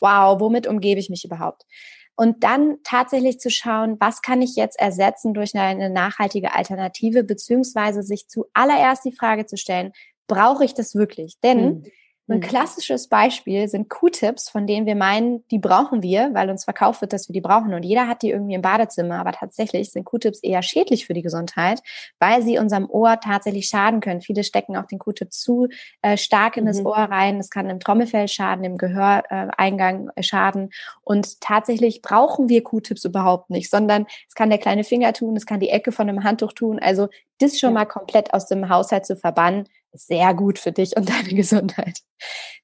wow, 0.00 0.40
womit 0.40 0.66
umgebe 0.66 1.00
ich 1.00 1.10
mich 1.10 1.24
überhaupt? 1.24 1.64
Und 2.16 2.42
dann 2.42 2.78
tatsächlich 2.82 3.38
zu 3.38 3.48
schauen, 3.48 3.96
was 4.00 4.22
kann 4.22 4.42
ich 4.42 4.56
jetzt 4.56 4.78
ersetzen 4.80 5.34
durch 5.34 5.54
eine 5.54 5.88
nachhaltige 5.88 6.52
Alternative, 6.52 7.22
beziehungsweise 7.22 8.02
sich 8.02 8.26
zuallererst 8.26 9.04
die 9.04 9.12
Frage 9.12 9.46
zu 9.46 9.56
stellen, 9.56 9.92
brauche 10.26 10.64
ich 10.64 10.74
das 10.74 10.96
wirklich? 10.96 11.38
Denn 11.44 11.64
mhm. 11.64 11.84
Ein 12.30 12.38
mhm. 12.38 12.42
klassisches 12.42 13.08
Beispiel 13.08 13.68
sind 13.68 13.88
Q-Tips, 13.88 14.50
von 14.50 14.66
denen 14.66 14.84
wir 14.84 14.96
meinen, 14.96 15.46
die 15.48 15.58
brauchen 15.58 16.02
wir, 16.02 16.30
weil 16.34 16.50
uns 16.50 16.64
verkauft 16.64 17.00
wird, 17.00 17.14
dass 17.14 17.28
wir 17.28 17.32
die 17.32 17.40
brauchen. 17.40 17.72
Und 17.72 17.84
jeder 17.84 18.06
hat 18.06 18.20
die 18.20 18.30
irgendwie 18.30 18.52
im 18.52 18.60
Badezimmer. 18.60 19.18
Aber 19.18 19.32
tatsächlich 19.32 19.90
sind 19.90 20.04
Q-Tips 20.04 20.40
eher 20.40 20.60
schädlich 20.60 21.06
für 21.06 21.14
die 21.14 21.22
Gesundheit, 21.22 21.80
weil 22.18 22.42
sie 22.42 22.58
unserem 22.58 22.88
Ohr 22.90 23.18
tatsächlich 23.20 23.66
schaden 23.66 24.00
können. 24.00 24.20
Viele 24.20 24.44
stecken 24.44 24.76
auch 24.76 24.84
den 24.84 24.98
Q-Tip 24.98 25.32
zu 25.32 25.68
äh, 26.02 26.18
stark 26.18 26.58
in 26.58 26.64
mhm. 26.64 26.68
das 26.68 26.84
Ohr 26.84 26.96
rein. 26.96 27.38
Es 27.38 27.48
kann 27.48 27.70
im 27.70 27.80
Trommelfell 27.80 28.28
schaden, 28.28 28.62
im 28.62 28.76
Gehöreingang 28.76 30.10
äh, 30.14 30.22
schaden. 30.22 30.68
Und 31.02 31.40
tatsächlich 31.40 32.02
brauchen 32.02 32.50
wir 32.50 32.62
Q-Tips 32.62 33.06
überhaupt 33.06 33.48
nicht, 33.48 33.70
sondern 33.70 34.04
es 34.28 34.34
kann 34.34 34.50
der 34.50 34.58
kleine 34.58 34.84
Finger 34.84 35.14
tun, 35.14 35.34
es 35.34 35.46
kann 35.46 35.60
die 35.60 35.70
Ecke 35.70 35.92
von 35.92 36.10
einem 36.10 36.24
Handtuch 36.24 36.52
tun. 36.52 36.78
Also 36.78 37.08
das 37.38 37.58
schon 37.58 37.70
ja. 37.70 37.74
mal 37.74 37.86
komplett 37.86 38.34
aus 38.34 38.46
dem 38.46 38.68
Haushalt 38.68 39.06
zu 39.06 39.16
verbannen, 39.16 39.68
sehr 39.92 40.34
gut 40.34 40.58
für 40.58 40.72
dich 40.72 40.96
und 40.96 41.08
deine 41.10 41.34
Gesundheit. 41.34 42.00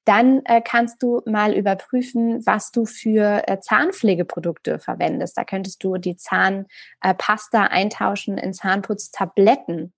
Dann 0.05 0.41
äh, 0.45 0.61
kannst 0.61 1.01
du 1.01 1.21
mal 1.25 1.53
überprüfen, 1.53 2.45
was 2.45 2.71
du 2.71 2.85
für 2.85 3.47
äh, 3.47 3.59
Zahnpflegeprodukte 3.59 4.79
verwendest. 4.79 5.37
Da 5.37 5.43
könntest 5.43 5.83
du 5.83 5.97
die 5.97 6.15
Zahnpasta 6.15 7.65
äh, 7.65 7.69
eintauschen 7.69 8.37
in 8.37 8.53
Zahnputztabletten. 8.53 9.93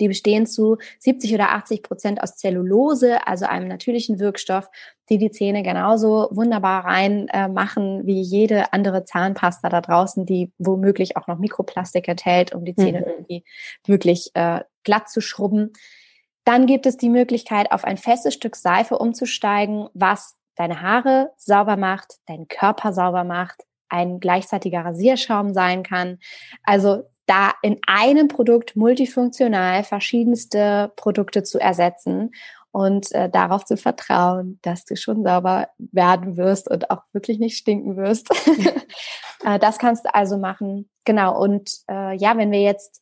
Die 0.00 0.08
bestehen 0.08 0.46
zu 0.46 0.78
70 0.98 1.34
oder 1.34 1.50
80 1.50 1.82
Prozent 1.82 2.22
aus 2.22 2.36
Zellulose, 2.36 3.26
also 3.26 3.44
einem 3.44 3.68
natürlichen 3.68 4.18
Wirkstoff, 4.18 4.70
die 5.10 5.18
die 5.18 5.30
Zähne 5.30 5.62
genauso 5.62 6.28
wunderbar 6.30 6.86
rein 6.86 7.28
äh, 7.28 7.48
machen 7.48 8.06
wie 8.06 8.20
jede 8.20 8.72
andere 8.72 9.04
Zahnpasta 9.04 9.68
da 9.68 9.80
draußen, 9.82 10.24
die 10.24 10.52
womöglich 10.58 11.16
auch 11.16 11.26
noch 11.26 11.38
Mikroplastik 11.38 12.08
enthält, 12.08 12.54
um 12.54 12.64
die 12.64 12.74
Zähne 12.74 13.00
mhm. 13.00 13.06
irgendwie 13.06 13.44
wirklich 13.84 14.30
äh, 14.34 14.60
glatt 14.84 15.10
zu 15.10 15.20
schrubben. 15.20 15.72
Dann 16.44 16.66
gibt 16.66 16.86
es 16.86 16.96
die 16.96 17.10
Möglichkeit, 17.10 17.70
auf 17.72 17.84
ein 17.84 17.96
festes 17.96 18.34
Stück 18.34 18.56
Seife 18.56 18.98
umzusteigen, 18.98 19.88
was 19.94 20.36
deine 20.56 20.82
Haare 20.82 21.32
sauber 21.36 21.76
macht, 21.76 22.18
deinen 22.26 22.48
Körper 22.48 22.92
sauber 22.92 23.24
macht, 23.24 23.62
ein 23.88 24.20
gleichzeitiger 24.20 24.84
Rasierschaum 24.84 25.52
sein 25.52 25.82
kann. 25.82 26.18
Also 26.64 27.04
da 27.26 27.52
in 27.62 27.78
einem 27.86 28.28
Produkt 28.28 28.76
multifunktional 28.76 29.84
verschiedenste 29.84 30.92
Produkte 30.96 31.42
zu 31.42 31.58
ersetzen 31.58 32.32
und 32.72 33.12
äh, 33.12 33.28
darauf 33.28 33.64
zu 33.64 33.76
vertrauen, 33.76 34.58
dass 34.62 34.84
du 34.84 34.96
schon 34.96 35.22
sauber 35.22 35.68
werden 35.78 36.36
wirst 36.36 36.70
und 36.70 36.90
auch 36.90 37.02
wirklich 37.12 37.38
nicht 37.38 37.56
stinken 37.56 37.96
wirst. 37.96 38.30
äh, 39.44 39.58
das 39.58 39.78
kannst 39.78 40.04
du 40.04 40.14
also 40.14 40.38
machen. 40.38 40.88
Genau. 41.04 41.40
Und 41.40 41.70
äh, 41.88 42.16
ja, 42.16 42.36
wenn 42.36 42.50
wir 42.50 42.60
jetzt 42.60 43.00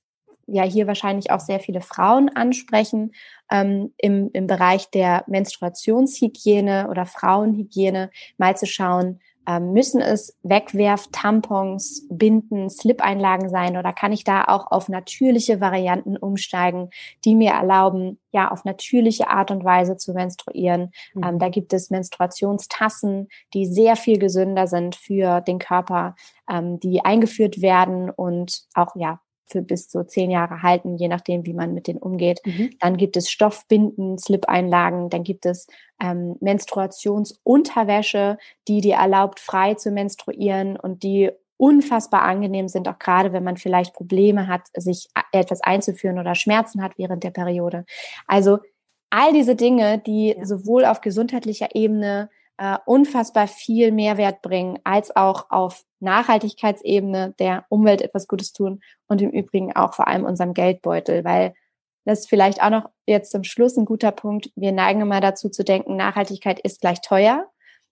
ja 0.49 0.63
hier 0.63 0.87
wahrscheinlich 0.87 1.31
auch 1.31 1.41
sehr 1.41 1.61
viele 1.61 1.81
Frauen 1.81 2.29
ansprechen, 2.29 3.13
ähm, 3.51 3.93
im, 3.99 4.31
im 4.33 4.47
Bereich 4.47 4.91
der 4.91 5.25
Menstruationshygiene 5.27 6.89
oder 6.91 7.07
Frauenhygiene 7.07 8.11
mal 8.37 8.57
zu 8.57 8.67
schauen, 8.67 9.21
ähm, 9.49 9.73
müssen 9.73 10.03
es 10.03 10.37
Wegwerf-Tampons, 10.43 12.07
Binden, 12.11 12.69
Slip-Einlagen 12.69 13.49
sein 13.49 13.79
oder 13.79 13.95
kann 13.95 14.13
ich 14.13 14.23
da 14.23 14.45
auch 14.45 14.71
auf 14.71 14.91
natürliche 14.91 15.61
Varianten 15.61 16.19
umsteigen, 16.19 16.91
die 17.25 17.35
mir 17.35 17.53
erlauben, 17.53 18.21
ja, 18.31 18.51
auf 18.51 18.67
natürliche 18.67 19.31
Art 19.31 19.51
und 19.51 19.65
Weise 19.65 19.97
zu 19.97 20.13
menstruieren. 20.13 20.91
Mhm. 21.15 21.25
Ähm, 21.25 21.39
da 21.39 21.49
gibt 21.49 21.73
es 21.73 21.89
Menstruationstassen, 21.89 23.29
die 23.55 23.65
sehr 23.65 23.97
viel 23.97 24.19
gesünder 24.19 24.67
sind 24.67 24.97
für 24.97 25.41
den 25.41 25.59
Körper, 25.59 26.15
ähm, 26.51 26.79
die 26.79 27.03
eingeführt 27.03 27.63
werden 27.63 28.11
und 28.11 28.65
auch, 28.75 28.97
ja, 28.97 29.21
für 29.49 29.63
bis 29.63 29.89
zu 29.89 30.07
zehn 30.07 30.31
Jahre 30.31 30.63
halten, 30.63 30.97
je 30.97 31.09
nachdem, 31.09 31.47
wie 31.47 31.55
man 31.55 31.75
mit 31.75 31.87
denen 31.87 31.99
umgeht. 31.99 32.41
Mhm. 32.45 32.71
Dann 32.81 32.97
gibt 32.97 33.17
es 33.17 33.31
Stoffbinden, 33.31 34.19
Slip-Einlagen, 34.19 35.11
dann 35.11 35.25
gibt 35.25 35.47
es 35.47 35.67
ähm, 36.01 36.37
Menstruationsunterwäsche, 36.41 38.39
die 38.69 38.81
dir 38.81 38.97
erlaubt, 38.97 39.41
frei 39.41 39.75
zu 39.75 39.91
menstruieren 39.91 40.77
und 40.77 41.03
die 41.03 41.31
unfassbar 41.57 42.23
angenehm 42.23 42.69
sind, 42.69 42.89
auch 42.89 42.99
gerade 42.99 43.33
wenn 43.33 43.45
man 43.45 43.57
vielleicht 43.57 43.93
Probleme 43.93 44.47
hat, 44.47 44.63
sich 44.77 45.09
etwas 45.33 45.61
einzuführen 45.61 46.19
oder 46.19 46.35
Schmerzen 46.35 46.83
hat 46.83 46.93
während 46.97 47.25
der 47.25 47.31
Periode. 47.31 47.85
Also 48.27 48.59
all 49.11 49.33
diese 49.33 49.57
Dinge, 49.57 49.99
die 49.99 50.37
ja. 50.37 50.45
sowohl 50.45 50.85
auf 50.85 51.01
gesundheitlicher 51.01 51.75
Ebene 51.75 52.31
äh, 52.59 52.79
unfassbar 52.87 53.49
viel 53.49 53.93
Mehrwert 53.93 54.41
bringen, 54.41 54.79
als 54.85 55.15
auch 55.15 55.51
auf 55.51 55.85
Nachhaltigkeitsebene 56.01 57.35
der 57.39 57.65
Umwelt 57.69 58.03
etwas 58.03 58.29
Gutes 58.29 58.53
tun 58.53 58.81
und 59.07 59.21
im 59.23 59.31
Übrigen 59.31 59.75
auch 59.75 59.95
vor 59.95 60.09
allem 60.09 60.25
unserem 60.25 60.55
Geldbeutel, 60.55 61.25
weil 61.25 61.55
das 62.05 62.21
ist 62.21 62.29
vielleicht 62.29 62.63
auch 62.63 62.71
noch 62.71 62.89
jetzt 63.07 63.33
zum 63.33 63.45
Schluss 63.45 63.77
ein 63.77 63.85
guter 63.85 64.13
Punkt. 64.13 64.51
Wir 64.57 64.73
neigen 64.73 65.03
immer 65.03 65.21
dazu 65.21 65.51
zu 65.51 65.63
denken, 65.63 65.97
Nachhaltigkeit 65.97 66.59
ist 66.61 66.81
gleich 66.81 67.01
teuer, 67.03 67.45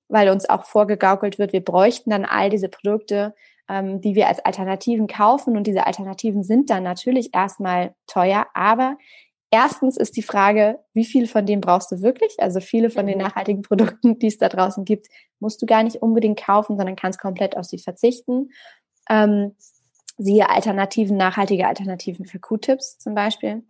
weil 0.09 0.31
uns 0.31 0.49
auch 0.49 0.65
vorgegaukelt 0.65 1.39
wird, 1.39 1.53
wir 1.53 1.63
bräuchten 1.63 2.11
dann 2.11 2.25
all 2.25 2.49
diese 2.49 2.69
Produkte, 2.69 3.35
ähm, 3.69 4.01
die 4.01 4.15
wir 4.15 4.29
als 4.29 4.45
Alternativen 4.45 5.07
kaufen. 5.07 5.57
Und 5.57 5.67
diese 5.67 5.87
Alternativen 5.87 6.45
sind 6.45 6.71
dann 6.71 6.83
natürlich 6.83 7.35
erstmal 7.35 7.95
teuer, 8.07 8.47
aber 8.55 8.97
Erstens 9.51 9.97
ist 9.97 10.17
die 10.17 10.23
Frage, 10.23 10.81
wie 10.93 11.05
viel 11.05 11.29
von 11.29 11.47
dem 11.47 11.61
brauchst 11.61 11.93
du 11.93 12.03
wirklich? 12.03 12.35
Also 12.39 12.61
viele 12.61 12.91
von 12.91 13.07
den 13.07 13.19
mhm. 13.19 13.25
nachhaltigen 13.25 13.63
Produkten, 13.63 14.19
die 14.19 14.27
es 14.27 14.39
da 14.39 14.49
draußen 14.49 14.85
gibt, 14.85 15.07
musst 15.39 15.63
du 15.63 15.67
gar 15.67 15.83
nicht 15.83 16.03
unbedingt 16.03 16.41
kaufen, 16.41 16.77
sondern 16.77 16.97
kannst 16.97 17.21
komplett 17.21 17.57
auf 17.57 17.65
sie 17.65 17.79
verzichten. 17.79 18.51
Ähm, 19.09 19.55
siehe 20.19 20.49
Alternativen, 20.49 21.17
nachhaltige 21.17 21.67
Alternativen 21.67 22.27
für 22.27 22.41
Q-Tips 22.41 22.99
zum 22.99 23.15
Beispiel. 23.15 23.63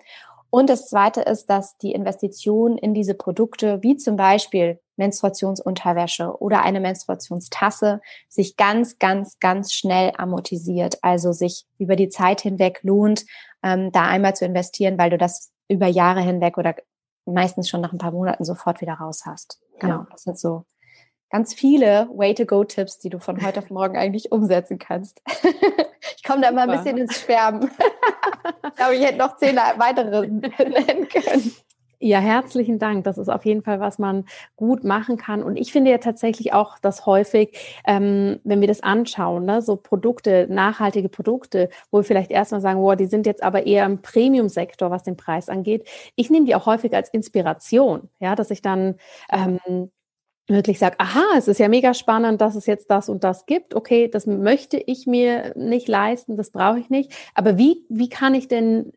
Und 0.49 0.71
das 0.71 0.89
Zweite 0.89 1.21
ist, 1.23 1.47
dass 1.47 1.77
die 1.79 1.93
Investition 1.93 2.79
in 2.79 2.95
diese 2.95 3.15
Produkte, 3.15 3.83
wie 3.83 3.97
zum 3.97 4.17
Beispiel 4.17 4.81
Menstruationsunterwäsche 4.97 6.41
oder 6.41 6.63
eine 6.63 6.81
Menstruationstasse, 6.81 8.01
sich 8.29 8.57
ganz, 8.57 8.99
ganz, 8.99 9.39
ganz 9.41 9.73
schnell 9.75 10.13
amortisiert, 10.17 10.99
also 11.03 11.33
sich 11.33 11.67
über 11.79 11.97
die 11.97 12.09
Zeit 12.09 12.41
hinweg 12.41 12.81
lohnt, 12.83 13.27
ähm, 13.63 13.93
da 13.93 14.07
einmal 14.07 14.35
zu 14.35 14.47
investieren, 14.47 14.97
weil 14.97 15.11
du 15.11 15.19
das 15.19 15.53
über 15.69 15.87
Jahre 15.87 16.21
hinweg 16.21 16.59
oder 16.59 16.75
meistens 17.25 17.69
schon 17.69 17.81
nach 17.81 17.93
ein 17.93 17.99
paar 17.99 18.13
Monaten 18.13 18.45
sofort 18.45 18.81
wieder 18.81 18.95
raus 18.95 19.27
hast. 19.27 19.61
Genau, 19.81 19.95
ja. 19.95 20.07
das 20.11 20.23
sind 20.23 20.39
so 20.39 20.65
ganz 21.31 21.55
viele 21.55 22.09
Way-to-Go-Tipps, 22.15 22.99
die 22.99 23.11
du 23.11 23.19
von 23.19 23.45
heute 23.45 23.59
auf 23.59 23.71
morgen 23.71 23.97
eigentlich 23.97 24.31
umsetzen 24.31 24.79
kannst. 24.79 25.21
ich 26.17 26.23
komme 26.23 26.43
da 26.43 26.51
immer 26.51 26.63
ein 26.63 26.71
bisschen 26.71 26.99
ins 26.99 27.21
Schwärmen. 27.21 27.71
ich 28.69 28.75
glaube, 28.77 28.95
ich 28.95 29.05
hätte 29.05 29.19
noch 29.19 29.37
zehn 29.37 29.57
weitere 29.57 30.27
nennen 30.27 31.09
können. 31.09 31.53
Ja, 32.01 32.19
herzlichen 32.19 32.79
Dank. 32.79 33.05
Das 33.05 33.17
ist 33.17 33.29
auf 33.31 33.45
jeden 33.47 33.63
Fall, 33.63 33.81
was 33.81 33.99
man 33.99 34.27
gut 34.57 34.85
machen 34.85 35.17
kann. 35.17 35.43
Und 35.43 35.57
ich 35.57 35.73
finde 35.73 35.91
ja 35.91 35.99
tatsächlich 35.99 36.53
auch, 36.53 36.79
dass 36.79 37.07
häufig, 37.07 37.57
ähm, 37.87 38.39
wenn 38.45 38.61
wir 38.61 38.69
das 38.69 38.83
anschauen, 38.83 39.47
ne, 39.47 39.63
so 39.63 39.77
Produkte, 39.77 40.47
nachhaltige 40.51 41.09
Produkte, 41.09 41.71
wo 41.91 41.99
wir 41.99 42.05
vielleicht 42.05 42.31
erstmal 42.31 42.61
sagen, 42.61 42.81
wow, 42.83 42.95
die 42.97 43.07
sind 43.07 43.25
jetzt 43.25 43.43
aber 43.43 43.67
eher 43.67 43.87
im 43.87 44.03
Premium-Sektor, 44.03 44.91
was 44.91 45.05
den 45.05 45.17
Preis 45.17 45.49
angeht. 45.49 45.89
Ich 46.17 46.29
nehme 46.29 46.45
die 46.45 46.55
auch 46.55 46.67
häufig 46.67 46.93
als 46.95 47.09
Inspiration, 47.09 48.11
ja, 48.21 48.35
dass 48.35 48.51
ich 48.51 48.61
dann 48.61 48.97
ähm, 49.33 49.91
wirklich 50.49 50.79
sage, 50.79 50.97
aha, 51.01 51.25
es 51.39 51.49
ist 51.49 51.59
ja 51.61 51.69
mega 51.69 51.95
spannend, 51.95 52.41
dass 52.41 52.55
es 52.57 52.67
jetzt 52.67 52.91
das 52.91 53.09
und 53.09 53.25
das 53.25 53.47
gibt. 53.47 53.75
Okay, 53.75 54.09
das 54.09 54.27
möchte 54.27 54.79
ich 54.79 55.07
mir 55.07 55.53
nicht 55.57 55.89
leisten, 55.89 56.37
das 56.37 56.51
brauche 56.51 56.79
ich 56.81 56.91
nicht. 56.91 57.13
Aber 57.35 57.59
wie, 57.59 57.85
wie 57.89 58.09
kann 58.09 58.35
ich 58.35 58.49
denn 58.49 58.93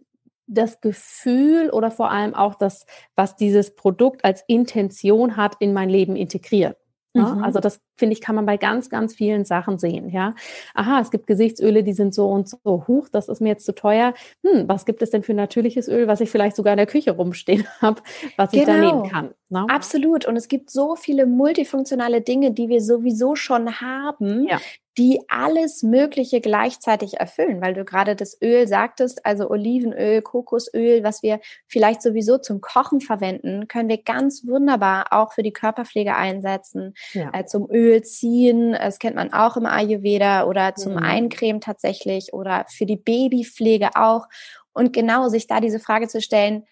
das 0.49 0.81
Gefühl 0.81 1.69
oder 1.69 1.91
vor 1.91 2.11
allem 2.11 2.33
auch 2.33 2.55
das, 2.55 2.85
was 3.15 3.35
dieses 3.35 3.75
Produkt 3.75 4.25
als 4.25 4.43
Intention 4.47 5.37
hat, 5.37 5.55
in 5.59 5.73
mein 5.73 5.89
Leben 5.89 6.15
integriert. 6.15 6.77
Ja, 7.13 7.33
mhm. 7.33 7.43
Also 7.43 7.59
das 7.59 7.81
finde 7.97 8.13
ich, 8.13 8.21
kann 8.21 8.35
man 8.35 8.45
bei 8.45 8.57
ganz, 8.57 8.89
ganz 8.89 9.15
vielen 9.15 9.43
Sachen 9.43 9.79
sehen. 9.79 10.09
Ja, 10.09 10.35
aha, 10.75 10.99
es 11.01 11.09
gibt 11.09 11.25
Gesichtsöle, 11.25 11.83
die 11.83 11.93
sind 11.93 12.13
so 12.13 12.29
und 12.29 12.49
so 12.49 12.85
hoch, 12.87 13.09
das 13.09 13.29
ist 13.29 13.41
mir 13.41 13.49
jetzt 13.49 13.65
zu 13.65 13.73
teuer. 13.73 14.13
Hm, 14.45 14.67
was 14.67 14.85
gibt 14.85 15.01
es 15.01 15.09
denn 15.09 15.23
für 15.23 15.33
natürliches 15.33 15.87
Öl, 15.87 16.07
was 16.07 16.21
ich 16.21 16.29
vielleicht 16.29 16.55
sogar 16.55 16.73
in 16.73 16.77
der 16.77 16.85
Küche 16.85 17.11
rumstehen 17.11 17.65
habe, 17.81 18.01
was 18.37 18.51
genau. 18.51 18.61
ich 18.61 18.67
da 18.67 18.73
nehmen 18.77 19.03
genau. 19.03 19.09
kann? 19.09 19.33
Ne? 19.49 19.65
Absolut. 19.67 20.25
Und 20.25 20.35
es 20.35 20.47
gibt 20.47 20.69
so 20.69 20.95
viele 20.95 21.25
multifunktionale 21.25 22.21
Dinge, 22.21 22.51
die 22.51 22.69
wir 22.69 22.81
sowieso 22.81 23.35
schon 23.35 23.81
haben, 23.81 24.47
ja 24.47 24.59
die 24.99 25.21
alles 25.29 25.81
Mögliche 25.81 26.41
gleichzeitig 26.41 27.21
erfüllen, 27.21 27.61
weil 27.61 27.73
du 27.73 27.85
gerade 27.85 28.17
das 28.17 28.37
Öl 28.41 28.67
sagtest, 28.67 29.25
also 29.25 29.49
Olivenöl, 29.49 30.21
Kokosöl, 30.21 31.05
was 31.05 31.23
wir 31.23 31.39
vielleicht 31.67 32.01
sowieso 32.01 32.37
zum 32.37 32.59
Kochen 32.59 32.99
verwenden, 32.99 33.69
können 33.69 33.87
wir 33.87 34.03
ganz 34.03 34.45
wunderbar 34.45 35.05
auch 35.11 35.31
für 35.31 35.41
die 35.41 35.53
Körperpflege 35.53 36.15
einsetzen, 36.15 36.95
ja. 37.13 37.31
äh, 37.33 37.45
zum 37.45 37.71
Öl 37.71 38.01
ziehen, 38.03 38.73
das 38.73 38.99
kennt 38.99 39.15
man 39.15 39.31
auch 39.31 39.55
im 39.55 39.65
Ayurveda 39.65 40.43
oder 40.43 40.75
zum 40.75 40.93
mhm. 40.93 40.99
Eincremen 40.99 41.61
tatsächlich 41.61 42.33
oder 42.33 42.65
für 42.67 42.85
die 42.85 42.97
Babypflege 42.97 43.91
auch. 43.95 44.27
Und 44.73 44.91
genau 44.91 45.29
sich 45.29 45.47
da 45.47 45.61
diese 45.61 45.79
Frage 45.79 46.09
zu 46.09 46.19
stellen, 46.19 46.65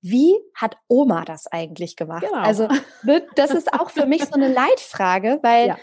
wie 0.00 0.34
hat 0.54 0.76
Oma 0.88 1.24
das 1.24 1.46
eigentlich 1.46 1.96
gemacht? 1.96 2.24
Genau. 2.24 2.42
Also 2.42 2.68
ne, 3.02 3.26
das 3.36 3.50
ist 3.50 3.72
auch 3.72 3.90
für 3.90 4.06
mich 4.06 4.24
so 4.24 4.34
eine 4.34 4.48
Leitfrage, 4.52 5.38
weil 5.42 5.68
ja. 5.68 5.78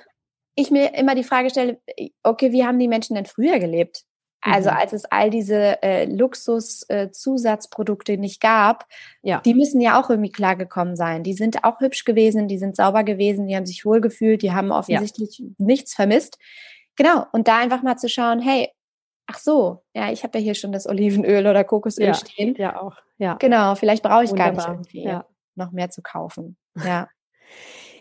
ich 0.55 0.72
mir 0.72 0.95
immer 0.95 1.16
die 1.16 1.24
Frage 1.24 1.49
stelle, 1.49 1.80
okay, 2.24 2.51
wie 2.51 2.66
haben 2.66 2.80
die 2.80 2.88
Menschen 2.88 3.16
denn 3.16 3.26
früher 3.26 3.59
gelebt? 3.59 4.05
Also 4.45 4.70
mhm. 4.70 4.78
als 4.78 4.93
es 4.93 5.03
all 5.05 5.32
diese 5.32 5.82
äh, 5.82 6.05
Luxus-Zusatzprodukte 6.05 8.13
äh, 8.13 8.18
nicht 8.18 8.39
gab, 8.41 8.86
ja. 9.24 9.41
die 9.43 9.55
müssen 9.55 9.82
ja 9.82 9.99
auch 9.99 10.11
irgendwie 10.11 10.32
klargekommen 10.32 10.95
sein. 10.95 11.24
Die 11.24 11.34
sind 11.34 11.63
auch 11.63 11.80
hübsch 11.80 12.05
gewesen, 12.05 12.47
die 12.47 12.59
sind 12.59 12.76
sauber 12.76 13.03
gewesen, 13.03 13.47
die 13.47 13.55
haben 13.55 13.66
sich 13.66 13.86
wohlgefühlt, 13.86 14.43
die 14.43 14.51
haben 14.51 14.72
offensichtlich 14.72 15.39
ja. 15.39 15.47
nichts 15.57 15.95
vermisst. 15.95 16.38
Genau, 16.95 17.26
und 17.34 17.47
da 17.47 17.57
einfach 17.57 17.82
mal 17.82 17.97
zu 17.97 18.07
schauen, 18.07 18.39
hey, 18.39 18.70
ach 19.28 19.39
so, 19.39 19.84
ja, 19.93 20.11
ich 20.11 20.23
habe 20.23 20.38
ja 20.38 20.43
hier 20.43 20.55
schon 20.55 20.71
das 20.71 20.88
Olivenöl 20.88 21.47
oder 21.47 21.63
Kokosöl 21.63 22.07
ja, 22.07 22.13
stehen. 22.13 22.55
Ja, 22.57 22.82
auch. 22.82 22.97
Ja. 23.17 23.36
Genau, 23.36 23.76
vielleicht 23.76 24.03
brauche 24.03 24.23
ich 24.23 24.32
Wunderbar. 24.32 24.65
gar 24.65 24.78
nicht 24.78 24.93
irgendwie 24.93 25.03
ja. 25.03 25.26
noch 25.55 25.71
mehr 25.71 25.89
zu 25.89 26.01
kaufen. 26.01 26.57
Ja. 26.84 27.07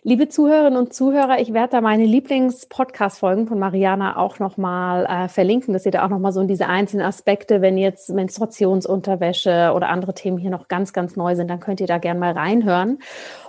Liebe 0.07 0.29
Zuhörerinnen 0.29 0.79
und 0.79 0.93
Zuhörer, 0.93 1.41
ich 1.41 1.55
werde 1.55 1.71
da 1.71 1.81
meine 1.81 2.05
Lieblings-Podcast-Folgen 2.05 3.47
von 3.47 3.59
Mariana 3.59 4.19
auch 4.19 4.39
nochmal 4.39 5.07
äh, 5.07 5.29
verlinken, 5.29 5.73
dass 5.73 5.87
ihr 5.87 5.93
da 5.93 6.05
auch 6.05 6.11
nochmal 6.11 6.31
so 6.31 6.43
in 6.43 6.47
diese 6.47 6.67
einzelnen 6.67 7.07
Aspekte, 7.07 7.63
wenn 7.63 7.79
jetzt 7.79 8.11
Menstruationsunterwäsche 8.11 9.73
oder 9.75 9.89
andere 9.89 10.13
Themen 10.13 10.37
hier 10.37 10.51
noch 10.51 10.69
ganz, 10.69 10.93
ganz 10.93 11.17
neu 11.17 11.37
sind, 11.37 11.49
dann 11.49 11.59
könnt 11.59 11.81
ihr 11.81 11.87
da 11.87 11.97
gerne 11.97 12.21
mal 12.21 12.33
reinhören. 12.33 12.99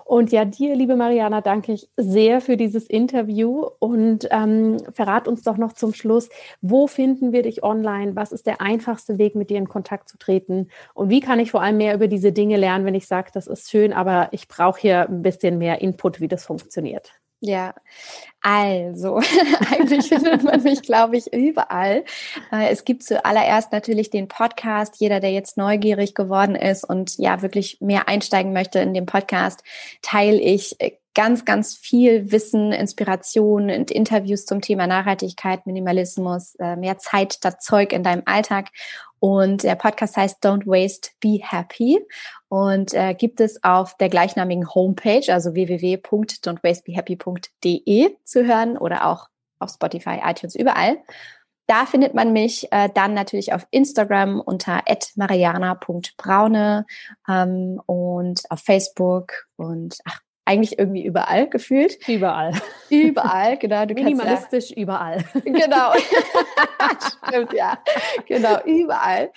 Und 0.05 0.31
ja, 0.31 0.45
dir, 0.45 0.75
liebe 0.75 0.95
Mariana, 0.95 1.41
danke 1.41 1.73
ich 1.73 1.89
sehr 1.97 2.39
für 2.39 2.57
dieses 2.57 2.85
Interview 2.85 3.67
und 3.79 4.27
ähm, 4.29 4.77
verrat 4.93 5.27
uns 5.27 5.41
doch 5.41 5.57
noch 5.57 5.73
zum 5.73 5.95
Schluss, 5.95 6.29
wo 6.61 6.85
finden 6.85 7.31
wir 7.31 7.41
dich 7.41 7.63
online? 7.63 8.15
Was 8.15 8.31
ist 8.31 8.45
der 8.45 8.61
einfachste 8.61 9.17
Weg, 9.17 9.33
mit 9.33 9.49
dir 9.49 9.57
in 9.57 9.67
Kontakt 9.67 10.07
zu 10.07 10.19
treten? 10.19 10.67
Und 10.93 11.09
wie 11.09 11.21
kann 11.21 11.39
ich 11.39 11.49
vor 11.49 11.63
allem 11.63 11.77
mehr 11.77 11.95
über 11.95 12.07
diese 12.07 12.31
Dinge 12.31 12.55
lernen, 12.55 12.85
wenn 12.85 12.93
ich 12.93 13.07
sage, 13.07 13.31
das 13.33 13.47
ist 13.47 13.71
schön, 13.71 13.93
aber 13.93 14.29
ich 14.31 14.47
brauche 14.47 14.79
hier 14.79 15.09
ein 15.09 15.23
bisschen 15.23 15.57
mehr 15.57 15.81
Input, 15.81 16.21
wie 16.21 16.27
das 16.27 16.44
funktioniert? 16.45 17.11
Ja, 17.41 17.75
also 18.41 19.17
eigentlich 19.71 20.07
findet 20.07 20.43
man 20.43 20.63
mich, 20.63 20.81
glaube 20.81 21.17
ich, 21.17 21.31
überall. 21.33 22.05
Äh, 22.51 22.69
es 22.69 22.85
gibt 22.85 23.03
zuallererst 23.03 23.71
natürlich 23.71 24.09
den 24.09 24.27
Podcast. 24.27 24.95
Jeder, 24.99 25.19
der 25.19 25.31
jetzt 25.31 25.57
neugierig 25.57 26.15
geworden 26.15 26.55
ist 26.55 26.83
und 26.83 27.17
ja 27.17 27.41
wirklich 27.41 27.81
mehr 27.81 28.07
einsteigen 28.07 28.53
möchte 28.53 28.79
in 28.79 28.93
den 28.93 29.05
Podcast, 29.05 29.63
teile 30.01 30.39
ich 30.39 30.79
äh, 30.79 30.93
ganz, 31.13 31.45
ganz 31.45 31.75
viel 31.75 32.31
Wissen, 32.31 32.71
Inspiration 32.71 33.69
und 33.69 33.89
Interviews 33.89 34.45
zum 34.45 34.61
Thema 34.61 34.85
Nachhaltigkeit, 34.85 35.65
Minimalismus, 35.65 36.55
äh, 36.55 36.75
mehr 36.75 36.97
Zeit 36.97 37.35
statt 37.35 37.63
Zeug 37.63 37.93
in 37.93 38.03
deinem 38.03 38.23
Alltag. 38.25 38.69
Und 39.19 39.63
der 39.63 39.75
Podcast 39.75 40.17
heißt 40.17 40.43
Don't 40.45 40.65
Waste, 40.65 41.11
Be 41.19 41.39
Happy 41.41 41.99
und 42.49 42.93
äh, 42.93 43.13
gibt 43.13 43.41
es 43.41 43.63
auf 43.63 43.95
der 43.97 44.09
gleichnamigen 44.09 44.73
Homepage, 44.73 45.33
also 45.33 45.53
www.don'twastebehappy.de 45.53 48.15
zu 48.23 48.45
hören 48.45 48.77
oder 48.77 49.07
auch 49.07 49.27
auf 49.59 49.71
Spotify, 49.71 50.21
iTunes, 50.23 50.55
überall. 50.55 50.97
Da 51.67 51.87
findet 51.87 52.13
man 52.13 52.31
mich 52.31 52.71
äh, 52.71 52.89
dann 52.93 53.15
natürlich 53.15 53.51
auf 53.53 53.65
Instagram 53.71 54.39
unter 54.39 54.83
mariana.braune 55.15 56.85
ähm, 57.27 57.81
und 57.87 58.43
auf 58.51 58.59
Facebook 58.59 59.47
und 59.55 59.97
ach, 60.05 60.19
eigentlich 60.45 60.77
irgendwie 60.77 61.03
überall 61.03 61.49
gefühlt. 61.49 62.07
Überall. 62.07 62.53
Überall, 62.89 63.57
genau. 63.57 63.85
Du 63.85 63.95
Minimalistisch 63.95 64.69
ja, 64.69 64.77
überall. 64.77 65.25
Genau. 65.43 65.93
Stimmt, 67.27 67.53
ja. 67.53 67.79
Genau, 68.27 68.61
überall. 68.63 69.31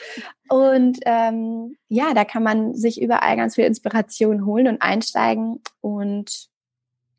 Und 0.48 0.98
ähm, 1.06 1.76
ja, 1.88 2.12
da 2.14 2.24
kann 2.24 2.42
man 2.42 2.74
sich 2.74 3.00
überall 3.00 3.36
ganz 3.36 3.54
viel 3.54 3.64
Inspiration 3.64 4.44
holen 4.44 4.68
und 4.68 4.82
einsteigen 4.82 5.62
und 5.80 6.48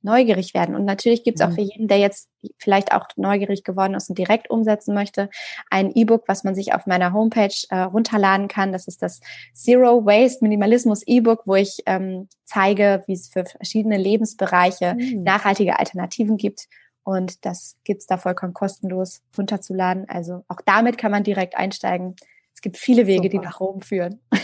neugierig 0.02 0.54
werden. 0.54 0.76
Und 0.76 0.86
natürlich 0.86 1.24
gibt 1.24 1.40
es 1.40 1.46
auch 1.46 1.50
mhm. 1.50 1.56
für 1.56 1.62
jeden, 1.62 1.88
der 1.88 1.98
jetzt 1.98 2.30
vielleicht 2.58 2.94
auch 2.94 3.08
neugierig 3.16 3.64
geworden 3.64 3.96
ist 3.96 4.10
und 4.10 4.18
direkt 4.18 4.50
umsetzen 4.50 4.94
möchte, 4.94 5.30
ein 5.70 5.92
E-Book, 5.94 6.24
was 6.28 6.44
man 6.44 6.56
sich 6.56 6.74
auf 6.74 6.86
meiner 6.86 7.14
Homepage 7.14 7.54
äh, 7.70 7.80
runterladen 7.80 8.48
kann. 8.48 8.72
Das 8.72 8.88
ist 8.88 9.02
das 9.02 9.20
Zero 9.54 10.06
Waste 10.06 10.44
Minimalismus 10.44 11.04
E-Book, 11.06 11.44
wo 11.46 11.56
ich 11.56 11.80
ähm, 11.86 12.30
zeige, 12.46 13.04
wie 13.08 13.14
es 13.14 13.30
für 13.30 13.46
verschiedene 13.46 13.98
Lebensbereiche 13.98 14.96
mhm. 14.96 15.24
nachhaltige 15.24 15.80
Alternativen 15.80 16.38
gibt. 16.38 16.68
Und 17.04 17.46
das 17.46 17.76
gibt's 17.84 18.06
da 18.06 18.18
vollkommen 18.18 18.54
kostenlos 18.54 19.22
runterzuladen. 19.38 20.08
Also 20.08 20.44
auch 20.48 20.62
damit 20.66 20.98
kann 20.98 21.12
man 21.12 21.24
direkt 21.24 21.58
einsteigen. 21.58 22.16
Es 22.60 22.62
gibt 22.62 22.76
viele 22.76 23.08
Wege, 23.08 23.24
Super. 23.24 23.30
die 23.30 23.40
nach 23.40 23.62
Rom 23.62 23.82
führen. 23.82 24.20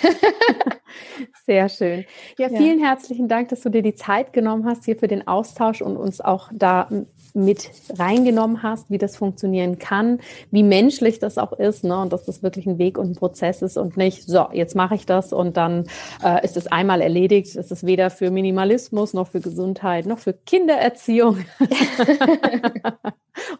Sehr 1.46 1.68
schön. 1.68 2.06
Ja, 2.38 2.48
vielen 2.48 2.80
ja. 2.80 2.88
herzlichen 2.88 3.28
Dank, 3.28 3.50
dass 3.50 3.60
du 3.60 3.68
dir 3.68 3.82
die 3.82 3.94
Zeit 3.94 4.32
genommen 4.32 4.66
hast 4.66 4.86
hier 4.86 4.96
für 4.96 5.10
den 5.10 5.28
Austausch 5.28 5.82
und 5.82 5.98
uns 5.98 6.22
auch 6.22 6.50
da 6.54 6.88
mit 7.34 7.70
reingenommen 7.90 8.64
hast, 8.64 8.90
wie 8.90 8.98
das 8.98 9.18
funktionieren 9.18 9.80
kann, 9.80 10.22
wie 10.50 10.64
menschlich 10.64 11.20
das 11.20 11.38
auch 11.38 11.52
ist, 11.52 11.84
ne? 11.84 12.00
Und 12.00 12.14
dass 12.14 12.24
das 12.24 12.42
wirklich 12.42 12.68
ein 12.68 12.78
Weg 12.78 12.98
und 12.98 13.12
ein 13.12 13.16
Prozess 13.16 13.62
ist 13.62 13.76
und 13.76 13.98
nicht, 13.98 14.24
so, 14.24 14.48
jetzt 14.54 14.78
mache 14.78 14.96
ich 14.96 15.06
das 15.06 15.34
und 15.34 15.58
dann 15.58 15.84
äh, 16.24 16.42
ist 16.46 16.56
es 16.56 16.68
einmal 16.68 17.02
erledigt. 17.02 17.58
Es 17.58 17.70
ist 17.70 17.86
weder 17.86 18.12
für 18.12 18.32
Minimalismus 18.32 19.14
noch 19.14 19.28
für 19.28 19.42
Gesundheit 19.42 20.06
noch 20.06 20.20
für 20.20 20.32
Kindererziehung 20.32 21.40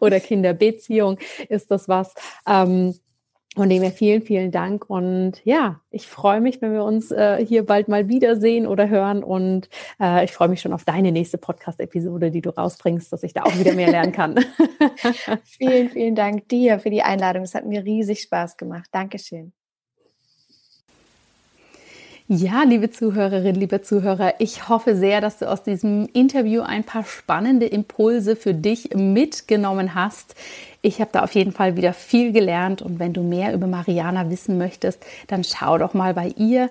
oder 0.00 0.18
Kinderbeziehung 0.18 1.18
ist 1.50 1.70
das 1.70 1.90
was. 1.90 2.14
Ähm, 2.46 2.94
von 3.56 3.70
dem 3.70 3.82
her 3.82 3.90
vielen, 3.90 4.20
vielen 4.20 4.50
Dank. 4.50 4.88
Und 4.88 5.40
ja, 5.44 5.80
ich 5.90 6.06
freue 6.06 6.42
mich, 6.42 6.60
wenn 6.60 6.74
wir 6.74 6.84
uns 6.84 7.10
äh, 7.10 7.44
hier 7.44 7.64
bald 7.64 7.88
mal 7.88 8.06
wiedersehen 8.06 8.66
oder 8.66 8.90
hören. 8.90 9.24
Und 9.24 9.70
äh, 9.98 10.24
ich 10.24 10.32
freue 10.32 10.48
mich 10.48 10.60
schon 10.60 10.74
auf 10.74 10.84
deine 10.84 11.10
nächste 11.10 11.38
Podcast-Episode, 11.38 12.30
die 12.30 12.42
du 12.42 12.50
rausbringst, 12.50 13.10
dass 13.10 13.22
ich 13.22 13.32
da 13.32 13.44
auch 13.44 13.58
wieder 13.58 13.72
mehr 13.72 13.90
lernen 13.90 14.12
kann. 14.12 14.38
vielen, 15.44 15.88
vielen 15.88 16.14
Dank 16.14 16.48
dir 16.48 16.78
für 16.78 16.90
die 16.90 17.02
Einladung. 17.02 17.44
Es 17.44 17.54
hat 17.54 17.64
mir 17.64 17.82
riesig 17.82 18.20
Spaß 18.20 18.58
gemacht. 18.58 18.88
Dankeschön. 18.92 19.52
Ja, 22.28 22.64
liebe 22.64 22.90
Zuhörerinnen, 22.90 23.54
liebe 23.54 23.82
Zuhörer, 23.82 24.34
ich 24.40 24.68
hoffe 24.68 24.96
sehr, 24.96 25.20
dass 25.20 25.38
du 25.38 25.48
aus 25.48 25.62
diesem 25.62 26.08
Interview 26.12 26.62
ein 26.62 26.82
paar 26.82 27.04
spannende 27.04 27.66
Impulse 27.66 28.34
für 28.34 28.52
dich 28.52 28.90
mitgenommen 28.96 29.94
hast. 29.94 30.34
Ich 30.86 31.00
habe 31.00 31.10
da 31.12 31.24
auf 31.24 31.34
jeden 31.34 31.50
Fall 31.50 31.76
wieder 31.76 31.92
viel 31.92 32.30
gelernt 32.30 32.80
und 32.80 33.00
wenn 33.00 33.12
du 33.12 33.24
mehr 33.24 33.52
über 33.52 33.66
Mariana 33.66 34.30
wissen 34.30 34.56
möchtest, 34.56 35.04
dann 35.26 35.42
schau 35.42 35.78
doch 35.78 35.94
mal 35.94 36.14
bei 36.14 36.28
ihr 36.36 36.70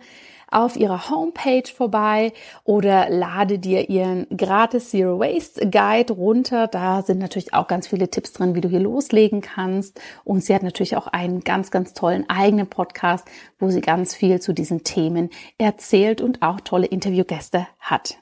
auf 0.50 0.78
ihrer 0.78 1.10
Homepage 1.10 1.68
vorbei 1.68 2.32
oder 2.64 3.10
lade 3.10 3.60
dir 3.60 3.90
ihren 3.90 4.26
gratis 4.30 4.92
Zero 4.92 5.20
Waste 5.20 5.70
Guide 5.70 6.14
runter. 6.14 6.68
Da 6.68 7.02
sind 7.02 7.20
natürlich 7.20 7.54
auch 7.54 7.68
ganz 7.68 7.90
viele 7.90 8.10
Tipps 8.10 8.32
drin, 8.32 8.56
wie 8.56 8.62
du 8.62 8.70
hier 8.70 8.80
loslegen 8.80 9.42
kannst. 9.42 10.00
Und 10.24 10.46
sie 10.46 10.56
hat 10.56 10.64
natürlich 10.64 10.96
auch 10.96 11.08
einen 11.08 11.42
ganz, 11.42 11.70
ganz 11.70 11.94
tollen 11.94 12.24
eigenen 12.30 12.68
Podcast, 12.68 13.28
wo 13.60 13.70
sie 13.70 13.82
ganz 13.82 14.16
viel 14.16 14.40
zu 14.40 14.54
diesen 14.54 14.86
Themen 14.86 15.30
erzählt 15.58 16.22
und 16.22 16.42
auch 16.42 16.62
tolle 16.62 16.86
Interviewgäste 16.86 17.68
hat. 17.82 18.20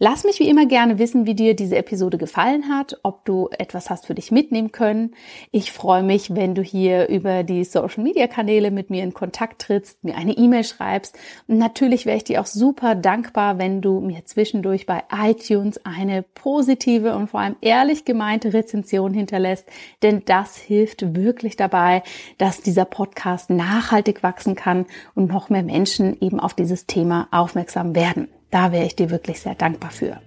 Lass 0.00 0.22
mich 0.22 0.38
wie 0.38 0.48
immer 0.48 0.66
gerne 0.66 1.00
wissen, 1.00 1.26
wie 1.26 1.34
dir 1.34 1.56
diese 1.56 1.76
Episode 1.76 2.18
gefallen 2.18 2.68
hat, 2.68 3.00
ob 3.02 3.24
du 3.24 3.48
etwas 3.58 3.90
hast 3.90 4.06
für 4.06 4.14
dich 4.14 4.30
mitnehmen 4.30 4.70
können. 4.70 5.16
Ich 5.50 5.72
freue 5.72 6.04
mich, 6.04 6.36
wenn 6.36 6.54
du 6.54 6.62
hier 6.62 7.08
über 7.08 7.42
die 7.42 7.64
Social 7.64 8.04
Media 8.04 8.28
Kanäle 8.28 8.70
mit 8.70 8.90
mir 8.90 9.02
in 9.02 9.12
Kontakt 9.12 9.60
trittst, 9.60 10.04
mir 10.04 10.16
eine 10.16 10.36
E-Mail 10.36 10.62
schreibst. 10.62 11.18
Und 11.48 11.58
natürlich 11.58 12.06
wäre 12.06 12.16
ich 12.16 12.22
dir 12.22 12.40
auch 12.40 12.46
super 12.46 12.94
dankbar, 12.94 13.58
wenn 13.58 13.82
du 13.82 13.98
mir 13.98 14.24
zwischendurch 14.24 14.86
bei 14.86 15.02
iTunes 15.12 15.84
eine 15.84 16.22
positive 16.22 17.16
und 17.16 17.30
vor 17.30 17.40
allem 17.40 17.56
ehrlich 17.60 18.04
gemeinte 18.04 18.52
Rezension 18.52 19.12
hinterlässt, 19.12 19.66
denn 20.04 20.22
das 20.26 20.56
hilft 20.56 21.16
wirklich 21.16 21.56
dabei, 21.56 22.04
dass 22.38 22.60
dieser 22.60 22.84
Podcast 22.84 23.50
nachhaltig 23.50 24.22
wachsen 24.22 24.54
kann 24.54 24.86
und 25.16 25.28
noch 25.28 25.50
mehr 25.50 25.64
Menschen 25.64 26.20
eben 26.20 26.38
auf 26.38 26.54
dieses 26.54 26.86
Thema 26.86 27.26
aufmerksam 27.32 27.96
werden. 27.96 28.28
Da 28.50 28.72
wäre 28.72 28.86
ich 28.86 28.96
dir 28.96 29.10
wirklich 29.10 29.40
sehr 29.40 29.54
dankbar 29.54 29.90
für. 29.90 30.20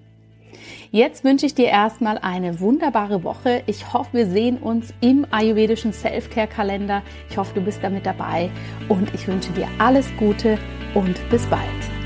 Jetzt 0.92 1.24
wünsche 1.24 1.46
ich 1.46 1.56
dir 1.56 1.68
erstmal 1.68 2.18
eine 2.18 2.60
wunderbare 2.60 3.24
Woche. 3.24 3.64
Ich 3.66 3.94
hoffe, 3.94 4.10
wir 4.12 4.28
sehen 4.28 4.58
uns 4.58 4.94
im 5.00 5.26
ayurvedischen 5.32 5.94
Self-Care-Kalender. 5.94 7.02
Ich 7.30 7.38
hoffe, 7.38 7.54
du 7.56 7.62
bist 7.62 7.80
damit 7.82 8.06
dabei 8.06 8.50
und 8.90 9.14
ich 9.14 9.28
wünsche 9.28 9.52
dir 9.54 9.68
alles 9.80 10.08
Gute 10.18 10.58
und 10.94 11.18
bis 11.30 11.46
bald. 11.48 12.01